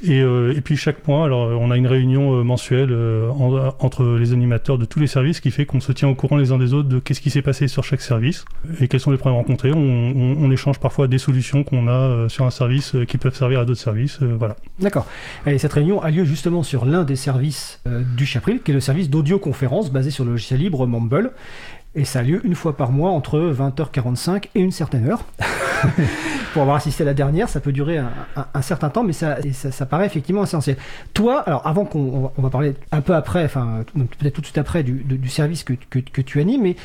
Et, 0.00 0.20
euh, 0.22 0.54
et 0.56 0.60
puis 0.60 0.76
chaque 0.76 1.08
mois, 1.08 1.24
alors 1.24 1.60
on 1.60 1.72
a 1.72 1.76
une 1.76 1.88
réunion 1.88 2.38
euh, 2.38 2.44
mensuelle 2.44 2.94
en- 2.94 3.74
entre 3.80 4.04
les 4.16 4.32
animateurs 4.32 4.78
de 4.78 4.84
tous 4.84 5.00
les 5.00 5.08
services 5.08 5.40
qui 5.40 5.50
fait 5.50 5.66
qu'on 5.66 5.80
se 5.80 5.90
tient 5.90 6.06
au 6.08 6.14
courant 6.14 6.36
les 6.36 6.52
uns 6.52 6.58
des 6.58 6.72
autres 6.72 6.88
de 6.88 7.00
qu'est-ce 7.00 7.20
qui 7.20 7.30
s'est 7.30 7.42
passé 7.42 7.66
sur 7.66 7.82
chaque 7.82 8.00
service 8.00 8.44
et 8.80 8.86
quels 8.86 9.00
sont 9.00 9.10
les 9.10 9.16
problèmes 9.16 9.38
rencontrés. 9.38 9.72
On, 9.74 10.50
échange 10.52 10.78
parfois 10.78 11.08
des 11.08 11.18
solutions 11.18 11.64
qu'on 11.64 11.88
a 11.88 12.28
sur 12.28 12.44
un 12.46 12.50
service 12.50 12.94
qui 13.08 13.18
peuvent 13.18 13.34
servir 13.34 13.58
à 13.60 13.64
d'autres 13.64 13.80
services. 13.80 14.20
voilà. 14.22 14.54
D'accord. 14.78 15.04
Et 15.46 15.58
cette 15.58 15.72
réunion 15.72 16.00
a 16.00 16.10
lieu 16.12 16.24
justement 16.24 16.62
sur 16.62 16.84
l'un 16.86 17.02
des 17.02 17.16
services 17.16 17.82
du 18.16 18.24
Chapril, 18.24 18.60
qui 18.62 18.70
est 18.70 18.74
le 18.74 18.80
service 18.80 19.10
d'audioconférence 19.10 19.90
basé 19.92 20.10
sur 20.10 20.24
le 20.24 20.30
logiciel 20.30 20.60
libre 20.60 20.86
Mumble. 20.86 21.32
Et 21.94 22.04
ça 22.04 22.20
a 22.20 22.22
lieu 22.22 22.40
une 22.44 22.54
fois 22.54 22.76
par 22.76 22.92
mois 22.92 23.10
entre 23.10 23.38
20h45 23.40 24.48
et 24.54 24.60
une 24.60 24.70
certaine 24.70 25.08
heure. 25.08 25.24
Pour 26.52 26.62
avoir 26.62 26.76
assisté 26.76 27.02
à 27.02 27.06
la 27.06 27.14
dernière, 27.14 27.48
ça 27.48 27.60
peut 27.60 27.72
durer 27.72 27.98
un, 27.98 28.10
un- 28.36 28.46
un 28.52 28.62
certain 28.62 28.88
temps, 28.90 29.04
mais 29.04 29.12
ça, 29.12 29.36
ça, 29.52 29.70
ça 29.72 29.86
paraît 29.86 30.06
effectivement 30.06 30.42
essentiel. 30.44 30.76
Toi, 31.14 31.40
alors 31.40 31.66
avant 31.66 31.84
qu'on 31.84 32.30
on 32.36 32.42
va- 32.42 32.50
parler 32.50 32.74
un 32.92 33.00
peu 33.00 33.14
après, 33.14 33.44
enfin 33.44 33.84
peut-être 34.18 34.34
tout 34.34 34.40
de 34.40 34.46
suite 34.46 34.58
après 34.58 34.82
du 34.82 35.28
service 35.28 35.64
que, 35.64 35.72
que, 35.90 35.98
que 35.98 36.20
tu 36.20 36.40
animes, 36.40 36.62
mais 36.62 36.76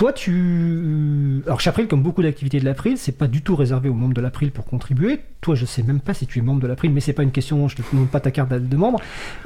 toi, 0.00 0.14
tu. 0.14 1.42
Alors, 1.44 1.60
Chapril, 1.60 1.86
comme 1.86 2.02
beaucoup 2.02 2.22
d'activités 2.22 2.58
de 2.58 2.64
l'April, 2.64 2.96
c'est 2.96 3.12
pas 3.12 3.26
du 3.26 3.42
tout 3.42 3.54
réservé 3.54 3.90
aux 3.90 3.94
membres 3.94 4.14
de 4.14 4.22
l'April 4.22 4.50
pour 4.50 4.64
contribuer. 4.64 5.20
Toi, 5.42 5.54
je 5.54 5.66
sais 5.66 5.82
même 5.82 6.00
pas 6.00 6.14
si 6.14 6.26
tu 6.26 6.38
es 6.38 6.42
membre 6.42 6.62
de 6.62 6.66
l'April, 6.66 6.90
mais 6.90 7.00
c'est 7.00 7.12
pas 7.12 7.22
une 7.22 7.32
question, 7.32 7.68
je 7.68 7.76
te 7.76 7.82
demande 7.92 8.08
pas 8.08 8.18
ta 8.18 8.30
carte 8.30 8.50
de 8.50 8.76
membre. 8.78 8.98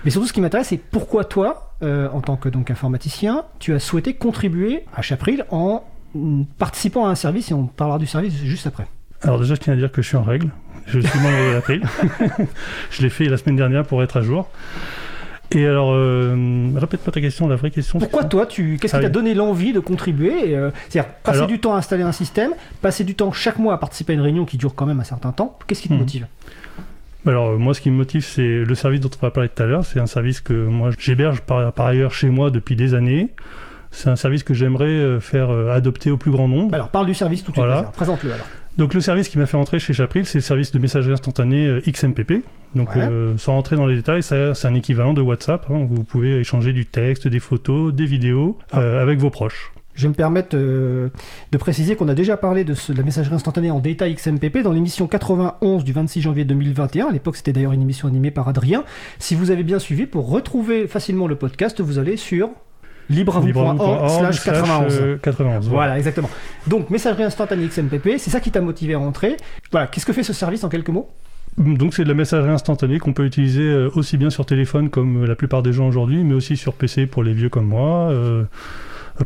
Mais 0.04 0.12
surtout, 0.12 0.28
ce 0.28 0.32
qui 0.32 0.40
m'intéresse, 0.40 0.68
c'est 0.68 0.78
pourquoi 0.78 1.24
toi, 1.24 1.74
euh, 1.82 2.08
en 2.10 2.20
tant 2.20 2.36
que 2.36 2.48
donc 2.48 2.70
informaticien, 2.70 3.46
tu 3.58 3.74
as 3.74 3.80
souhaité 3.80 4.14
contribuer 4.14 4.84
à 4.94 5.02
Chapril 5.02 5.44
en 5.50 5.82
participant 6.56 7.04
à 7.06 7.10
un 7.10 7.16
service, 7.16 7.50
et 7.50 7.54
on 7.54 7.66
parlera 7.66 7.98
du 7.98 8.06
service 8.06 8.36
juste 8.44 8.68
après. 8.68 8.86
Alors 9.22 9.40
déjà, 9.40 9.56
je 9.56 9.60
tiens 9.60 9.72
à 9.72 9.76
dire 9.76 9.90
que 9.90 10.02
je 10.02 10.06
suis 10.06 10.16
en 10.16 10.22
règle. 10.22 10.50
Je 10.86 11.00
suis 11.00 11.18
membre 11.18 11.48
de 11.48 11.52
l'April. 11.52 11.82
je 12.92 13.02
l'ai 13.02 13.10
fait 13.10 13.24
la 13.24 13.38
semaine 13.38 13.56
dernière 13.56 13.84
pour 13.84 14.04
être 14.04 14.18
à 14.18 14.22
jour. 14.22 14.48
Et 15.52 15.66
alors, 15.66 15.92
euh, 15.92 16.70
répète-moi 16.74 17.12
ta 17.12 17.20
question, 17.20 17.46
la 17.46 17.56
vraie 17.56 17.70
question. 17.70 17.98
Pourquoi 17.98 18.24
toi, 18.24 18.44
tu, 18.46 18.76
qu'est-ce 18.80 18.96
Ah 18.96 18.98
qui 18.98 19.02
t'a 19.02 19.08
oui. 19.08 19.12
donné 19.12 19.34
l'envie 19.34 19.72
de 19.72 19.78
contribuer 19.80 20.56
euh, 20.56 20.70
C'est-à-dire 20.88 21.12
passer 21.22 21.38
Alors- 21.38 21.48
du 21.48 21.60
temps 21.60 21.74
à 21.74 21.78
installer 21.78 22.02
un 22.02 22.12
système, 22.12 22.50
passer 22.82 23.04
du 23.04 23.14
temps 23.14 23.30
chaque 23.30 23.58
mois 23.58 23.74
à 23.74 23.78
participer 23.78 24.12
à 24.12 24.16
une 24.16 24.20
réunion 24.22 24.44
qui 24.46 24.56
dure 24.56 24.74
quand 24.74 24.86
même 24.86 24.98
un 25.00 25.04
certain 25.04 25.30
temps. 25.32 25.56
Qu'est-ce 25.66 25.82
qui 25.82 25.88
te 25.88 25.92
Mhm. 25.92 26.00
motive? 26.00 26.26
Alors, 27.26 27.50
euh, 27.50 27.56
moi, 27.56 27.72
ce 27.72 27.80
qui 27.80 27.90
me 27.90 27.96
motive, 27.96 28.24
c'est 28.24 28.64
le 28.64 28.74
service 28.74 29.00
dont 29.00 29.10
on 29.16 29.24
va 29.24 29.30
parler 29.30 29.48
tout 29.48 29.62
à 29.62 29.66
l'heure. 29.66 29.84
C'est 29.84 30.00
un 30.00 30.06
service 30.06 30.40
que 30.40 30.52
moi, 30.66 30.90
j'héberge 30.98 31.40
par, 31.42 31.72
par 31.72 31.86
ailleurs 31.86 32.12
chez 32.12 32.28
moi 32.30 32.50
depuis 32.50 32.74
des 32.74 32.94
années. 32.94 33.28
C'est 33.92 34.08
un 34.10 34.16
service 34.16 34.42
que 34.42 34.54
j'aimerais 34.54 34.86
euh, 34.86 35.20
faire 35.20 35.50
adopter 35.50 36.10
au 36.10 36.16
plus 36.16 36.32
grand 36.32 36.48
nombre. 36.48 36.74
Alors, 36.74 36.88
parle 36.88 37.06
du 37.06 37.14
service 37.14 37.44
tout 37.44 37.52
de 37.52 37.56
suite. 37.56 37.64
Voilà. 37.64 37.84
Présente-le 37.92 38.32
alors. 38.32 38.46
Donc 38.76 38.92
le 38.94 39.00
service 39.00 39.28
qui 39.28 39.38
m'a 39.38 39.46
fait 39.46 39.56
entrer 39.56 39.78
chez 39.78 39.92
Chapril, 39.92 40.26
c'est 40.26 40.38
le 40.38 40.42
service 40.42 40.72
de 40.72 40.78
messagerie 40.80 41.12
instantanée 41.12 41.66
euh, 41.66 41.80
XMPP. 41.86 42.42
Donc 42.74 42.94
Ouais. 42.96 43.02
euh, 43.08 43.36
sans 43.38 43.52
rentrer 43.52 43.76
dans 43.76 43.86
les 43.86 43.94
détails, 43.96 44.22
c'est 44.22 44.66
un 44.66 44.74
équivalent 44.74 45.12
de 45.14 45.20
WhatsApp. 45.20 45.66
hein. 45.70 45.86
Vous 45.88 46.02
pouvez 46.02 46.40
échanger 46.40 46.72
du 46.72 46.84
texte, 46.86 47.28
des 47.28 47.38
photos, 47.40 47.94
des 47.94 48.04
vidéos 48.06 48.58
Ah. 48.72 48.80
euh, 48.80 49.02
avec 49.02 49.18
vos 49.20 49.30
proches. 49.30 49.72
Je 49.94 50.02
vais 50.02 50.08
me 50.08 50.14
permettre 50.14 50.56
euh, 50.56 51.08
de 51.52 51.56
préciser 51.56 51.94
qu'on 51.94 52.08
a 52.08 52.14
déjà 52.14 52.36
parlé 52.36 52.64
de, 52.64 52.74
ce- 52.74 52.90
de 52.90 52.98
la 52.98 53.04
messagerie 53.04 53.36
instantanée 53.36 53.70
en 53.70 53.78
détail 53.78 54.12
XMPP 54.16 54.58
dans 54.64 54.72
l'émission 54.72 55.06
91 55.06 55.84
du 55.84 55.92
26 55.92 56.20
janvier 56.20 56.44
2021. 56.44 57.06
À 57.06 57.12
l'époque, 57.12 57.36
c'était 57.36 57.52
d'ailleurs 57.52 57.70
une 57.74 57.82
émission 57.82 58.08
animée 58.08 58.32
par 58.32 58.48
Adrien. 58.48 58.82
Si 59.20 59.36
vous 59.36 59.52
avez 59.52 59.62
bien 59.62 59.78
suivi, 59.78 60.06
pour 60.06 60.28
retrouver 60.28 60.88
facilement 60.88 61.28
le 61.28 61.36
podcast, 61.36 61.80
vous 61.80 62.00
allez 62.00 62.16
sur 62.16 62.48
libravou.org 63.10 64.08
slash 64.08 64.44
91. 64.44 64.98
euh, 65.00 65.16
91. 65.22 65.68
voilà. 65.68 65.86
Voilà, 65.86 65.98
exactement. 65.98 66.30
Donc, 66.66 66.90
messagerie 66.90 67.24
instantanée 67.24 67.66
XMPP, 67.66 68.18
c'est 68.18 68.30
ça 68.30 68.40
qui 68.40 68.50
t'a 68.50 68.60
motivé 68.60 68.94
à 68.94 68.98
rentrer. 68.98 69.36
Voilà, 69.70 69.86
qu'est-ce 69.86 70.06
que 70.06 70.12
fait 70.12 70.22
ce 70.22 70.32
service 70.32 70.64
en 70.64 70.68
quelques 70.68 70.88
mots? 70.90 71.08
Donc 71.56 71.94
c'est 71.94 72.02
de 72.02 72.08
la 72.08 72.14
messagerie 72.14 72.50
instantanée 72.50 72.98
qu'on 72.98 73.12
peut 73.12 73.24
utiliser 73.24 73.62
euh, 73.62 73.88
aussi 73.94 74.16
bien 74.16 74.28
sur 74.28 74.44
téléphone 74.44 74.90
comme 74.90 75.22
euh, 75.22 75.26
la 75.28 75.36
plupart 75.36 75.62
des 75.62 75.72
gens 75.72 75.86
aujourd'hui, 75.86 76.24
mais 76.24 76.34
aussi 76.34 76.56
sur 76.56 76.72
PC 76.72 77.06
pour 77.06 77.22
les 77.22 77.32
vieux 77.32 77.48
comme 77.48 77.66
moi. 77.66 78.08
euh, 78.10 78.42
euh, 78.42 78.44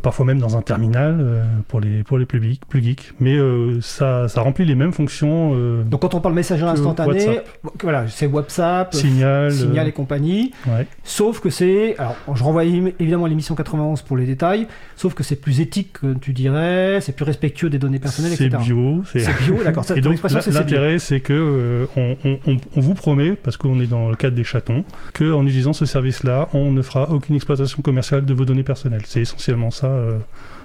parfois 0.03 0.25
même 0.25 0.37
dans 0.39 0.55
un 0.57 0.61
terminal 0.61 1.17
euh, 1.19 1.43
pour 1.67 1.79
les 1.79 2.03
pour 2.03 2.17
les 2.19 2.25
plus 2.25 2.41
geeks, 2.43 2.65
plus 2.67 2.83
geeks. 2.83 3.13
mais 3.19 3.35
euh, 3.35 3.79
ça 3.81 4.27
ça 4.27 4.41
remplit 4.41 4.65
les 4.65 4.75
mêmes 4.75 4.91
fonctions 4.93 5.53
euh, 5.55 5.83
Donc, 5.83 6.01
quand 6.01 6.13
on 6.13 6.21
parle 6.21 6.35
messagerie 6.35 6.69
instantanée, 6.69 7.25
WhatsApp. 7.27 7.47
voilà, 7.81 8.07
c'est 8.07 8.27
WhatsApp, 8.27 8.93
signal 8.93 9.51
Signal 9.51 9.85
euh, 9.87 9.89
et 9.89 9.91
compagnie. 9.91 10.51
ouais. 10.67 10.85
Sauf 11.03 11.39
que 11.39 11.49
c'est. 11.49 11.97
Alors, 11.97 12.15
je 12.35 12.43
renvoie 12.43 12.65
évi- 12.65 12.93
évidemment 12.99 13.25
à 13.25 13.29
l'émission 13.29 13.55
91 13.55 14.01
pour 14.03 14.15
les 14.17 14.25
détails. 14.25 14.67
Sauf 14.95 15.13
que 15.13 15.23
c'est 15.23 15.35
plus 15.37 15.59
éthique, 15.61 15.93
que 15.93 16.13
tu 16.13 16.33
dirais. 16.33 16.99
C'est 17.01 17.15
plus 17.15 17.25
respectueux 17.25 17.69
des 17.69 17.79
données 17.79 17.99
personnelles, 17.99 18.33
c'est 18.35 18.45
etc. 18.45 18.61
bio 18.63 19.03
c'est 19.11 19.19
C'est 19.19 19.43
bio, 19.43 19.57
d'accord. 19.63 19.85
Et 19.95 20.01
donc 20.01 20.19
c'est 20.21 20.41
c'est 20.41 20.51
l'intérêt, 20.51 20.99
c'est 20.99 21.19
que 21.21 21.33
euh, 21.33 21.85
on, 21.95 22.15
on- 22.25 22.39
on- 22.75 22.79
vous 22.79 22.93
promet, 22.93 23.31
parce 23.31 23.57
qu'on 23.57 23.79
est 23.81 23.87
dans 23.87 24.09
le 24.09 24.15
cadre 24.15 24.35
des 24.35 24.43
chatons, 24.43 24.83
que 25.13 25.31
en 25.33 25.45
utilisant 25.45 25.73
ce 25.73 25.85
service-là, 25.85 26.49
on 26.53 26.71
ne 26.71 26.81
fera 26.81 27.09
aucune 27.11 27.35
exploitation 27.35 27.81
commerciale 27.81 28.25
de 28.25 28.33
vos 28.33 28.45
données 28.45 28.63
personnelles. 28.63 29.01
C'est 29.05 29.21
essentiellement 29.21 29.71
ça 29.71 29.78
euh, 29.87 30.19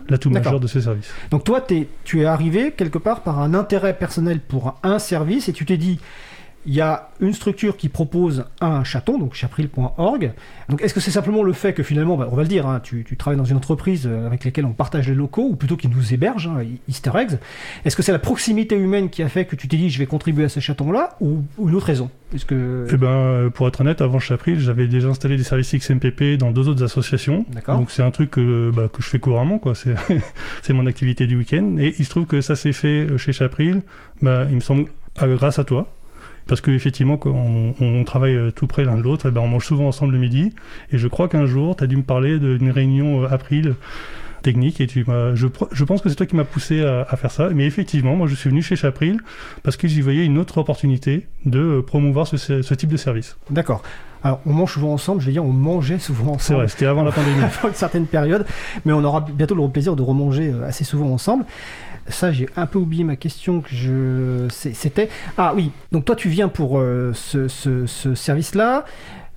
l'atout 0.09 0.31
majeur 0.31 0.61
de 0.61 0.67
ce 0.67 0.81
service. 0.81 1.11
Donc, 1.31 1.45
toi, 1.45 1.65
tu 2.05 2.21
es 2.21 2.25
arrivé 2.25 2.73
quelque 2.73 2.99
part 2.99 3.23
par 3.23 3.41
un 3.41 3.55
intérêt 3.55 3.95
personnel 3.95 4.41
pour 4.41 4.79
un 4.83 4.99
service 4.99 5.49
et 5.49 5.53
tu 5.53 5.65
t'es 5.65 5.77
dit. 5.77 6.01
Il 6.67 6.75
y 6.75 6.81
a 6.81 7.11
une 7.21 7.33
structure 7.33 7.77
qui 7.77 7.89
propose 7.89 8.45
un 8.61 8.85
chaton, 8.85 9.19
donc 9.19 9.35
chapril.org. 9.35 10.33
Donc, 10.69 10.83
est-ce 10.83 10.95
que 10.95 11.01
c'est 11.01 11.11
simplement 11.11 11.43
le 11.43 11.53
fait 11.53 11.73
que 11.73 11.83
finalement, 11.83 12.17
bah, 12.17 12.29
on 12.31 12.37
va 12.37 12.43
le 12.43 12.49
dire, 12.49 12.67
hein, 12.67 12.81
tu, 12.83 13.05
tu 13.05 13.17
travailles 13.17 13.39
dans 13.39 13.45
une 13.45 13.57
entreprise 13.57 14.07
euh, 14.07 14.27
avec 14.27 14.45
laquelle 14.45 14.65
on 14.65 14.73
partage 14.73 15.09
les 15.09 15.15
locaux, 15.15 15.49
ou 15.51 15.57
plutôt 15.57 15.77
qui 15.77 15.89
nous 15.89 16.15
héberge, 16.15 16.47
hein, 16.47 16.65
Easter 16.89 17.11
eggs. 17.17 17.39
Est-ce 17.85 17.97
que 17.97 18.03
c'est 18.03 18.13
la 18.13 18.19
proximité 18.19 18.77
humaine 18.77 19.11
qui 19.11 19.23
a 19.23 19.29
fait 19.29 19.45
que 19.45 19.57
tu 19.57 19.69
t'es 19.69 19.77
dit, 19.77 19.91
je 19.91 19.99
vais 19.99 20.07
contribuer 20.07 20.45
à 20.45 20.49
ce 20.49 20.61
chaton-là, 20.61 21.17
ou, 21.21 21.45
ou 21.59 21.69
une 21.69 21.75
autre 21.75 21.87
raison? 21.87 22.11
Que 22.49 22.89
Eh 22.91 22.97
ben, 22.97 23.07
euh, 23.07 23.51
pour 23.51 23.69
être 23.69 23.81
honnête, 23.81 24.01
avant 24.01 24.19
Chapril, 24.19 24.59
j'avais 24.59 24.89
déjà 24.89 25.09
installé 25.09 25.37
des 25.37 25.45
services 25.45 25.73
XMPP 25.73 26.37
dans 26.37 26.51
deux 26.51 26.69
autres 26.69 26.83
associations. 26.83 27.47
Donc 27.69 27.91
c'est 27.93 28.03
un 28.03 28.11
truc 28.11 28.33
que, 28.33 28.73
bah, 28.75 28.89
que 28.93 29.03
je 29.03 29.09
fais 29.09 29.21
couramment, 29.21 29.59
quoi. 29.59 29.75
C'est, 30.63 30.73
mon 30.73 30.87
activité 30.87 31.27
du 31.29 31.37
week-end. 31.37 31.77
Et 31.79 31.95
il 31.99 32.05
se 32.05 32.11
trouve 32.11 32.27
que 32.27 32.41
ça 32.41 32.57
s'est 32.57 32.73
fait 32.73 33.07
euh, 33.07 33.19
chez 33.19 33.33
Chapril, 33.33 33.83
bah, 34.21 34.47
il 34.49 34.57
me 34.57 34.61
semble, 34.61 34.87
grâce 35.23 35.61
à 35.61 35.65
toi. 35.65 35.87
Parce 36.47 36.61
que 36.61 36.71
effectivement, 36.71 37.17
quand 37.17 37.35
on, 37.81 38.05
travaille 38.05 38.37
euh, 38.37 38.51
tout 38.51 38.67
près 38.67 38.85
l'un 38.85 38.97
de 38.97 39.03
l'autre, 39.03 39.27
eh 39.29 39.31
ben, 39.31 39.41
on 39.41 39.49
mange 39.49 39.67
souvent 39.67 39.89
ensemble 39.89 40.13
le 40.13 40.19
midi. 40.19 40.53
Et 40.93 40.99
je 40.99 41.09
crois 41.09 41.29
qu'un 41.29 41.47
jour, 41.47 41.77
tu 41.77 41.85
as 41.85 41.87
dû 41.87 41.97
me 41.97 42.03
parler 42.03 42.39
d'une 42.39 42.71
réunion 42.71 43.25
euh, 43.25 43.29
April 43.33 43.75
technique 44.43 44.79
et 44.83 44.87
tu 44.87 45.05
m'as, 45.07 45.35
je, 45.35 45.47
pense 45.85 46.03
que 46.03 46.11
c'est 46.11 46.17
toi 46.17 46.27
qui 46.27 46.37
m'as 46.37 46.45
poussé 46.45 46.83
à, 46.83 47.17
faire 47.17 47.31
ça. 47.31 47.49
Mais 47.49 47.65
effectivement, 47.65 48.15
moi 48.15 48.27
je 48.27 48.35
suis 48.35 48.51
venu 48.51 48.61
chez 48.61 48.77
Chapril 48.77 49.21
parce 49.63 49.79
que 49.79 49.89
j'y 49.89 50.03
voyais 50.03 50.23
une 50.23 50.37
autre 50.37 50.59
opportunité 50.59 51.27
de 51.47 51.59
euh, 51.59 51.83
promouvoir 51.83 52.27
ce 52.27 52.75
type 52.75 52.91
de 52.91 52.99
service. 52.99 53.39
D'accord. 53.49 53.83
Alors, 54.25 54.41
on 54.47 54.53
mange 54.55 54.73
souvent 54.73 54.93
ensemble, 54.95 55.21
je 55.21 55.27
vais 55.27 55.33
dire, 55.33 55.45
on 55.45 55.53
mangeait 55.53 55.99
souvent 55.99 56.33
ensemble. 56.33 56.41
C'est 56.41 56.55
vrai, 56.55 56.69
c'était 56.69 56.87
avant 56.87 57.03
la 57.03 57.13
pandémie. 57.13 57.43
avant 57.43 57.69
une 57.69 57.75
certaine 57.75 58.07
période, 58.07 58.47
mais 58.85 58.93
on 58.93 59.05
aura 59.05 59.21
bientôt 59.21 59.55
le 59.55 59.69
plaisir 59.69 59.95
de 59.97 60.03
remanger 60.03 60.51
euh, 60.53 60.67
assez 60.67 60.83
souvent 60.85 61.11
ensemble. 61.13 61.45
Ça, 62.09 62.33
j'ai 62.33 62.49
un 62.57 62.67
peu 62.67 62.79
oublié 62.79 63.03
ma 63.05 63.17
question 63.17 63.61
que 63.63 63.69
je. 63.75 64.47
C'était. 64.51 65.09
Ah 65.39 65.53
oui, 65.55 65.71
donc 65.93 66.05
toi, 66.05 66.17
tu 66.17 66.29
viens 66.29 66.49
pour 66.49 66.79
euh, 66.79 67.13
ce, 67.15 67.49
ce- 67.49 67.87
ce 67.87 68.15
service-là. 68.15 68.85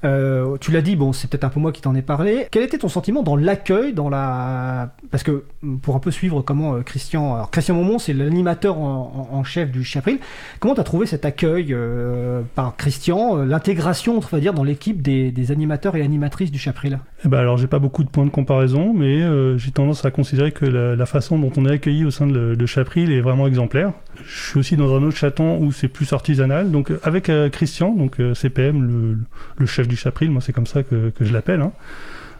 Euh, 0.07 0.57
tu 0.59 0.71
l'as 0.71 0.81
dit, 0.81 0.95
bon, 0.95 1.13
c'est 1.13 1.29
peut-être 1.29 1.43
un 1.43 1.49
peu 1.49 1.59
moi 1.59 1.71
qui 1.71 1.81
t'en 1.81 1.95
ai 1.95 2.01
parlé. 2.01 2.47
Quel 2.51 2.63
était 2.63 2.77
ton 2.77 2.87
sentiment 2.87 3.23
dans 3.23 3.35
l'accueil, 3.35 3.93
dans 3.93 4.09
la, 4.09 4.95
parce 5.11 5.23
que 5.23 5.43
pour 5.81 5.95
un 5.95 5.99
peu 5.99 6.11
suivre 6.11 6.41
comment 6.41 6.75
euh, 6.75 6.81
Christian, 6.81 7.35
alors 7.35 7.51
Christian 7.51 7.75
Momon, 7.75 7.99
c'est 7.99 8.13
l'animateur 8.13 8.77
en, 8.79 9.43
chef 9.43 9.71
du 9.71 9.83
Chapril. 9.83 10.19
Comment 10.59 10.75
tu 10.75 10.81
as 10.81 10.83
trouvé 10.83 11.05
cet 11.05 11.25
accueil 11.25 11.67
euh, 11.71 12.41
par 12.55 12.75
Christian, 12.75 13.35
l'intégration, 13.37 14.17
on 14.17 14.19
va 14.19 14.39
dire, 14.39 14.53
dans 14.53 14.63
l'équipe 14.63 15.01
des, 15.01 15.51
animateurs 15.51 15.95
et 15.95 16.01
animatrices 16.01 16.51
du 16.51 16.59
Chapril? 16.59 16.99
Eh 17.23 17.27
ben 17.27 17.37
alors, 17.37 17.57
j'ai 17.57 17.67
pas 17.67 17.79
beaucoup 17.79 18.03
de 18.03 18.09
points 18.09 18.25
de 18.25 18.29
comparaison, 18.29 18.93
mais 18.93 19.21
j'ai 19.57 19.71
tendance 19.71 20.03
à 20.05 20.11
considérer 20.11 20.51
que 20.51 20.65
la, 20.65 21.05
façon 21.05 21.39
dont 21.39 21.51
on 21.55 21.65
est 21.65 21.71
accueilli 21.71 22.03
au 22.03 22.11
sein 22.11 22.27
de 22.27 22.65
Chapril 22.65 23.11
est 23.11 23.21
vraiment 23.21 23.47
exemplaire. 23.47 23.93
Je 24.25 24.49
suis 24.49 24.59
aussi 24.59 24.77
dans 24.77 24.95
un 24.95 25.03
autre 25.03 25.17
chaton 25.17 25.59
où 25.59 25.71
c'est 25.71 25.87
plus 25.87 26.11
artisanal. 26.13 26.71
Donc 26.71 26.91
avec 27.03 27.31
Christian, 27.51 27.93
donc 27.93 28.17
CPM, 28.33 29.17
le, 29.57 29.65
chef 29.65 29.87
du 29.87 29.95
Chapril, 29.95 30.31
moi 30.31 30.41
c'est 30.41 30.53
comme 30.53 30.67
ça 30.67 30.83
que, 30.83 31.11
je 31.19 31.33
l'appelle. 31.33 31.61
Hein. 31.61 31.71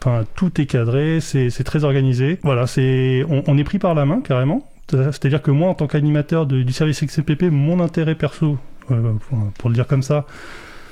Enfin, 0.00 0.24
tout 0.36 0.60
est 0.60 0.66
cadré, 0.66 1.20
c'est 1.20 1.64
très 1.64 1.84
organisé. 1.84 2.38
Voilà, 2.42 2.66
c'est 2.66 3.24
on, 3.28 3.58
est 3.58 3.64
pris 3.64 3.78
par 3.78 3.94
la 3.94 4.04
main 4.04 4.20
carrément. 4.20 4.68
C'est-à-dire 4.90 5.42
que 5.42 5.50
moi, 5.50 5.68
en 5.68 5.74
tant 5.74 5.86
qu'animateur 5.86 6.46
du 6.46 6.72
service 6.72 7.04
XCPP, 7.04 7.44
mon 7.50 7.80
intérêt 7.80 8.14
perso, 8.14 8.58
euh, 8.90 9.12
pour, 9.58 9.68
le 9.68 9.74
dire 9.74 9.86
comme 9.86 10.02
ça, 10.02 10.26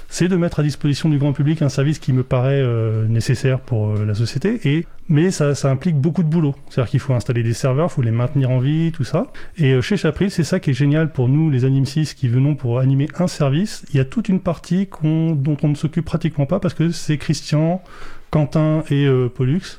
c'est 0.09 0.29
de 0.29 0.37
mettre 0.37 0.61
à 0.61 0.63
disposition 0.63 1.09
du 1.09 1.19
grand 1.19 1.33
public 1.33 1.63
un 1.63 1.69
service 1.69 1.99
qui 1.99 2.13
me 2.13 2.23
paraît 2.23 2.61
euh, 2.61 3.07
nécessaire 3.09 3.61
pour 3.61 3.91
euh, 3.91 4.05
la 4.05 4.15
société. 4.15 4.61
Et 4.65 4.87
mais 5.09 5.31
ça, 5.31 5.53
implique 5.71 5.97
beaucoup 5.97 6.23
de 6.23 6.29
boulot. 6.29 6.55
C'est-à-dire 6.69 6.91
qu'il 6.91 7.01
faut 7.01 7.15
installer 7.15 7.43
des 7.43 7.53
serveurs, 7.53 7.93
faut 7.93 8.03
les 8.03 8.11
maintenir 8.11 8.51
en 8.51 8.59
vie, 8.59 8.91
tout 8.93 9.05
ça. 9.05 9.29
Et 9.57 9.81
chez 9.81 9.97
Chapril, 9.97 10.33
c'est 10.33 10.43
ça 10.43 10.59
qui 10.59 10.71
est 10.71 10.75
génial 10.75 11.13
pour 11.13 11.29
nous, 11.29 11.49
les 11.49 11.65
Anim 11.65 11.85
6, 11.85 12.15
qui 12.15 12.27
venons 12.27 12.57
pour 12.57 12.81
animer 12.81 13.09
un 13.19 13.29
service. 13.29 13.85
Il 13.91 13.97
y 13.97 14.01
a 14.01 14.05
toute 14.05 14.29
une 14.29 14.41
partie 14.41 14.89
dont 15.03 15.57
on 15.63 15.69
ne 15.69 15.75
s'occupe 15.77 16.05
pratiquement 16.05 16.47
pas 16.47 16.59
parce 16.59 16.75
que 16.75 16.91
c'est 16.91 17.19
Christian, 17.19 17.83
Quentin 18.31 18.83
et 18.91 19.07
euh, 19.07 19.29
Pollux, 19.29 19.79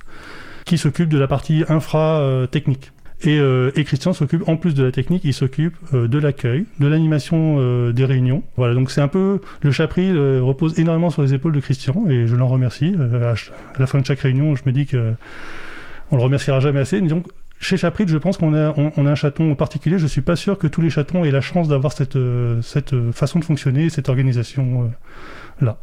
qui 0.64 0.78
s'occupent 0.78 1.10
de 1.10 1.18
la 1.18 1.28
partie 1.28 1.66
infra 1.68 2.48
euh, 3.26 3.26
technique. 3.26 3.40
Euh, 3.40 3.72
et, 3.76 3.84
Christian 3.84 4.14
s'occupe, 4.14 4.48
en 4.48 4.58
plus 4.58 4.74
de 4.74 4.84
la 4.84 4.92
technique, 4.92 5.24
il 5.24 5.34
s'occupe 5.34 5.76
de 5.94 6.20
l'accueil, 6.20 6.66
de 6.80 6.88
l'animation 6.88 7.92
des 7.92 8.06
réunions. 8.06 8.44
Voilà, 8.56 8.74
donc 8.74 8.92
c'est 8.92 9.02
un 9.02 9.08
peu, 9.08 9.40
le 9.62 9.72
chapril 9.72 10.18
repose 10.40 10.80
énormément 10.80 11.10
sur 11.10 11.22
les 11.22 11.34
épaules 11.34 11.54
de 11.54 11.60
Christian, 11.60 12.06
et 12.10 12.28
je 12.28 12.36
l'en 12.36 12.48
remercie. 12.48 12.96
À, 13.00 13.34
la 13.80 13.88
fin 13.88 14.00
de 14.00 14.06
chaque 14.06 14.20
réunion, 14.20 14.56
je 14.56 14.64
me 14.66 14.72
dis 14.72 14.86
que 14.86 15.14
on 16.12 16.18
le 16.18 16.24
remerciera 16.24 16.60
jamais 16.60 16.80
assez. 16.80 17.02
Donc, 17.02 17.26
chez 17.60 17.76
Chapril, 17.76 18.08
je 18.08 18.18
pense 18.18 18.38
qu'on 18.38 18.54
a, 18.54 18.74
on, 18.78 19.06
a 19.08 19.12
un 19.12 19.16
chaton 19.16 19.56
particulier. 19.56 19.98
Je 19.98 20.06
suis 20.06 20.22
pas 20.22 20.36
sûr 20.36 20.60
que 20.60 20.68
tous 20.68 20.82
les 20.82 20.92
chatons 20.92 21.26
aient 21.26 21.32
la 21.32 21.42
chance 21.42 21.68
d'avoir 21.68 21.92
cette, 21.92 22.18
cette 22.62 23.12
façon 23.12 23.40
de 23.40 23.46
fonctionner, 23.46 23.90
cette 23.90 24.10
organisation 24.10 24.92
là. 25.60 25.80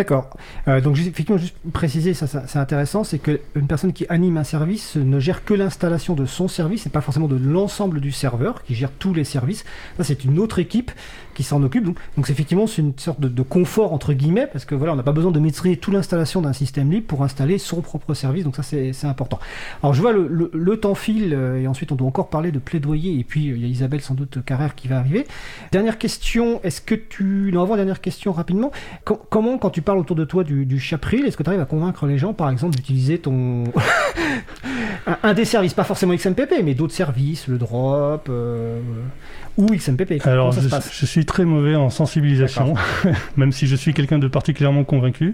D'accord. 0.00 0.30
Euh, 0.66 0.80
donc 0.80 0.96
effectivement, 0.98 1.36
juste 1.36 1.56
préciser, 1.74 2.14
ça, 2.14 2.26
c'est 2.26 2.58
intéressant, 2.58 3.04
c'est 3.04 3.18
qu'une 3.18 3.66
personne 3.68 3.92
qui 3.92 4.06
anime 4.08 4.38
un 4.38 4.44
service 4.44 4.96
ne 4.96 5.20
gère 5.20 5.44
que 5.44 5.52
l'installation 5.52 6.14
de 6.14 6.24
son 6.24 6.48
service 6.48 6.86
et 6.86 6.88
pas 6.88 7.02
forcément 7.02 7.28
de 7.28 7.36
l'ensemble 7.36 8.00
du 8.00 8.10
serveur 8.10 8.62
qui 8.62 8.74
gère 8.74 8.90
tous 8.92 9.12
les 9.12 9.24
services. 9.24 9.62
Ça, 9.98 10.04
c'est 10.04 10.24
une 10.24 10.38
autre 10.38 10.58
équipe 10.58 10.90
qui 11.34 11.42
s'en 11.42 11.62
occupe. 11.62 11.84
Donc, 11.84 11.96
donc 12.16 12.30
effectivement, 12.30 12.66
c'est 12.66 12.82
une 12.82 12.98
sorte 12.98 13.20
de, 13.20 13.42
confort 13.42 13.92
entre 13.92 14.12
guillemets 14.12 14.46
parce 14.46 14.64
que 14.64 14.74
voilà, 14.74 14.92
on 14.92 14.96
n'a 14.96 15.02
pas 15.02 15.12
besoin 15.12 15.32
de 15.32 15.40
maîtriser 15.40 15.76
toute 15.76 15.94
l'installation 15.94 16.42
d'un 16.42 16.52
système 16.52 16.90
libre 16.90 17.06
pour 17.06 17.22
installer 17.22 17.58
son 17.58 17.80
propre 17.80 18.14
service. 18.14 18.44
Donc 18.44 18.56
ça, 18.56 18.62
c'est 18.62 19.04
important. 19.04 19.38
Alors 19.82 19.94
je 19.94 20.00
vois 20.00 20.12
le, 20.12 20.50
le, 20.52 20.76
temps 20.76 20.94
file 20.94 21.34
euh, 21.34 21.60
et 21.60 21.66
ensuite 21.66 21.92
on 21.92 21.94
doit 21.96 22.06
encore 22.06 22.28
parler 22.28 22.52
de 22.52 22.58
plaidoyer 22.58 23.18
et 23.18 23.24
puis 23.24 23.50
euh, 23.50 23.56
il 23.56 23.62
y 23.62 23.64
a 23.64 23.68
Isabelle 23.68 24.00
sans 24.00 24.14
doute 24.14 24.44
Carrère 24.44 24.74
qui 24.74 24.88
va 24.88 24.98
arriver. 24.98 25.26
Dernière 25.72 25.98
question, 25.98 26.60
est-ce 26.62 26.80
que 26.80 26.94
tu... 26.94 27.50
Non, 27.52 27.62
avant 27.62 27.76
dernière 27.76 28.00
question 28.00 28.32
rapidement. 28.32 28.70
comment 29.04 29.58
quand 29.58 29.70
tu 29.70 29.82
parles 29.82 29.98
autour 29.98 30.16
de 30.16 30.24
toi 30.24 30.44
du, 30.44 30.66
du 30.66 30.78
chapril, 30.78 31.26
est-ce 31.26 31.36
que 31.36 31.42
tu 31.42 31.48
arrives 31.48 31.60
à 31.60 31.66
convaincre 31.66 32.06
les 32.06 32.18
gens 32.18 32.32
par 32.32 32.50
exemple 32.50 32.76
d'utiliser 32.76 33.18
ton... 33.18 33.64
un, 35.22 35.34
des 35.34 35.44
services, 35.44 35.74
pas 35.74 35.84
forcément 35.84 36.14
XMPP, 36.14 36.62
mais 36.62 36.74
d'autres 36.74 36.94
services, 36.94 37.48
le 37.48 37.58
drop 37.58 38.28
euh, 38.28 38.80
ou 39.56 39.66
XMPP 39.66 40.24
Alors 40.24 40.52
je, 40.52 40.60
je, 40.60 41.06
suis 41.06 41.19
très 41.24 41.44
mauvais 41.44 41.74
en 41.74 41.90
sensibilisation, 41.90 42.74
même 43.36 43.52
si 43.52 43.66
je 43.66 43.76
suis 43.76 43.94
quelqu'un 43.94 44.18
de 44.18 44.28
particulièrement 44.28 44.84
convaincu. 44.84 45.32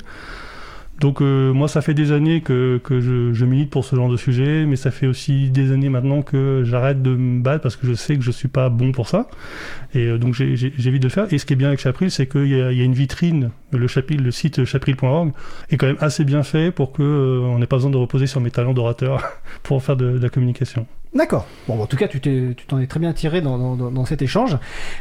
Donc 1.01 1.21
euh, 1.21 1.53
moi, 1.53 1.69
ça 1.69 1.83
fait 1.83 1.93
des 1.93 2.11
années 2.11 2.41
que, 2.41 2.81
que 2.83 3.01
je, 3.01 3.35
je, 3.35 3.45
milite 3.45 3.69
pour 3.69 3.85
ce 3.85 3.95
genre 3.95 4.09
de 4.09 4.17
sujet, 4.17 4.65
mais 4.65 4.77
ça 4.77 4.91
fait 4.91 5.07
aussi 5.07 5.51
des 5.51 5.71
années 5.71 5.91
maintenant 5.91 6.23
que 6.23 6.63
j'arrête 6.65 7.03
de 7.03 7.15
me 7.15 7.43
battre 7.43 7.63
parce 7.63 7.77
que 7.77 7.87
je 7.87 7.93
sais 7.93 8.17
que 8.17 8.23
je 8.23 8.31
suis 8.31 8.49
pas 8.49 8.71
bon 8.71 8.93
pour 8.93 9.07
ça. 9.07 9.29
Et 9.95 10.07
euh, 10.07 10.19
donc 10.19 10.33
j'évite 10.35 11.03
de 11.03 11.07
le 11.07 11.13
faire. 11.13 11.31
Et 11.33 11.39
ce 11.39 11.45
qui 11.45 11.53
est 11.53 11.57
bien 11.57 11.69
avec 11.69 11.81
Chapril, 11.81 12.11
c'est 12.11 12.27
qu'il 12.27 12.47
y, 12.47 12.57
y, 12.57 12.63
a 12.63 12.85
une 12.85 12.95
vitrine, 12.95 13.51
le, 13.73 13.87
chapril, 13.89 14.23
le 14.23 14.31
site 14.31 14.65
chapril.org 14.65 15.33
est 15.69 15.77
quand 15.77 15.87
même 15.87 15.99
assez 16.01 16.25
bien 16.25 16.43
fait 16.43 16.71
pour 16.71 16.93
qu'on 16.93 17.03
euh, 17.03 17.41
on 17.41 17.59
n'ait 17.59 17.67
pas 17.67 17.77
besoin 17.77 17.91
de 17.91 17.99
reposer 17.99 18.27
sur 18.27 18.41
mes 18.41 18.51
talents 18.51 18.75
d'orateur 18.75 19.23
pour 19.63 19.83
faire 19.83 19.97
de, 19.97 20.13
de 20.13 20.23
la 20.23 20.31
communication. 20.31 20.87
D'accord. 21.17 21.47
Bon, 21.67 21.81
en 21.81 21.87
tout 21.87 21.97
cas, 21.97 22.09
tu 22.09 22.21
t'en 22.69 22.79
es 22.79 22.87
très 22.87 23.01
bien 23.01 23.13
tiré 23.15 23.41
dans, 23.41 24.05
cet 24.05 24.21
échange. 24.21 24.59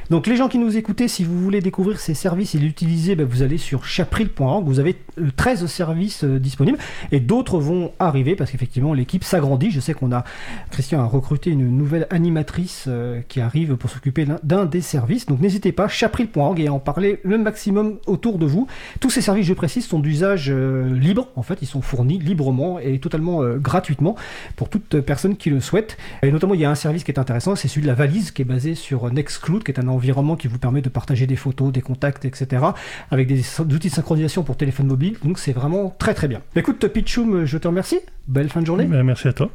Donc, 0.09 0.28
les 0.28 0.38
gens 0.38 0.47
qui 0.47 0.57
nous 0.57 0.78
écoutaient, 0.78 1.09
si 1.09 1.26
vous 1.26 1.38
voulez 1.38 1.59
découvrir 1.59 1.99
ces 1.99 2.13
services 2.13 2.55
et 2.55 2.57
l'utiliser, 2.57 3.16
ben, 3.16 3.26
vous 3.26 3.43
allez 3.43 3.57
sur 3.57 3.84
chapril.org. 3.84 4.66
Vous 4.66 4.80
avez 4.80 4.95
13 5.36 5.63
euh, 5.63 5.68
services 5.68 6.24
euh, 6.24 6.39
disponibles 6.39 6.78
et 7.11 7.20
d'autres 7.20 7.59
vont 7.59 7.91
arriver 7.99 8.36
parce 8.36 8.49
qu'effectivement, 8.49 8.93
l'équipe 8.93 9.26
s'agrandit. 9.26 9.72
Je 9.72 9.82
sais 9.82 9.93
qu'on 9.93 10.13
a, 10.13 10.24
Christian 10.72 11.01
a 11.01 11.05
recruté 11.05 11.49
une 11.49 11.70
nouvelle 11.78 12.07
animatrice 12.09 12.86
euh, 12.88 13.20
qui 13.28 13.41
arrive 13.41 13.76
pour 13.76 13.89
s'occuper 13.89 14.26
d'un 14.41 14.66
des 14.66 14.82
services. 14.82 15.26
Donc, 15.26 15.41
n'hésitez 15.41 15.74
pas, 15.74 15.89
chapril.org 15.89 16.61
et 16.61 16.70
en 16.70 16.80
parler 16.80 17.20
le 17.24 17.38
maximum 17.38 17.97
autour 18.07 18.38
de 18.38 18.45
vous. 18.45 18.68
Tous 19.01 19.09
ces 19.09 19.22
services, 19.22 19.47
je 19.47 19.53
précise, 19.53 19.86
sont 19.86 19.99
d'usage 19.99 20.49
libre. 20.49 21.28
En 21.36 21.43
fait, 21.43 21.59
ils 21.61 21.68
sont 21.68 21.82
fournis 21.82 22.20
librement 22.20 22.80
et 22.80 22.99
totalement 22.99 23.41
gratuitement 23.57 24.16
pour 24.55 24.70
toute 24.70 25.01
personne 25.01 25.36
qui 25.36 25.49
le 25.49 25.59
souhaite. 25.59 25.97
Et 26.24 26.32
notamment, 26.32 26.53
il 26.53 26.62
y 26.62 26.66
a 26.66 26.70
un 26.70 26.76
service 26.76 27.03
qui 27.03 27.12
est 27.12 27.20
intéressant, 27.20 27.56
c'est 27.56 27.68
celui 27.68 27.84
de 27.84 27.88
la 27.88 27.93
valise 27.93 28.32
qui 28.32 28.41
est 28.41 28.45
basé 28.45 28.76
sur 28.76 29.12
Nextcloud, 29.12 29.64
qui 29.64 29.72
est 29.72 29.80
un 29.80 29.88
environnement 29.88 30.36
qui 30.36 30.47
vous 30.47 30.60
permet 30.60 30.82
de 30.82 30.89
partager 30.89 31.28
des 31.28 31.36
photos, 31.36 31.72
des 31.72 31.82
contacts, 31.82 32.26
etc. 32.26 32.64
avec 33.12 33.28
des 33.28 33.43
outils 33.60 33.89
de 33.89 33.93
synchronisation 33.93 34.43
pour 34.43 34.58
téléphone 34.58 34.88
mobile. 34.88 35.18
Donc 35.24 35.39
c'est 35.39 35.53
vraiment 35.53 35.95
très 35.97 36.14
très 36.14 36.28
bien. 36.28 36.41
Écoute, 36.56 36.88
Pitchoum, 36.88 37.45
je 37.45 37.58
te 37.58 37.68
remercie. 37.68 37.99
Belle 38.28 38.49
fin 38.49 38.62
de 38.62 38.66
journée. 38.66 38.86
Ben, 38.86 39.03
merci 39.03 39.28
à 39.28 39.34
toi. 39.34 39.49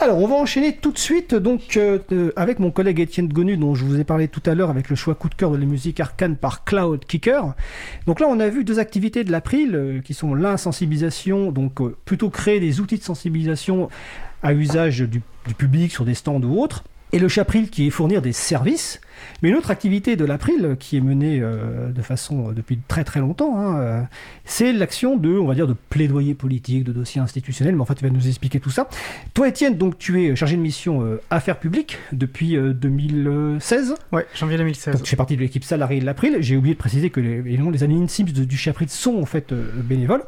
Alors, 0.00 0.18
on 0.18 0.28
va 0.28 0.36
enchaîner 0.36 0.76
tout 0.76 0.92
de 0.92 0.98
suite 0.98 1.34
donc 1.34 1.76
euh, 1.76 1.98
avec 2.36 2.60
mon 2.60 2.70
collègue 2.70 3.00
Étienne 3.00 3.26
Gonu, 3.26 3.56
dont 3.56 3.74
je 3.74 3.84
vous 3.84 3.98
ai 3.98 4.04
parlé 4.04 4.28
tout 4.28 4.42
à 4.46 4.54
l'heure 4.54 4.70
avec 4.70 4.90
le 4.90 4.94
choix 4.94 5.16
coup 5.16 5.28
de 5.28 5.34
cœur 5.34 5.50
de 5.50 5.56
la 5.56 5.66
musique 5.66 5.98
arcane 5.98 6.36
par 6.36 6.62
Cloud 6.62 7.04
Kicker. 7.04 7.54
Donc 8.06 8.20
là, 8.20 8.28
on 8.30 8.38
a 8.38 8.48
vu 8.48 8.62
deux 8.62 8.78
activités 8.78 9.24
de 9.24 9.32
l'April 9.32 9.74
euh, 9.74 10.00
qui 10.00 10.14
sont 10.14 10.36
l'insensibilisation, 10.36 11.50
donc 11.50 11.80
euh, 11.80 11.96
plutôt 12.04 12.30
créer 12.30 12.60
des 12.60 12.78
outils 12.78 12.98
de 12.98 13.02
sensibilisation 13.02 13.88
à 14.44 14.52
usage 14.52 15.00
du, 15.00 15.20
du 15.48 15.54
public 15.54 15.90
sur 15.90 16.04
des 16.04 16.14
stands 16.14 16.42
ou 16.42 16.60
autres, 16.60 16.84
et 17.12 17.18
le 17.18 17.28
Chapril 17.28 17.70
qui 17.70 17.86
est 17.86 17.90
fournir 17.90 18.22
des 18.22 18.32
services 18.32 19.00
mais 19.42 19.50
une 19.50 19.56
autre 19.56 19.70
activité 19.70 20.16
de 20.16 20.24
l'April 20.24 20.76
qui 20.78 20.96
est 20.96 21.00
menée 21.00 21.40
euh, 21.40 21.90
de 21.90 22.02
façon 22.02 22.48
euh, 22.48 22.52
depuis 22.52 22.78
très 22.88 23.04
très 23.04 23.20
longtemps, 23.20 23.58
hein, 23.58 23.80
euh, 23.80 24.02
c'est 24.44 24.72
l'action 24.72 25.16
de, 25.16 25.30
on 25.30 25.46
va 25.46 25.54
dire, 25.54 25.66
de 25.66 25.74
plaidoyer 25.90 26.34
politique, 26.34 26.84
de 26.84 26.92
dossier 26.92 27.20
institutionnel. 27.20 27.74
Mais 27.74 27.82
en 27.82 27.84
fait, 27.84 27.94
tu 27.94 28.04
vas 28.04 28.10
nous 28.10 28.26
expliquer 28.26 28.60
tout 28.60 28.70
ça. 28.70 28.88
Toi, 29.34 29.48
Étienne, 29.48 29.76
donc 29.76 29.98
tu 29.98 30.22
es 30.22 30.36
chargé 30.36 30.56
de 30.56 30.62
mission 30.62 31.18
affaires 31.30 31.58
publiques 31.58 31.98
depuis 32.12 32.56
2016. 32.56 33.94
Ouais, 34.12 34.26
janvier 34.34 34.56
2016. 34.58 34.94
Donc, 34.94 35.02
tu 35.02 35.10
fais 35.10 35.16
partie 35.16 35.36
de 35.36 35.40
l'équipe 35.40 35.64
salariée 35.64 36.00
de 36.00 36.06
l'April. 36.06 36.38
J'ai 36.40 36.56
oublié 36.56 36.74
de 36.74 36.78
préciser 36.78 37.10
que 37.10 37.20
les, 37.20 37.42
les, 37.42 37.82
anonymes 37.82 38.08
Sims 38.08 38.24
du 38.24 38.56
Chapril 38.56 38.88
sont 38.88 39.20
en 39.20 39.26
fait 39.26 39.52
bénévoles. 39.52 40.22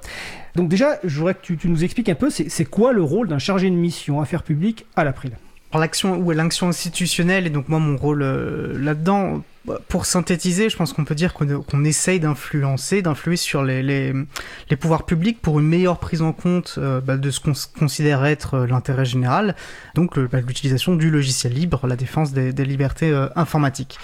Donc 0.55 0.69
déjà, 0.69 0.99
je 1.05 1.19
voudrais 1.19 1.35
que 1.35 1.43
tu, 1.43 1.57
tu 1.57 1.69
nous 1.69 1.85
expliques 1.85 2.09
un 2.09 2.15
peu, 2.15 2.31
c'est 2.31 2.65
quoi 2.65 2.93
le 2.93 3.03
rôle 3.03 3.29
d'un 3.29 3.39
chargé 3.39 3.71
de 3.71 3.75
mission 3.75 4.21
affaires 4.21 4.43
publiques 4.43 4.87
à 4.97 5.05
l'April? 5.05 5.33
L'action 5.79 6.17
ou 6.17 6.31
l'action 6.33 6.69
institutionnelle 6.69 7.47
et 7.47 7.51
donc 7.51 7.69
moi 7.69 7.79
mon 7.79 7.97
rôle 7.97 8.23
euh, 8.23 8.77
là-dedans 8.79 9.43
pour 9.89 10.07
synthétiser, 10.07 10.71
je 10.71 10.77
pense 10.77 10.93
qu'on 10.93 11.05
peut 11.05 11.15
dire 11.15 11.35
qu'on 11.35 11.85
essaye 11.85 12.19
d'influencer, 12.19 13.03
d'influer 13.03 13.37
sur 13.37 13.63
les, 13.63 13.83
les, 13.83 14.77
pouvoirs 14.77 15.05
publics 15.05 15.41
pour 15.41 15.61
une 15.61 15.67
meilleure 15.67 15.99
prise 15.99 16.23
en 16.23 16.33
compte 16.33 16.77
euh, 16.79 17.01
bah, 17.01 17.17
de 17.17 17.31
ce 17.31 17.41
qu'on 17.41 17.53
considère 17.79 18.25
être 18.25 18.55
euh, 18.55 18.67
l'intérêt 18.67 19.05
général, 19.05 19.55
donc 19.95 20.19
bah, 20.19 20.41
l'utilisation 20.41 20.97
du 20.97 21.11
logiciel 21.11 21.53
libre, 21.53 21.87
la 21.87 21.97
défense 21.97 22.33
des, 22.33 22.53
libertés 22.65 23.11
informatiques 23.37 23.99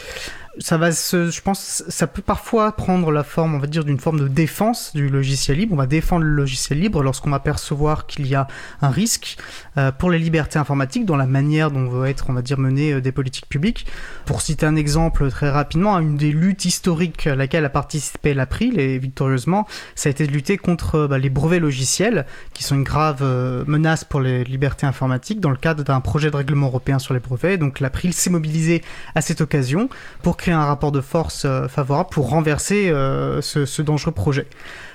ça 0.59 0.79
va 0.79 0.93
se, 0.93 1.31
je 1.31 1.41
pense, 1.43 1.85
ça 1.89 2.07
peut 2.07 2.23
parfois 2.23 2.73
prendre 2.73 3.11
la 3.11 3.25
forme, 3.25 3.55
on 3.55 3.59
va 3.59 3.67
dire, 3.67 3.85
d'une 3.85 3.99
forme 3.99 4.21
de 4.21 4.29
défense 4.29 4.93
du 4.95 5.09
logiciel 5.09 5.59
libre. 5.59 5.75
On 5.75 5.77
va 5.77 5.87
défendre 5.87 6.25
le 6.25 6.31
logiciel 6.31 6.81
libre 6.81 7.03
lorsqu'on 7.03 7.31
va 7.31 7.41
percevoir 7.41 8.07
qu'il 8.07 8.27
y 8.27 8.35
a 8.35 8.47
un 8.81 8.91
risque 8.91 9.37
euh, 9.77 9.93
pour 9.93 10.11
les 10.11 10.19
libertés 10.19 10.59
informatiques 10.59 11.05
dans 11.05 11.17
la 11.17 11.27
manière 11.27 11.71
dont 11.71 11.87
vont 11.87 12.05
être, 12.05 12.31
on 12.31 12.33
va 12.33 12.43
dire, 12.43 12.59
menées 12.59 12.95
euh, 12.95 13.01
des 13.01 13.13
politiques 13.13 13.49
publiques. 13.49 13.87
Pour 14.25 14.41
citer 14.41 14.67
un 14.67 14.77
exemple 14.77 15.31
très 15.31 15.46
rapidement, 15.51 15.99
une 15.99 16.17
des 16.17 16.33
luttes 16.33 16.65
historiques 16.65 17.27
à 17.27 17.35
laquelle 17.35 17.65
a 17.65 17.71
participé 17.71 18.35
l'April 18.35 18.79
et 18.79 18.99
victorieusement, 18.99 19.67
ça 19.95 20.09
a 20.09 20.11
été 20.11 20.27
de 20.27 20.33
lutter 20.33 20.57
contre 20.57 20.95
euh, 20.97 21.09
bah, 21.09 21.19
les 21.19 21.31
brevets 21.31 21.61
logiciels, 21.61 22.27
qui 22.55 22.65
sont 22.65 22.75
une 22.75 22.85
grave 22.85 23.23
menace 23.67 24.05
pour 24.05 24.21
les 24.21 24.45
libertés 24.45 24.87
informatiques 24.87 25.41
dans 25.41 25.51
le 25.51 25.57
cadre 25.57 25.83
d'un 25.85 26.01
projet 26.01 26.31
de 26.31 26.37
règlement 26.37 26.67
européen 26.67 26.99
sur 26.99 27.15
les 27.15 27.21
brevets. 27.21 27.59
Donc 27.59 27.81
l'April 27.81 28.13
s'est 28.13 28.31
mobilisé 28.31 28.83
à 29.15 29.21
cette 29.21 29.41
occasion 29.41 29.89
pour 30.23 30.37
créer 30.37 30.55
un 30.55 30.65
rapport 30.65 30.93
de 30.93 31.01
force 31.01 31.45
euh, 31.45 31.69
favorable 31.69 32.09
pour 32.11 32.29
renverser 32.29 32.91
euh, 32.91 33.41
ce, 33.41 33.83
dangereux 33.83 34.13
projet. 34.13 34.47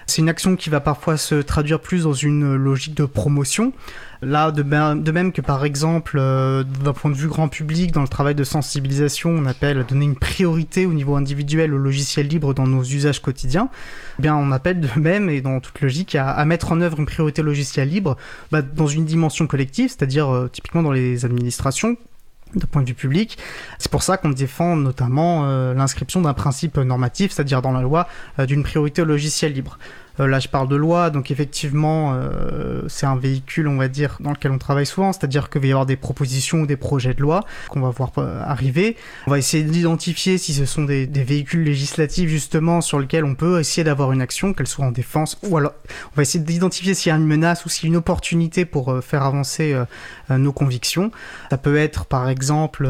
C'est 0.08 0.22
une 0.22 0.30
action 0.30 0.56
qui 0.56 0.70
va 0.70 0.80
parfois 0.80 1.18
se 1.18 1.36
traduire 1.36 1.80
plus 1.80 2.04
dans 2.04 2.14
une 2.14 2.56
logique 2.56 2.95
de 2.95 3.06
promotion. 3.06 3.72
Là, 4.24 4.52
de, 4.52 4.62
même 4.62 5.32
que 5.32 5.42
par 5.42 5.66
exemple, 5.66 6.18
euh, 6.20 6.64
d'un 6.64 6.94
point 6.94 7.10
de 7.10 7.16
vue 7.16 7.28
grand 7.28 7.48
public, 7.48 7.92
dans 7.92 8.04
le 8.04 8.08
travail 8.08 8.36
de 8.36 8.44
sensibilisation, 8.44 9.32
on 9.32 9.48
appelle 9.48 9.80
à 9.80 9.84
donner 9.84 10.06
une 10.06 10.16
priorité 10.16 10.86
au 10.86 10.94
niveau 10.94 11.16
individuel 11.16 11.74
au 11.74 11.80
logiciel 11.80 12.28
libre 12.28 12.54
dans 12.54 12.68
nos 12.68 12.84
usages 12.84 13.20
quotidiens, 13.20 13.70
eh 14.20 14.22
bien 14.22 14.36
on 14.36 14.52
appelle 14.52 14.80
de 14.80 15.00
même, 15.00 15.28
et 15.28 15.42
dans 15.42 15.60
toute 15.60 15.82
logique, 15.82 16.14
à, 16.14 16.46
mettre 16.46 16.72
en 16.72 16.82
œuvre 16.82 17.00
une 17.00 17.08
priorité 17.08 17.42
logiciel 17.42 17.90
libre 17.90 18.16
bah, 18.52 18.62
dans 18.62 18.86
une 18.86 19.06
dimension 19.06 19.48
collective, 19.48 19.90
c'est-à-dire 19.90 20.30
euh, 20.30 20.48
typiquement 20.48 20.84
dans 20.84 20.92
les 20.92 21.26
administrations, 21.26 21.98
d'un 22.54 22.68
point 22.68 22.84
de 22.84 22.90
vue 22.90 22.94
public. 22.94 23.40
C'est 23.80 23.90
pour 23.90 24.04
ça 24.04 24.18
qu'on 24.18 24.30
défend 24.30 24.76
notamment 24.76 25.46
euh, 25.46 25.74
l'inscription 25.74 26.22
d'un 26.22 26.36
principe 26.36 26.78
normatif, 26.78 27.32
c'est-à-dire 27.32 27.64
dans 27.64 27.72
la 27.72 27.82
loi, 27.82 28.08
d'une 28.46 28.62
priorité 28.62 29.02
au 29.02 29.06
logiciel 29.06 29.54
libre. 29.54 29.80
Euh, 30.20 30.28
là, 30.28 30.39
je 30.39 30.47
parle 30.47 30.68
de 30.68 30.76
loi, 30.76 31.09
donc 31.09 31.32
effectivement, 31.32 32.14
euh, 32.14 32.82
c'est 32.88 33.05
un 33.05 33.16
véhicule, 33.16 33.68
on 33.68 33.78
va 33.78 33.88
dire, 33.88 34.18
dans 34.20 34.32
lequel 34.32 34.51
on 34.51 34.57
travaille 34.57 34.86
souvent, 34.86 35.14
c'est-à-dire 35.14 35.49
qu'il 35.49 35.62
va 35.62 35.68
y 35.68 35.72
avoir 35.72 35.86
des 35.86 35.95
propositions 35.95 36.59
ou 36.62 36.66
des 36.66 36.76
projets 36.76 37.14
de 37.14 37.22
loi 37.22 37.41
qu'on 37.70 37.82
va 37.82 37.89
voir 37.89 38.12
euh, 38.18 38.41
arriver. 38.43 38.97
On 39.28 39.32
va 39.32 39.38
essayer 39.38 39.64
d'identifier 39.64 40.38
si 40.38 40.53
ce 40.53 40.66
sont 40.66 40.84
des, 40.84 41.05
véhicules 41.05 41.64
législatifs, 41.64 42.30
justement, 42.30 42.82
sur 42.82 42.99
lesquels 42.99 43.26
on 43.26 43.36
peut 43.36 43.59
essayer 43.59 43.84
d'avoir 43.84 44.12
une 44.12 44.22
action, 44.22 44.53
qu'elle 44.53 44.68
soit 44.68 44.86
en 44.86 44.91
défense, 44.91 45.38
ou 45.43 45.57
alors 45.57 45.74
on 46.07 46.16
va 46.16 46.24
essayer 46.24 46.43
d'identifier 46.43 46.93
s'il 46.93 47.12
y 47.12 47.14
a 47.14 47.16
une 47.16 47.28
menace 47.28 47.66
ou 47.66 47.70
s'il 47.70 47.86
y 47.86 47.88
a 47.88 47.91
une 47.91 47.97
opportunité 47.97 48.66
pour 48.66 49.01
faire 49.03 49.24
avancer 49.24 49.76
nos 50.30 50.51
convictions. 50.51 51.12
Ça 51.51 51.57
peut 51.57 51.78
être, 51.78 52.05
par 52.05 52.28
exemple, 52.28 52.89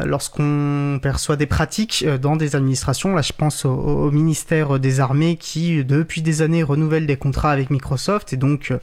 lorsqu'on 0.00 1.00
perçoit 1.02 1.36
des 1.36 1.46
pratiques 1.46 2.06
dans 2.20 2.36
des 2.36 2.54
administrations, 2.54 3.14
là 3.14 3.22
je 3.22 3.32
pense 3.32 3.64
au 3.64 4.10
ministère 4.10 4.78
des 4.78 5.00
Armées 5.00 5.36
qui, 5.36 5.84
depuis 5.84 6.22
des 6.22 6.42
années, 6.42 6.61
renouvelle 6.62 7.06
des 7.06 7.16
contrats 7.16 7.50
avec 7.50 7.70
Microsoft 7.70 8.32
et 8.32 8.36
donc 8.36 8.70
euh, 8.70 8.78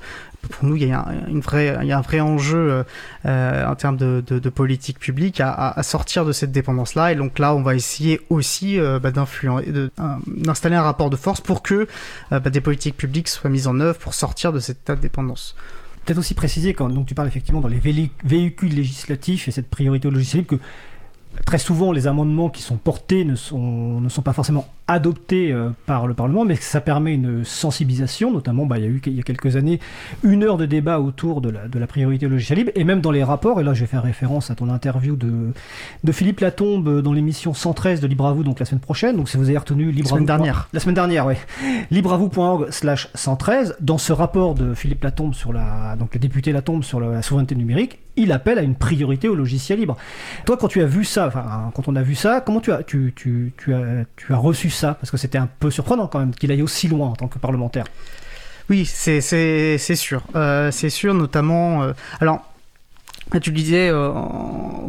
pour 0.49 0.65
nous 0.65 0.75
il 0.75 0.87
y 0.87 0.91
a 0.91 0.99
un, 1.01 1.27
une 1.27 1.41
il 1.81 1.87
y 1.87 1.91
a 1.91 1.97
un 1.97 2.01
vrai 2.01 2.19
enjeu 2.19 2.57
euh, 2.57 2.83
euh, 3.25 3.65
en 3.65 3.75
termes 3.75 3.97
de, 3.97 4.49
politique 4.49 4.99
publique 4.99 5.41
à, 5.41 5.81
sortir 5.83 6.25
de 6.25 6.31
cette 6.31 6.51
dépendance 6.51 6.95
là 6.95 7.11
et 7.11 7.15
donc 7.15 7.39
là 7.39 7.53
on 7.55 7.61
va 7.61 7.75
essayer 7.75 8.21
aussi 8.29 8.79
bah, 8.79 9.11
d'installer 9.11 10.75
un 10.75 10.81
rapport 10.81 11.09
de 11.09 11.15
force 11.15 11.41
pour 11.41 11.61
que 11.61 11.87
bah, 12.31 12.39
des 12.39 12.61
politiques 12.61 12.97
publiques 12.97 13.27
soient 13.27 13.49
mises 13.49 13.67
en 13.67 13.79
œuvre 13.79 13.97
pour 13.97 14.13
sortir 14.13 14.51
de 14.51 14.59
cette 14.59 14.91
dépendance 14.99 15.55
peut-être 16.05 16.17
aussi 16.17 16.33
préciser 16.33 16.73
quand 16.73 16.89
donc 16.89 17.05
tu 17.05 17.15
parles 17.15 17.27
effectivement 17.27 17.61
dans 17.61 17.67
les 17.67 17.81
véhicules 18.23 18.73
législatifs 18.73 19.47
et 19.47 19.51
cette 19.51 19.69
priorité 19.69 20.07
au 20.07 20.11
logiciel 20.11 20.45
que 20.45 20.55
très 21.45 21.59
souvent 21.59 21.91
les 21.91 22.07
amendements 22.07 22.49
qui 22.49 22.61
sont 22.61 22.77
portés 22.77 23.23
ne 23.23 23.35
sont 23.35 24.21
pas 24.23 24.33
forcément 24.33 24.67
adopté 24.89 25.51
euh, 25.51 25.69
par 25.85 26.07
le 26.07 26.15
Parlement, 26.15 26.45
mais 26.45 26.55
ça 26.55 26.81
permet 26.81 27.13
une 27.13 27.45
sensibilisation, 27.45 28.31
notamment 28.31 28.65
bah, 28.65 28.79
il 28.79 28.83
y 28.83 28.87
a 28.87 28.89
eu 28.89 29.01
il 29.05 29.15
y 29.15 29.19
a 29.19 29.23
quelques 29.23 29.55
années 29.55 29.79
une 30.23 30.43
heure 30.43 30.57
de 30.57 30.65
débat 30.65 30.99
autour 30.99 31.41
de 31.41 31.49
la, 31.49 31.67
de 31.67 31.77
la 31.77 31.85
priorité 31.85 32.25
au 32.25 32.29
logiciel 32.29 32.57
libre, 32.57 32.71
et 32.73 32.83
même 32.83 32.99
dans 32.99 33.11
les 33.11 33.23
rapports, 33.23 33.61
et 33.61 33.63
là 33.63 33.75
je 33.75 33.81
vais 33.81 33.87
faire 33.87 34.01
référence 34.01 34.49
à 34.49 34.55
ton 34.55 34.67
interview 34.67 35.15
de, 35.15 35.51
de 36.03 36.11
Philippe 36.11 36.39
Latombe 36.39 37.01
dans 37.01 37.13
l'émission 37.13 37.53
113 37.53 38.01
de 38.01 38.07
Libre 38.07 38.25
à 38.25 38.33
vous, 38.33 38.43
donc 38.43 38.59
la 38.59 38.65
semaine 38.65 38.81
prochaine, 38.81 39.15
donc 39.15 39.29
si 39.29 39.37
vous 39.37 39.47
avez 39.49 39.59
retenu 39.59 39.91
Libre 39.91 40.09
la 40.09 40.15
semaine 40.15 40.25
dernière. 40.25 40.69
La 40.73 40.79
semaine 40.79 40.95
dernière, 40.95 41.27
oui. 41.27 41.35
LibreAvou.org 41.91 42.71
slash 42.71 43.09
113, 43.13 43.77
dans 43.81 43.99
ce 43.99 44.11
rapport 44.11 44.55
de 44.55 44.73
Philippe 44.73 45.03
Latombe 45.03 45.35
sur 45.35 45.53
la, 45.53 45.95
donc 45.97 46.15
le 46.15 46.19
député 46.19 46.51
Latombe 46.51 46.83
sur 46.83 46.99
la, 46.99 47.21
souveraineté 47.21 47.53
numérique, 47.53 47.99
il 48.15 48.31
appelle 48.31 48.57
à 48.57 48.63
une 48.63 48.75
priorité 48.75 49.29
au 49.29 49.35
logiciel 49.35 49.79
libre. 49.79 49.95
Toi, 50.45 50.57
quand 50.57 50.67
tu 50.67 50.81
as 50.81 50.85
vu 50.85 51.05
ça, 51.05 51.27
enfin, 51.27 51.71
quand 51.75 51.87
on 51.87 51.95
a 51.95 52.01
vu 52.01 52.15
ça, 52.15 52.41
comment 52.41 52.59
tu 52.59 52.71
as, 52.71 52.83
tu, 52.83 53.13
tu, 53.15 53.53
tu 53.55 53.73
as, 53.73 54.03
tu 54.17 54.33
as 54.33 54.37
reçu 54.37 54.69
ça 54.69 54.78
Parce 54.81 55.11
que 55.11 55.17
c'était 55.17 55.37
un 55.37 55.49
peu 55.59 55.71
surprenant 55.71 56.07
quand 56.07 56.19
même 56.19 56.33
qu'il 56.33 56.51
aille 56.51 56.61
aussi 56.61 56.87
loin 56.87 57.07
en 57.09 57.15
tant 57.15 57.27
que 57.27 57.39
parlementaire. 57.39 57.85
Oui, 58.69 58.85
c'est 58.85 59.21
sûr. 59.21 60.21
Euh, 60.35 60.69
c'est 60.71 60.91
sûr, 60.91 61.13
notamment. 61.13 61.83
Euh, 61.83 61.93
alors, 62.19 62.48
tu 63.37 63.51
le 63.51 63.55
disais 63.55 63.89
euh, 63.89 64.11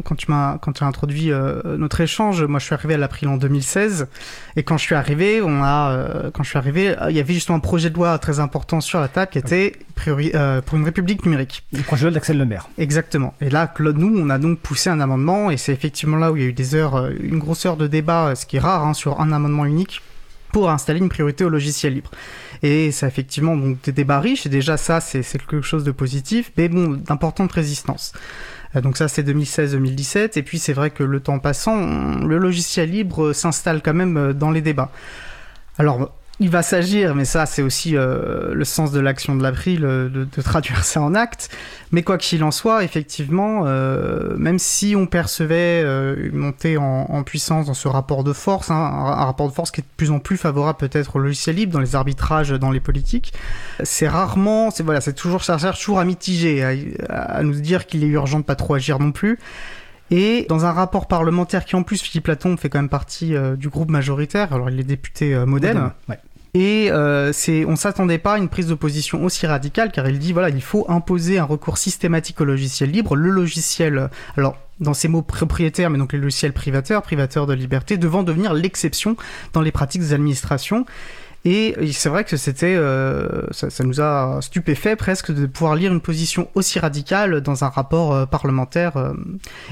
quand 0.05 0.14
tu 0.16 0.30
m'as 0.30 0.57
quand 0.59 0.72
tu 0.72 0.82
as 0.82 0.86
introduit 0.86 1.30
euh, 1.30 1.76
notre 1.76 2.01
échange, 2.01 2.43
moi 2.45 2.59
je 2.59 2.64
suis 2.64 2.74
arrivé 2.74 2.95
à 2.95 2.97
l'April 2.97 3.28
en 3.28 3.36
2016 3.36 4.09
et 4.57 4.62
quand 4.62 4.78
je 4.78 4.82
suis 4.82 4.95
arrivé, 4.95 5.43
on 5.43 5.62
a 5.62 5.91
euh, 5.91 6.30
quand 6.32 6.43
je 6.43 6.49
suis 6.49 6.59
arrivé, 6.59 6.97
il 7.11 7.16
y 7.16 7.20
avait 7.20 7.34
justement 7.34 7.59
un 7.59 7.61
projet 7.61 7.91
de 7.91 7.95
loi 7.95 8.18
très 8.18 8.41
important 8.41 8.80
sur 8.80 8.99
la 8.99 9.09
table 9.09 9.30
qui 9.30 9.38
était 9.38 9.76
priori, 9.95 10.32
pour 10.64 10.78
une 10.78 10.84
république 10.84 11.26
numérique. 11.26 11.66
Le 11.72 11.82
projet 11.82 12.05
de 12.05 12.09
loi 12.09 12.14
d'Axel 12.14 12.38
Lemaire. 12.38 12.68
Exactement. 12.78 13.34
Et 13.43 13.51
là, 13.51 13.70
nous, 13.78 14.18
on 14.18 14.30
a 14.30 14.38
donc 14.38 14.59
poussé 14.61 14.88
un 14.88 15.01
amendement 15.01 15.51
et 15.51 15.59
c'est 15.59 15.72
effectivement 15.72 16.16
là 16.16 16.32
où 16.32 16.36
il 16.36 16.43
y 16.43 16.47
a 16.47 16.49
eu 16.49 16.55
des 16.55 16.74
heures, 16.74 17.09
une 17.20 17.38
grosse 17.38 17.66
heure 17.66 17.76
de 17.76 17.86
débat, 17.86 18.34
ce 18.34 18.47
qui 18.47 18.57
est 18.57 18.61
rare 18.61 18.86
hein, 18.86 18.95
sur 18.95 19.20
un 19.20 19.32
amendement 19.32 19.66
unique 19.66 20.01
pour 20.53 20.70
installer 20.70 20.98
une 20.98 21.09
priorité 21.09 21.44
au 21.44 21.48
logiciel 21.48 21.94
libre. 21.94 22.11
Et 22.62 22.92
c'est 22.92 23.07
effectivement 23.07 23.57
donc 23.57 23.80
des 23.82 23.92
débats 23.92 24.20
riches, 24.20 24.46
et 24.46 24.48
déjà 24.48 24.76
ça 24.76 25.01
c'est 25.01 25.22
quelque 25.22 25.62
chose 25.62 25.84
de 25.84 25.92
positif, 25.92 26.53
mais 26.57 26.68
bon, 26.68 26.90
d'importante 26.90 27.53
résistance. 27.53 28.12
Euh, 28.76 28.80
donc 28.80 28.96
ça 28.96 29.09
c'est 29.09 29.22
2016-2017, 29.22 30.38
et 30.38 30.42
puis 30.42 30.59
c'est 30.59 30.72
vrai 30.72 30.90
que 30.90 31.03
le 31.03 31.20
temps 31.20 31.38
passant, 31.38 32.18
le 32.24 32.38
logiciel 32.38 32.90
libre 32.90 33.32
s'installe 33.32 33.82
quand 33.82 33.94
même 33.94 34.16
euh, 34.16 34.32
dans 34.32 34.51
les 34.51 34.61
débats. 34.61 34.90
Alors 35.78 36.12
il 36.41 36.49
va 36.49 36.62
s'agir, 36.62 37.14
mais 37.14 37.26
ça 37.26 37.45
c'est 37.45 37.61
aussi 37.61 37.97
euh, 37.97 38.55
le 38.55 38.64
sens 38.64 38.93
de 38.93 38.99
l'action 38.99 39.36
de 39.36 39.43
l'April, 39.43 39.82
de, 39.82 40.11
de, 40.11 40.43
traduire 40.43 40.82
ça 40.84 41.03
en 41.03 41.14
acte. 41.14 41.51
Mais 41.93 42.03
quoi 42.03 42.16
qu'il 42.16 42.43
en 42.45 42.51
soit, 42.51 42.82
effectivement, 42.82 43.64
euh, 43.66 44.36
même 44.38 44.59
si 44.59 44.97
on 44.97 45.07
percevait 45.07 45.82
euh, 45.84 46.16
une 46.18 46.36
montée 46.36 46.78
en, 46.78 47.22
puissance 47.24 47.66
dans 47.66 47.74
ce 47.74 47.88
rapport 47.88 48.24
de 48.24 48.32
force, 48.32 48.70
hein, 48.70 48.74
un, 48.74 49.24
rapport 49.26 49.49
de 49.49 49.53
force 49.53 49.70
qui 49.70 49.82
est 49.82 49.84
de 49.84 49.88
plus 49.99 50.11
en 50.11 50.18
plus 50.18 50.38
favorable 50.38 50.78
peut-être 50.78 51.16
au 51.16 51.18
logiciel 51.18 51.57
libre 51.57 51.74
dans 51.74 51.80
les 51.80 51.95
arbitrages, 51.95 52.49
dans 52.49 52.70
les 52.70 52.80
politiques, 52.80 53.34
c'est 53.82 54.09
rarement, 54.09 54.70
c'est 54.70 54.82
voilà, 54.82 55.03
c'est 55.03 55.12
toujours 55.12 55.45
ça 55.45 55.59
cherche 55.59 55.80
toujours 55.80 55.99
à 55.99 56.07
mitiger, 56.07 56.64
à, 57.11 57.43
nous 57.43 57.61
dire 57.61 57.86
qu'il 57.86 58.03
est 58.03 58.09
urgent 58.09 58.38
de 58.38 58.45
pas 58.45 58.57
trop 58.57 58.74
agir 58.74 58.99
non 58.99 59.12
plus. 59.12 59.38
Et 60.11 60.47
dans 60.49 60.64
un 60.64 60.72
rapport 60.72 61.07
parlementaire 61.07 61.64
qui 61.64 61.76
en 61.76 61.82
plus, 61.82 62.01
Philippe 62.01 62.28
Latombe 62.28 62.59
fait 62.59 62.68
quand 62.68 62.78
même 62.78 62.88
partie 62.88 63.34
du 63.59 63.68
groupe 63.68 63.91
majoritaire, 63.91 64.53
alors 64.55 64.70
il 64.70 64.80
est 64.80 64.84
député 64.84 65.36
modèle, 65.47 65.78
ouais. 66.09 66.18
Et 66.55 66.90
euh, 66.90 67.32
c'est, 67.32 67.64
on 67.64 67.76
s'attendait 67.76 68.18
pas 68.18 68.34
à 68.34 68.38
une 68.38 68.48
prise 68.48 68.66
de 68.66 68.74
position 68.74 69.24
aussi 69.24 69.46
radicale, 69.46 69.92
car 69.92 70.09
il 70.09 70.18
dit 70.18 70.32
voilà, 70.32 70.48
il 70.48 70.62
faut 70.62 70.84
imposer 70.88 71.38
un 71.38 71.44
recours 71.44 71.78
systématique 71.78 72.40
au 72.40 72.44
logiciel 72.44 72.90
libre. 72.90 73.14
Le 73.14 73.30
logiciel, 73.30 74.11
alors 74.36 74.57
dans 74.80 74.94
ces 74.94 75.09
mots 75.09 75.22
propriétaires, 75.22 75.90
mais 75.90 75.98
donc 75.98 76.12
les 76.12 76.18
logiciels 76.18 76.53
privateurs, 76.53 77.03
privateurs 77.03 77.46
de 77.46 77.55
liberté, 77.55 77.98
devant 77.98 78.22
devenir 78.22 78.55
l'exception 78.55 79.16
dans 79.53 79.61
les 79.61 79.70
pratiques 79.70 80.01
des 80.01 80.12
administrations. 80.12 80.86
Et 81.44 81.74
c'est 81.92 82.11
vrai 82.11 82.24
que 82.24 82.36
c'était, 82.36 82.74
euh, 82.76 83.46
ça, 83.51 83.84
nous 83.84 84.01
a 84.01 84.40
stupéfait 84.42 84.94
presque 84.94 85.32
de 85.32 85.46
pouvoir 85.46 85.74
lire 85.74 85.90
une 85.90 86.03
position 86.03 86.48
aussi 86.55 86.78
radicale 86.78 87.40
dans 87.40 87.64
un 87.64 87.70
rapport 87.70 88.12
euh, 88.12 88.26
parlementaire. 88.26 88.98
Euh. 88.98 89.14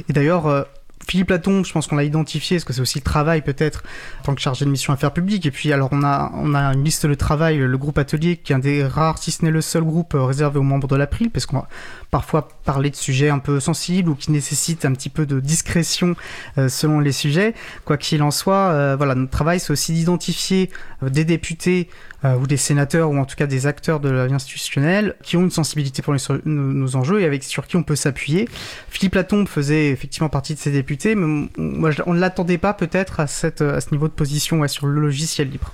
Et 0.08 0.14
d'ailleurs, 0.14 0.66
Philippe 1.08 1.30
Laton, 1.30 1.64
je 1.64 1.72
pense 1.72 1.86
qu'on 1.86 1.96
l'a 1.96 2.04
identifié, 2.04 2.58
parce 2.58 2.64
que 2.64 2.72
c'est 2.74 2.82
aussi 2.82 2.98
le 2.98 3.04
travail 3.04 3.40
peut-être 3.42 3.82
en 4.20 4.24
tant 4.24 4.34
que 4.34 4.40
chargé 4.42 4.66
de 4.66 4.70
mission 4.70 4.92
affaires 4.92 5.12
publiques. 5.12 5.46
Et 5.46 5.50
puis 5.50 5.72
alors 5.72 5.88
on 5.92 6.02
a 6.02 6.30
on 6.34 6.54
a 6.54 6.60
une 6.74 6.84
liste 6.84 7.06
de 7.06 7.14
travail, 7.14 7.56
le 7.56 7.78
groupe 7.78 7.96
atelier, 7.96 8.36
qui 8.36 8.52
est 8.52 8.56
un 8.56 8.58
des 8.58 8.84
rares, 8.84 9.18
si 9.18 9.30
ce 9.30 9.44
n'est 9.44 9.50
le 9.50 9.62
seul 9.62 9.84
groupe 9.84 10.14
euh, 10.14 10.24
réservé 10.24 10.58
aux 10.58 10.62
membres 10.62 10.86
de 10.86 10.96
l'April, 10.96 11.30
parce 11.30 11.46
qu'on 11.46 11.58
va 11.58 11.68
parfois 12.10 12.48
parler 12.64 12.90
de 12.90 12.96
sujets 12.96 13.30
un 13.30 13.38
peu 13.38 13.58
sensibles 13.58 14.10
ou 14.10 14.14
qui 14.14 14.32
nécessitent 14.32 14.84
un 14.84 14.92
petit 14.92 15.08
peu 15.08 15.24
de 15.24 15.40
discrétion 15.40 16.14
euh, 16.58 16.68
selon 16.68 17.00
les 17.00 17.12
sujets. 17.12 17.54
Quoi 17.84 17.96
qu'il 17.96 18.22
en 18.22 18.30
soit, 18.30 18.70
euh, 18.72 18.94
voilà, 18.96 19.14
notre 19.14 19.30
travail 19.30 19.60
c'est 19.60 19.72
aussi 19.72 19.92
d'identifier 19.92 20.70
des 21.02 21.24
députés 21.24 21.88
euh, 22.17 22.17
ou 22.24 22.46
des 22.46 22.56
sénateurs, 22.56 23.10
ou 23.10 23.16
en 23.16 23.24
tout 23.24 23.36
cas 23.36 23.46
des 23.46 23.66
acteurs 23.66 24.00
de 24.00 24.08
la 24.08 24.26
vie 24.26 24.34
institutionnelle, 24.34 25.14
qui 25.22 25.36
ont 25.36 25.42
une 25.42 25.50
sensibilité 25.50 26.02
pour 26.02 26.14
nos, 26.44 26.96
enjeux 26.96 27.20
et 27.20 27.24
avec 27.24 27.44
sur 27.44 27.66
qui 27.66 27.76
on 27.76 27.82
peut 27.82 27.96
s'appuyer. 27.96 28.48
Philippe 28.88 29.14
Latombe 29.14 29.46
faisait 29.46 29.90
effectivement 29.90 30.28
partie 30.28 30.54
de 30.54 30.58
ces 30.58 30.72
députés, 30.72 31.14
mais 31.14 31.48
moi, 31.56 31.90
on 32.06 32.14
ne 32.14 32.20
l'attendait 32.20 32.58
pas 32.58 32.74
peut-être 32.74 33.20
à, 33.20 33.26
ce 33.26 33.90
niveau 33.92 34.08
de 34.08 34.12
position 34.12 34.66
sur 34.66 34.86
le 34.86 35.00
logiciel 35.00 35.48
libre. 35.48 35.72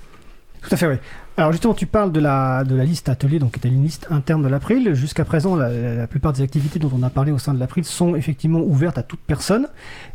Tout 0.63 0.75
à 0.75 0.77
fait, 0.77 0.87
oui. 0.87 0.97
Alors 1.37 1.51
justement, 1.51 1.75
tu 1.75 1.87
parles 1.87 2.13
de 2.13 2.21
la, 2.21 2.63
de 2.65 2.77
la 2.77 2.85
liste 2.85 3.09
atelier, 3.09 3.39
donc 3.39 3.59
qui 3.59 3.67
est 3.67 3.71
une 3.71 3.83
liste 3.83 4.07
interne 4.11 4.43
de 4.43 4.49
l'April. 4.49 4.95
Jusqu'à 4.95 5.25
présent, 5.25 5.57
la, 5.57 5.69
la, 5.71 6.07
plupart 6.07 6.33
des 6.33 6.43
activités 6.43 6.79
dont 6.79 6.91
on 6.97 7.03
a 7.03 7.11
parlé 7.11 7.33
au 7.33 7.39
sein 7.39 7.53
de 7.53 7.59
l'April 7.59 7.85
sont 7.85 8.15
effectivement 8.15 8.61
ouvertes 8.61 8.97
à 8.97 9.03
toute 9.03 9.21
personne. 9.21 9.67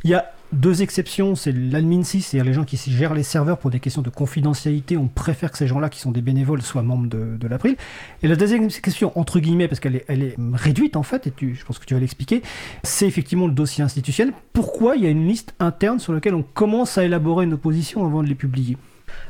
Il 0.04 0.12
y 0.12 0.14
a 0.14 0.32
deux 0.52 0.82
exceptions, 0.82 1.36
c'est 1.36 1.52
l'admin6, 1.52 2.22
c'est-à-dire 2.22 2.46
les 2.46 2.54
gens 2.54 2.64
qui 2.64 2.78
gèrent 2.78 3.14
les 3.14 3.24
serveurs 3.24 3.58
pour 3.58 3.70
des 3.70 3.80
questions 3.80 4.02
de 4.02 4.10
confidentialité. 4.10 4.98
On 4.98 5.08
préfère 5.08 5.52
que 5.52 5.58
ces 5.58 5.68
gens-là, 5.68 5.90
qui 5.90 6.00
sont 6.00 6.12
des 6.12 6.22
bénévoles, 6.22 6.62
soient 6.62 6.82
membres 6.82 7.08
de, 7.08 7.38
de 7.38 7.48
l'April. 7.48 7.76
Et 8.24 8.28
la 8.28 8.36
deuxième 8.36 8.68
question, 8.68 9.18
entre 9.18 9.40
guillemets, 9.40 9.68
parce 9.68 9.80
qu'elle 9.80 9.96
est, 9.96 10.36
réduite 10.54 10.96
en 10.96 11.04
fait, 11.04 11.28
et 11.28 11.34
je 11.40 11.64
pense 11.66 11.80
que 11.80 11.86
tu 11.86 11.94
vas 11.94 12.00
l'expliquer, 12.00 12.42
c'est 12.84 13.08
effectivement 13.08 13.48
le 13.48 13.54
dossier 13.54 13.84
institutionnel. 13.84 14.34
Pourquoi 14.54 14.96
il 14.96 15.04
y 15.04 15.08
a 15.08 15.10
une 15.10 15.28
liste 15.28 15.54
interne 15.60 16.00
sur 16.00 16.14
laquelle 16.14 16.36
on 16.36 16.44
commence 16.44 16.98
à 16.98 17.04
élaborer 17.04 17.46
nos 17.46 17.58
positions 17.58 18.06
avant 18.06 18.24
de 18.24 18.28
les 18.28 18.36
publier? 18.36 18.78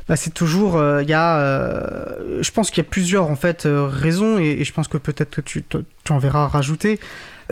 Bah, 0.08 0.16
c'est 0.16 0.34
toujours, 0.34 0.76
euh, 0.76 1.02
il 1.02 1.08
y 1.08 1.14
a, 1.14 1.38
euh, 1.38 2.42
je 2.42 2.50
pense 2.50 2.70
qu'il 2.70 2.82
y 2.82 2.86
a 2.86 2.88
plusieurs 2.88 3.30
en 3.30 3.36
fait 3.36 3.66
euh, 3.66 3.86
raisons 3.86 4.38
et, 4.38 4.64
je 4.64 4.72
pense 4.72 4.88
que 4.88 4.98
peut-être 4.98 5.30
que 5.30 5.40
tu 5.40 5.62
en 6.10 6.18
verras 6.18 6.48
rajouter. 6.48 6.98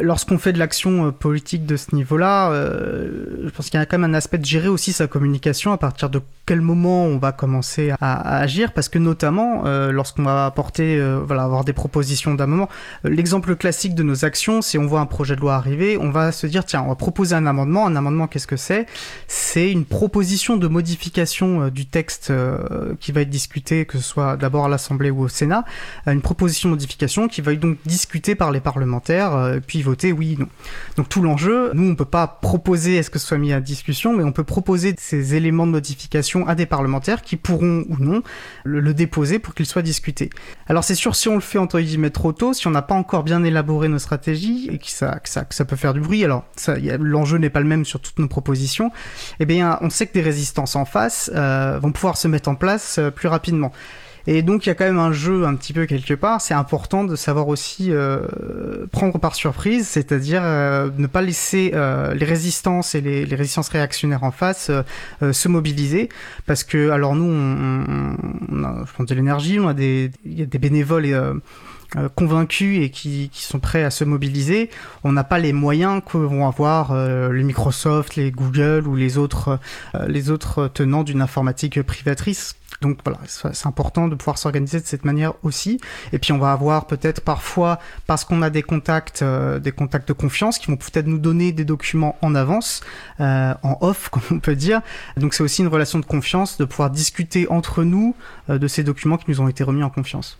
Lorsqu'on 0.02 0.38
fait 0.38 0.52
de 0.52 0.58
l'action 0.58 1.12
politique 1.12 1.66
de 1.66 1.76
ce 1.76 1.94
niveau-là, 1.94 2.52
je 2.52 3.48
pense 3.50 3.70
qu'il 3.70 3.78
y 3.78 3.82
a 3.82 3.86
quand 3.86 3.98
même 3.98 4.10
un 4.10 4.14
aspect 4.14 4.38
de 4.38 4.44
gérer 4.44 4.68
aussi 4.68 4.92
sa 4.92 5.06
communication 5.06 5.72
à 5.72 5.78
partir 5.78 6.10
de 6.10 6.20
quel 6.46 6.60
moment 6.60 7.04
on 7.04 7.18
va 7.18 7.32
commencer 7.32 7.92
à, 8.00 8.38
agir, 8.38 8.72
parce 8.72 8.88
que 8.88 8.98
notamment 8.98 9.64
lorsqu'on 9.90 10.24
va 10.24 10.46
apporter, 10.46 11.00
voilà, 11.26 11.44
avoir 11.44 11.64
des 11.64 11.72
propositions 11.72 12.34
d'un 12.34 12.46
moment, 12.46 12.68
l'exemple 13.04 13.56
classique 13.56 13.94
de 13.94 14.02
nos 14.02 14.24
actions, 14.24 14.62
c'est 14.62 14.78
on 14.78 14.86
voit 14.86 15.00
un 15.00 15.06
projet 15.06 15.36
de 15.36 15.40
loi 15.40 15.54
arriver, 15.54 15.98
on 15.98 16.10
va 16.10 16.32
se 16.32 16.46
dire 16.46 16.64
tiens, 16.64 16.82
on 16.82 16.88
va 16.88 16.94
proposer 16.94 17.34
un 17.34 17.46
amendement. 17.46 17.86
Un 17.86 17.96
amendement, 17.96 18.26
qu'est-ce 18.26 18.46
que 18.46 18.56
c'est? 18.56 18.86
C'est 19.26 19.70
une 19.70 19.84
proposition 19.84 20.56
de 20.56 20.68
modification 20.68 21.68
du 21.68 21.86
texte 21.86 22.32
qui 23.00 23.12
va 23.12 23.20
être 23.22 23.30
discuté, 23.30 23.84
que 23.84 23.98
ce 23.98 24.04
soit 24.04 24.36
d'abord 24.36 24.66
à 24.66 24.68
l'Assemblée 24.68 25.10
ou 25.10 25.22
au 25.22 25.28
Sénat, 25.28 25.64
une 26.06 26.22
proposition 26.22 26.68
de 26.68 26.74
modification 26.74 27.28
qui 27.28 27.40
va 27.40 27.52
être 27.52 27.60
donc 27.60 27.78
discutée 27.84 28.34
par 28.34 28.50
les 28.50 28.60
parlementaires, 28.60 29.34
euh, 29.34 29.60
puis 29.64 29.82
oui 30.12 30.36
ou 30.36 30.42
non. 30.42 30.48
Donc 30.96 31.08
tout 31.08 31.22
l'enjeu, 31.22 31.70
nous 31.74 31.90
on 31.90 31.94
peut 31.94 32.04
pas 32.04 32.26
proposer 32.26 32.96
est-ce 32.96 33.10
que 33.10 33.18
ce 33.18 33.26
soit 33.26 33.38
mis 33.38 33.52
à 33.52 33.60
discussion, 33.60 34.14
mais 34.14 34.24
on 34.24 34.32
peut 34.32 34.44
proposer 34.44 34.94
ces 34.98 35.34
éléments 35.34 35.66
de 35.66 35.72
modification 35.72 36.46
à 36.46 36.54
des 36.54 36.66
parlementaires 36.66 37.22
qui 37.22 37.36
pourront 37.36 37.84
ou 37.88 37.96
non 37.98 38.22
le, 38.64 38.94
déposer 38.94 39.38
pour 39.38 39.54
qu'il 39.54 39.66
soit 39.66 39.82
discuté. 39.82 40.30
Alors 40.66 40.82
c'est 40.82 40.94
sûr 40.94 41.14
si 41.14 41.28
on 41.28 41.34
le 41.34 41.40
fait 41.40 41.58
entre 41.58 41.80
guillemets 41.80 42.10
trop 42.10 42.32
tôt, 42.32 42.52
si 42.52 42.66
on 42.66 42.70
n'a 42.70 42.82
pas 42.82 42.94
encore 42.94 43.22
bien 43.22 43.44
élaboré 43.44 43.88
nos 43.88 43.98
stratégies 43.98 44.68
et 44.72 44.78
que 44.78 44.88
ça, 44.88 45.20
ça 45.24 45.64
peut 45.64 45.76
faire 45.76 45.94
du 45.94 46.00
bruit, 46.00 46.24
alors 46.24 46.44
l'enjeu 46.98 47.38
n'est 47.38 47.50
pas 47.50 47.60
le 47.60 47.66
même 47.66 47.84
sur 47.84 48.00
toutes 48.00 48.18
nos 48.18 48.28
propositions, 48.28 48.90
eh 49.40 49.46
bien 49.46 49.78
on 49.82 49.90
sait 49.90 50.06
que 50.06 50.14
des 50.14 50.22
résistances 50.22 50.76
en 50.76 50.84
face 50.84 51.30
euh, 51.34 51.78
vont 51.80 51.92
pouvoir 51.92 52.16
se 52.16 52.28
mettre 52.28 52.48
en 52.48 52.54
place 52.54 52.98
euh, 52.98 53.10
plus 53.10 53.28
rapidement. 53.28 53.72
Et 54.30 54.42
donc 54.42 54.66
il 54.66 54.68
y 54.68 54.72
a 54.72 54.74
quand 54.74 54.84
même 54.84 54.98
un 54.98 55.10
jeu 55.10 55.46
un 55.46 55.54
petit 55.54 55.72
peu 55.72 55.86
quelque 55.86 56.12
part. 56.12 56.42
C'est 56.42 56.52
important 56.52 57.02
de 57.02 57.16
savoir 57.16 57.48
aussi 57.48 57.86
euh, 57.92 58.26
prendre 58.92 59.18
par 59.18 59.34
surprise, 59.34 59.88
c'est-à-dire 59.88 60.42
euh, 60.44 60.90
ne 60.98 61.06
pas 61.06 61.22
laisser 61.22 61.70
euh, 61.72 62.12
les 62.12 62.26
résistances 62.26 62.94
et 62.94 63.00
les, 63.00 63.24
les, 63.24 63.36
résistances 63.36 63.70
réactionnaires 63.70 64.24
en 64.24 64.30
face 64.30 64.70
se 65.22 65.48
mobiliser, 65.48 66.10
parce 66.44 66.62
que 66.62 66.90
alors 66.90 67.14
nous, 67.14 67.24
on, 67.24 68.16
on 68.52 68.64
a, 68.64 68.84
je 68.84 68.92
pense, 68.92 69.06
de 69.06 69.14
l'énergie, 69.14 69.58
on 69.60 69.68
a 69.68 69.72
des, 69.72 70.10
il 70.26 70.38
y 70.38 70.42
a 70.42 70.46
des 70.46 70.58
bénévoles 70.58 71.06
et 71.06 71.18
convaincus 72.14 72.84
et 72.84 72.90
qui, 72.90 73.30
qui, 73.32 73.42
sont 73.42 73.60
prêts 73.60 73.82
à 73.82 73.90
se 73.90 74.04
mobiliser, 74.04 74.68
on 75.04 75.12
n'a 75.12 75.24
pas 75.24 75.38
les 75.38 75.52
moyens 75.52 76.02
que 76.04 76.18
vont 76.18 76.46
avoir 76.46 76.94
les 77.32 77.42
Microsoft, 77.42 78.16
les 78.16 78.30
Google 78.30 78.86
ou 78.86 78.94
les 78.94 79.16
autres, 79.16 79.58
les 80.06 80.30
autres 80.30 80.68
tenants 80.68 81.02
d'une 81.02 81.22
informatique 81.22 81.80
privatrice 81.82 82.56
donc 82.80 82.98
voilà, 83.04 83.18
c'est 83.26 83.66
important 83.66 84.06
de 84.06 84.14
pouvoir 84.14 84.38
s'organiser 84.38 84.80
de 84.80 84.86
cette 84.86 85.04
manière 85.04 85.32
aussi. 85.42 85.80
Et 86.12 86.18
puis 86.18 86.32
on 86.32 86.38
va 86.38 86.52
avoir 86.52 86.86
peut-être 86.86 87.20
parfois, 87.20 87.80
parce 88.06 88.24
qu'on 88.24 88.40
a 88.40 88.50
des 88.50 88.62
contacts, 88.62 89.22
euh, 89.22 89.58
des 89.58 89.72
contacts 89.72 90.06
de 90.06 90.12
confiance, 90.12 90.58
qui 90.58 90.68
vont 90.68 90.76
peut-être 90.76 91.06
nous 91.06 91.18
donner 91.18 91.50
des 91.50 91.64
documents 91.64 92.16
en 92.22 92.36
avance, 92.36 92.82
euh, 93.20 93.52
en 93.64 93.78
off, 93.80 94.08
comme 94.12 94.22
on 94.30 94.38
peut 94.38 94.54
dire. 94.54 94.80
Donc 95.16 95.34
c'est 95.34 95.42
aussi 95.42 95.62
une 95.62 95.68
relation 95.68 95.98
de 95.98 96.06
confiance, 96.06 96.56
de 96.56 96.64
pouvoir 96.64 96.90
discuter 96.90 97.48
entre 97.50 97.82
nous 97.82 98.14
euh, 98.48 98.58
de 98.58 98.68
ces 98.68 98.84
documents 98.84 99.16
qui 99.16 99.28
nous 99.28 99.40
ont 99.40 99.48
été 99.48 99.64
remis 99.64 99.82
en 99.82 99.90
confiance. 99.90 100.38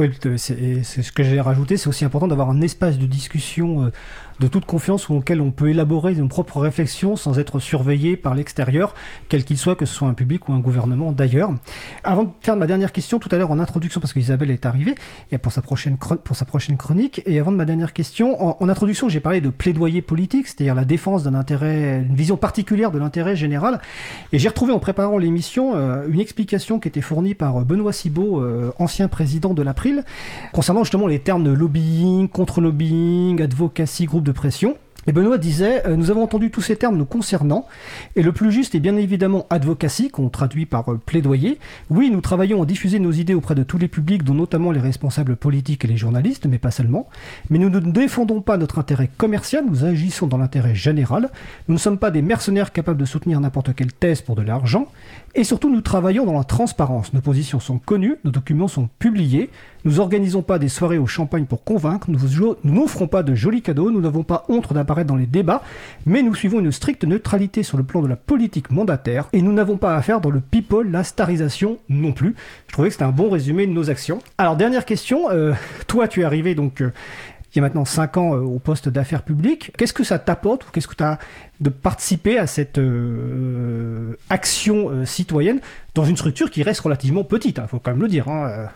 Oui, 0.00 0.10
c'est 0.38 0.82
ce 1.02 1.12
que 1.12 1.22
j'allais 1.22 1.40
rajouter. 1.42 1.76
C'est 1.76 1.88
aussi 1.88 2.06
important 2.06 2.26
d'avoir 2.26 2.48
un 2.48 2.62
espace 2.62 2.98
de 2.98 3.04
discussion 3.04 3.92
de 4.40 4.46
toute 4.48 4.64
confiance 4.64 5.10
auquel 5.10 5.42
on 5.42 5.50
peut 5.50 5.68
élaborer 5.68 6.14
nos 6.14 6.26
propres 6.26 6.60
réflexions 6.60 7.14
sans 7.14 7.38
être 7.38 7.58
surveillé 7.58 8.16
par 8.16 8.34
l'extérieur, 8.34 8.94
quel 9.28 9.44
qu'il 9.44 9.58
soit, 9.58 9.76
que 9.76 9.84
ce 9.84 9.94
soit 9.94 10.08
un 10.08 10.14
public 10.14 10.48
ou 10.48 10.54
un 10.54 10.60
gouvernement 10.60 11.12
d'ailleurs. 11.12 11.52
Avant 12.04 12.24
de 12.24 12.30
faire 12.40 12.56
ma 12.56 12.66
dernière 12.66 12.90
question, 12.90 13.18
tout 13.18 13.28
à 13.32 13.36
l'heure 13.36 13.50
en 13.50 13.58
introduction, 13.58 14.00
parce 14.00 14.14
qu'Isabelle 14.14 14.50
est 14.50 14.64
arrivée 14.64 14.94
et 15.30 15.36
pour 15.36 15.52
sa 15.52 15.60
prochaine 15.60 15.98
pour 15.98 16.36
sa 16.36 16.46
prochaine 16.46 16.78
chronique, 16.78 17.20
et 17.26 17.38
avant 17.38 17.52
de 17.52 17.56
ma 17.56 17.66
dernière 17.66 17.92
question, 17.92 18.62
en, 18.62 18.68
introduction, 18.68 19.10
j'ai 19.10 19.20
parlé 19.20 19.42
de 19.42 19.50
plaidoyer 19.50 20.00
politique, 20.00 20.46
c'est-à-dire 20.46 20.74
la 20.74 20.86
défense 20.86 21.22
d'un 21.22 21.34
intérêt, 21.34 22.02
une 22.08 22.14
vision 22.14 22.38
particulière 22.38 22.90
de 22.90 22.98
l'intérêt 22.98 23.36
général, 23.36 23.80
et 24.32 24.38
j'ai 24.38 24.48
retrouvé 24.48 24.72
en 24.72 24.78
préparant 24.78 25.18
l'émission 25.18 25.76
euh, 25.76 26.06
une 26.08 26.20
explication 26.20 26.80
qui 26.80 26.88
était 26.88 27.02
fournie 27.02 27.34
par 27.34 27.60
Benoît 27.66 27.92
Cibot, 27.92 28.40
euh, 28.40 28.72
ancien 28.78 29.08
président 29.08 29.52
de 29.52 29.62
l'April, 29.62 29.89
concernant 30.52 30.84
justement 30.84 31.06
les 31.06 31.18
termes 31.18 31.52
lobbying, 31.52 32.28
contre-lobbying, 32.28 33.40
advocacy, 33.42 34.06
groupe 34.06 34.24
de 34.24 34.32
pression. 34.32 34.76
Et 35.06 35.12
Benoît 35.12 35.38
disait, 35.38 35.86
euh, 35.86 35.96
nous 35.96 36.10
avons 36.10 36.22
entendu 36.22 36.50
tous 36.50 36.60
ces 36.60 36.76
termes 36.76 36.96
nous 36.96 37.06
concernant, 37.06 37.66
et 38.16 38.22
le 38.22 38.32
plus 38.32 38.52
juste 38.52 38.74
est 38.74 38.80
bien 38.80 38.96
évidemment 38.96 39.46
advocacy, 39.48 40.10
qu'on 40.10 40.28
traduit 40.28 40.66
par 40.66 40.92
euh, 40.92 41.00
plaidoyer. 41.04 41.58
Oui, 41.88 42.10
nous 42.10 42.20
travaillons 42.20 42.62
à 42.62 42.66
diffuser 42.66 42.98
nos 42.98 43.10
idées 43.10 43.32
auprès 43.32 43.54
de 43.54 43.62
tous 43.62 43.78
les 43.78 43.88
publics, 43.88 44.24
dont 44.24 44.34
notamment 44.34 44.72
les 44.72 44.80
responsables 44.80 45.36
politiques 45.36 45.86
et 45.86 45.88
les 45.88 45.96
journalistes, 45.96 46.46
mais 46.46 46.58
pas 46.58 46.70
seulement. 46.70 47.08
Mais 47.48 47.58
nous 47.58 47.70
ne 47.70 47.80
défendons 47.80 48.42
pas 48.42 48.58
notre 48.58 48.78
intérêt 48.78 49.08
commercial, 49.16 49.64
nous 49.66 49.84
agissons 49.84 50.26
dans 50.26 50.36
l'intérêt 50.36 50.74
général. 50.74 51.30
Nous 51.68 51.74
ne 51.74 51.80
sommes 51.80 51.98
pas 51.98 52.10
des 52.10 52.22
mercenaires 52.22 52.70
capables 52.70 53.00
de 53.00 53.06
soutenir 53.06 53.40
n'importe 53.40 53.74
quelle 53.74 53.92
thèse 53.92 54.20
pour 54.20 54.36
de 54.36 54.42
l'argent. 54.42 54.86
Et 55.34 55.44
surtout, 55.44 55.70
nous 55.70 55.80
travaillons 55.80 56.26
dans 56.26 56.36
la 56.36 56.44
transparence. 56.44 57.14
Nos 57.14 57.20
positions 57.20 57.60
sont 57.60 57.78
connues, 57.78 58.16
nos 58.24 58.32
documents 58.32 58.68
sont 58.68 58.88
publiés. 58.98 59.48
Nous 59.84 60.00
organisons 60.00 60.42
pas 60.42 60.58
des 60.58 60.68
soirées 60.68 60.98
au 60.98 61.06
champagne 61.06 61.44
pour 61.44 61.64
convaincre. 61.64 62.08
Nous 62.10 62.18
n'offrons 62.64 63.06
pas 63.06 63.22
de 63.22 63.34
jolis 63.34 63.62
cadeaux. 63.62 63.90
Nous 63.90 64.00
n'avons 64.00 64.22
pas 64.22 64.44
honte 64.48 64.72
d'apparaître 64.72 65.08
dans 65.08 65.16
les 65.16 65.26
débats. 65.26 65.62
Mais 66.06 66.22
nous 66.22 66.34
suivons 66.34 66.60
une 66.60 66.72
stricte 66.72 67.04
neutralité 67.04 67.62
sur 67.62 67.76
le 67.76 67.84
plan 67.84 68.02
de 68.02 68.08
la 68.08 68.16
politique 68.16 68.70
mandataire. 68.70 69.28
Et 69.32 69.42
nous 69.42 69.52
n'avons 69.52 69.76
pas 69.76 69.96
à 69.96 70.02
faire 70.02 70.20
dans 70.20 70.30
le 70.30 70.40
people, 70.40 70.90
la 70.90 71.04
starisation 71.04 71.78
non 71.88 72.12
plus. 72.12 72.34
Je 72.68 72.72
trouvais 72.72 72.88
que 72.88 72.94
c'était 72.94 73.04
un 73.04 73.10
bon 73.10 73.30
résumé 73.30 73.66
de 73.66 73.72
nos 73.72 73.90
actions. 73.90 74.20
Alors, 74.38 74.56
dernière 74.56 74.84
question. 74.84 75.30
Euh, 75.30 75.52
toi, 75.86 76.08
tu 76.08 76.20
es 76.20 76.24
arrivé 76.24 76.54
donc. 76.54 76.82
Euh, 76.82 76.92
il 77.52 77.56
y 77.56 77.58
a 77.58 77.62
maintenant 77.62 77.84
5 77.84 78.16
ans 78.16 78.34
euh, 78.34 78.40
au 78.40 78.58
poste 78.58 78.88
d'affaires 78.88 79.22
publiques. 79.22 79.72
Qu'est-ce 79.76 79.92
que 79.92 80.04
ça 80.04 80.18
t'apporte 80.18 80.66
ou 80.66 80.70
qu'est-ce 80.70 80.86
que 80.86 80.94
tu 80.94 81.02
as 81.02 81.18
de 81.60 81.68
participer 81.68 82.38
à 82.38 82.46
cette 82.46 82.78
euh, 82.78 84.16
action 84.28 84.90
euh, 84.90 85.04
citoyenne 85.04 85.60
dans 85.94 86.04
une 86.04 86.16
structure 86.16 86.50
qui 86.50 86.62
reste 86.62 86.80
relativement 86.80 87.24
petite, 87.24 87.58
il 87.58 87.60
hein, 87.60 87.66
faut 87.66 87.80
quand 87.80 87.90
même 87.90 88.02
le 88.02 88.08
dire. 88.08 88.28
Hein, 88.28 88.68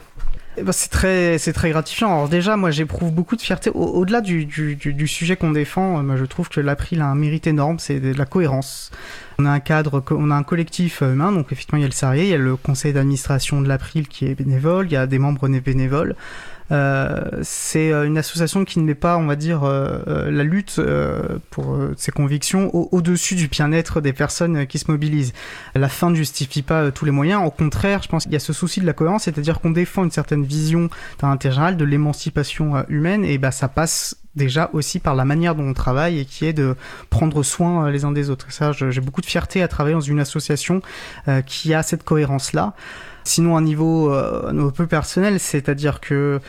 eh 0.57 0.63
ben, 0.63 0.73
c'est 0.73 0.91
très, 0.91 1.39
c'est 1.39 1.53
très 1.53 1.71
gratifiant. 1.71 2.09
Alors 2.09 2.29
déjà, 2.29 2.57
moi, 2.57 2.71
j'éprouve 2.71 3.13
beaucoup 3.13 3.37
de 3.37 3.41
fierté. 3.41 3.71
Au-delà 3.71 4.21
du, 4.21 4.45
du, 4.45 4.77
du, 4.77 5.09
sujet 5.09 5.37
qu'on 5.37 5.51
défend, 5.51 6.03
moi, 6.03 6.17
je 6.17 6.25
trouve 6.25 6.49
que 6.49 6.61
l'April 6.61 7.01
a 7.01 7.07
un 7.07 7.15
mérite 7.15 7.47
énorme, 7.47 7.79
c'est 7.79 7.99
de 7.99 8.17
la 8.17 8.25
cohérence. 8.25 8.91
On 9.39 9.47
a 9.47 9.51
un 9.51 9.61
cadre, 9.61 10.03
on 10.11 10.31
a 10.31 10.35
un 10.37 10.45
collectif 10.45 11.01
humain, 11.01 11.33
donc 11.33 11.51
effectivement, 11.51 11.79
il 11.79 11.83
y 11.83 11.85
a 11.85 11.89
le 11.89 11.93
salarié, 11.93 12.25
il 12.25 12.31
y 12.31 12.35
a 12.35 12.39
le 12.39 12.57
conseil 12.57 12.93
d'administration 12.93 13.61
de 13.61 13.69
l'April 13.69 14.07
qui 14.07 14.27
est 14.27 14.35
bénévole, 14.37 14.87
il 14.87 14.93
y 14.93 14.97
a 14.97 15.07
des 15.07 15.19
membres 15.19 15.49
bénévoles. 15.49 16.15
Euh, 16.73 17.21
c'est 17.43 17.93
euh, 17.93 18.07
une 18.07 18.17
association 18.17 18.65
qui 18.65 18.79
ne 18.79 18.85
met 18.85 18.95
pas, 18.95 19.19
on 19.19 19.27
va 19.27 19.37
dire, 19.37 19.65
euh, 19.65 20.31
la 20.31 20.45
lutte 20.45 20.81
pour 21.51 21.79
ses 21.97 22.13
convictions 22.13 22.75
au-dessus 22.75 23.35
du 23.35 23.49
bien-être 23.49 24.01
des 24.01 24.13
personnes 24.13 24.67
qui 24.67 24.79
se 24.79 24.91
mobilisent. 24.91 25.33
La 25.75 25.89
fin 25.89 26.11
ne 26.11 26.15
justifie 26.15 26.63
pas 26.63 26.91
tous 26.91 27.05
les 27.05 27.11
moyens. 27.11 27.43
Au 27.45 27.51
contraire, 27.51 28.03
je 28.03 28.09
pense 28.09 28.25
qu'il 28.25 28.33
y 28.33 28.37
a 28.37 28.41
ce 28.41 28.53
souci 28.53 28.81
de 28.81 28.87
la 28.87 28.93
cohérence, 28.93 29.25
c'est-à-dire 29.25 29.61
qu'on 29.61 29.71
défend 29.71 30.05
une 30.05 30.11
certaine 30.11 30.45
vision 30.45 30.89
d'un 31.21 31.31
intérêt 31.31 31.55
général, 31.55 31.77
de 31.77 31.85
l'émancipation 31.85 32.85
humaine, 32.89 33.25
et 33.25 33.39
bah 33.39 33.51
ça 33.51 33.69
passe 33.69 34.17
déjà 34.35 34.71
aussi 34.73 34.99
par 34.99 35.15
la 35.15 35.25
manière 35.25 35.55
dont 35.55 35.69
on 35.69 35.75
travaille 35.75 36.19
et 36.19 36.25
qui 36.25 36.47
est 36.47 36.53
de 36.53 36.75
prendre 37.11 37.43
soin 37.43 37.91
les 37.91 38.05
uns 38.05 38.11
des 38.13 38.31
autres. 38.31 38.51
ça, 38.51 38.73
j'ai 38.73 39.01
beaucoup 39.01 39.21
de 39.21 39.27
fierté 39.27 39.63
à 39.63 39.69
travailler 39.69 39.95
dans 39.95 40.01
une 40.01 40.21
association 40.21 40.83
qui 41.47 41.75
a 41.75 41.83
cette 41.83 42.03
cohérence-là. 42.03 42.75
Sinon, 43.25 43.57
à 43.57 43.61
niveau, 43.61 44.13
euh, 44.13 44.51
un 44.51 44.71
peu 44.71 44.87
personnel, 44.87 45.41
c'est-à-dire 45.41 46.01
que 46.01 46.41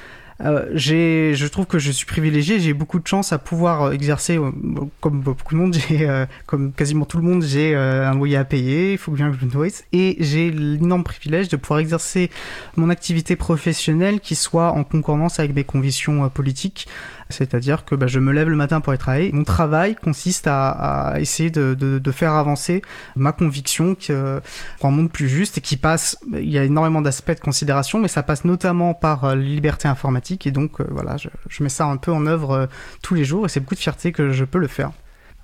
euh, 0.41 0.65
j'ai, 0.73 1.33
je 1.33 1.47
trouve 1.47 1.65
que 1.65 1.79
je 1.79 1.91
suis 1.91 2.05
privilégié, 2.05 2.59
j'ai 2.59 2.73
beaucoup 2.73 2.99
de 2.99 3.07
chance 3.07 3.31
à 3.31 3.37
pouvoir 3.37 3.93
exercer, 3.93 4.37
euh, 4.37 4.51
comme 4.99 5.21
beaucoup 5.21 5.53
de 5.53 5.59
monde, 5.59 5.77
j'ai, 5.89 6.09
euh, 6.09 6.25
comme 6.45 6.73
quasiment 6.73 7.05
tout 7.05 7.17
le 7.17 7.23
monde, 7.23 7.43
j'ai 7.43 7.75
un 7.75 8.13
loyer 8.13 8.37
à 8.37 8.43
payer, 8.43 8.93
il 8.93 8.97
faut 8.97 9.11
bien 9.11 9.31
que 9.31 9.37
je 9.39 9.45
me 9.45 9.51
nourrisse, 9.51 9.85
et 9.93 10.17
j'ai 10.19 10.51
l'énorme 10.51 11.03
privilège 11.03 11.47
de 11.47 11.55
pouvoir 11.55 11.79
exercer 11.79 12.29
mon 12.75 12.89
activité 12.89 13.35
professionnelle 13.35 14.19
qui 14.19 14.35
soit 14.35 14.71
en 14.71 14.83
concordance 14.83 15.39
avec 15.39 15.55
mes 15.55 15.63
convictions 15.63 16.27
politiques. 16.29 16.87
C'est-à-dire 17.29 17.85
que 17.85 17.95
bah, 17.95 18.07
je 18.07 18.19
me 18.19 18.31
lève 18.31 18.49
le 18.49 18.55
matin 18.55 18.81
pour 18.81 18.91
aller 18.91 18.99
travailler. 18.99 19.31
Mon 19.31 19.43
travail 19.43 19.95
consiste 19.95 20.47
à, 20.47 21.15
essayer 21.17 21.49
de, 21.49 22.11
faire 22.11 22.33
avancer 22.33 22.81
ma 23.15 23.31
conviction 23.31 23.95
que, 23.95 24.41
pour 24.79 24.89
un 24.89 24.91
monde 24.91 25.11
plus 25.11 25.27
juste 25.27 25.57
et 25.57 25.61
qui 25.61 25.77
passe. 25.77 26.17
Il 26.33 26.49
y 26.49 26.57
a 26.57 26.63
énormément 26.63 27.01
d'aspects 27.01 27.35
de 27.35 27.39
considération, 27.39 27.99
mais 27.99 28.07
ça 28.07 28.23
passe 28.23 28.45
notamment 28.45 28.93
par 28.93 29.27
la 29.27 29.35
liberté 29.35 29.87
informatique 29.87 30.47
et 30.47 30.51
donc 30.51 30.79
euh, 30.79 30.85
voilà, 30.89 31.17
je, 31.17 31.63
mets 31.63 31.69
ça 31.69 31.85
un 31.85 31.97
peu 31.97 32.11
en 32.11 32.25
œuvre 32.25 32.51
euh, 32.51 32.65
tous 33.01 33.15
les 33.15 33.25
jours 33.25 33.45
et 33.45 33.49
c'est 33.49 33.59
beaucoup 33.59 33.75
de 33.75 33.79
fierté 33.79 34.11
que 34.11 34.31
je 34.31 34.45
peux 34.45 34.59
le 34.59 34.67
faire. 34.67 34.91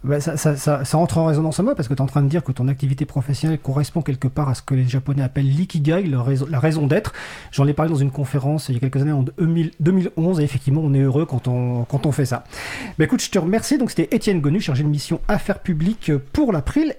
Bah, 0.03 0.19
ça, 0.19 0.35
ça, 0.35 0.55
ça, 0.55 0.83
ça, 0.83 0.97
entre 0.97 1.19
en 1.19 1.27
résonance 1.27 1.59
à 1.59 1.63
moi 1.63 1.75
parce 1.75 1.87
que 1.87 1.93
tu 1.93 1.99
es 1.99 2.01
en 2.01 2.07
train 2.07 2.23
de 2.23 2.27
dire 2.27 2.43
que 2.43 2.51
ton 2.51 2.67
activité 2.67 3.05
professionnelle 3.05 3.59
correspond 3.59 4.01
quelque 4.01 4.27
part 4.27 4.49
à 4.49 4.55
ce 4.55 4.63
que 4.63 4.73
les 4.73 4.87
Japonais 4.87 5.21
appellent 5.21 5.47
l'ikigai, 5.47 6.07
la 6.07 6.23
raison, 6.23 6.47
raison 6.51 6.87
d'être. 6.87 7.13
J'en 7.51 7.67
ai 7.67 7.73
parlé 7.73 7.91
dans 7.91 7.99
une 7.99 8.09
conférence 8.09 8.69
il 8.69 8.73
y 8.73 8.77
a 8.77 8.79
quelques 8.79 9.01
années 9.01 9.11
en 9.11 9.23
2011 9.39 10.39
et 10.39 10.43
effectivement 10.43 10.81
on 10.83 10.95
est 10.95 11.01
heureux 11.01 11.27
quand 11.27 11.47
on, 11.47 11.83
quand 11.83 12.07
on 12.07 12.11
fait 12.11 12.25
ça. 12.25 12.45
Bah, 12.97 13.05
écoute, 13.05 13.21
je 13.21 13.29
te 13.29 13.37
remercie. 13.37 13.77
Donc 13.77 13.91
c'était 13.91 14.15
Étienne 14.15 14.41
Gonu, 14.41 14.59
chargé 14.59 14.83
de 14.83 14.89
mission 14.89 15.21
Affaires 15.27 15.59
publiques 15.59 16.11
pour 16.33 16.51
l'April 16.51 16.89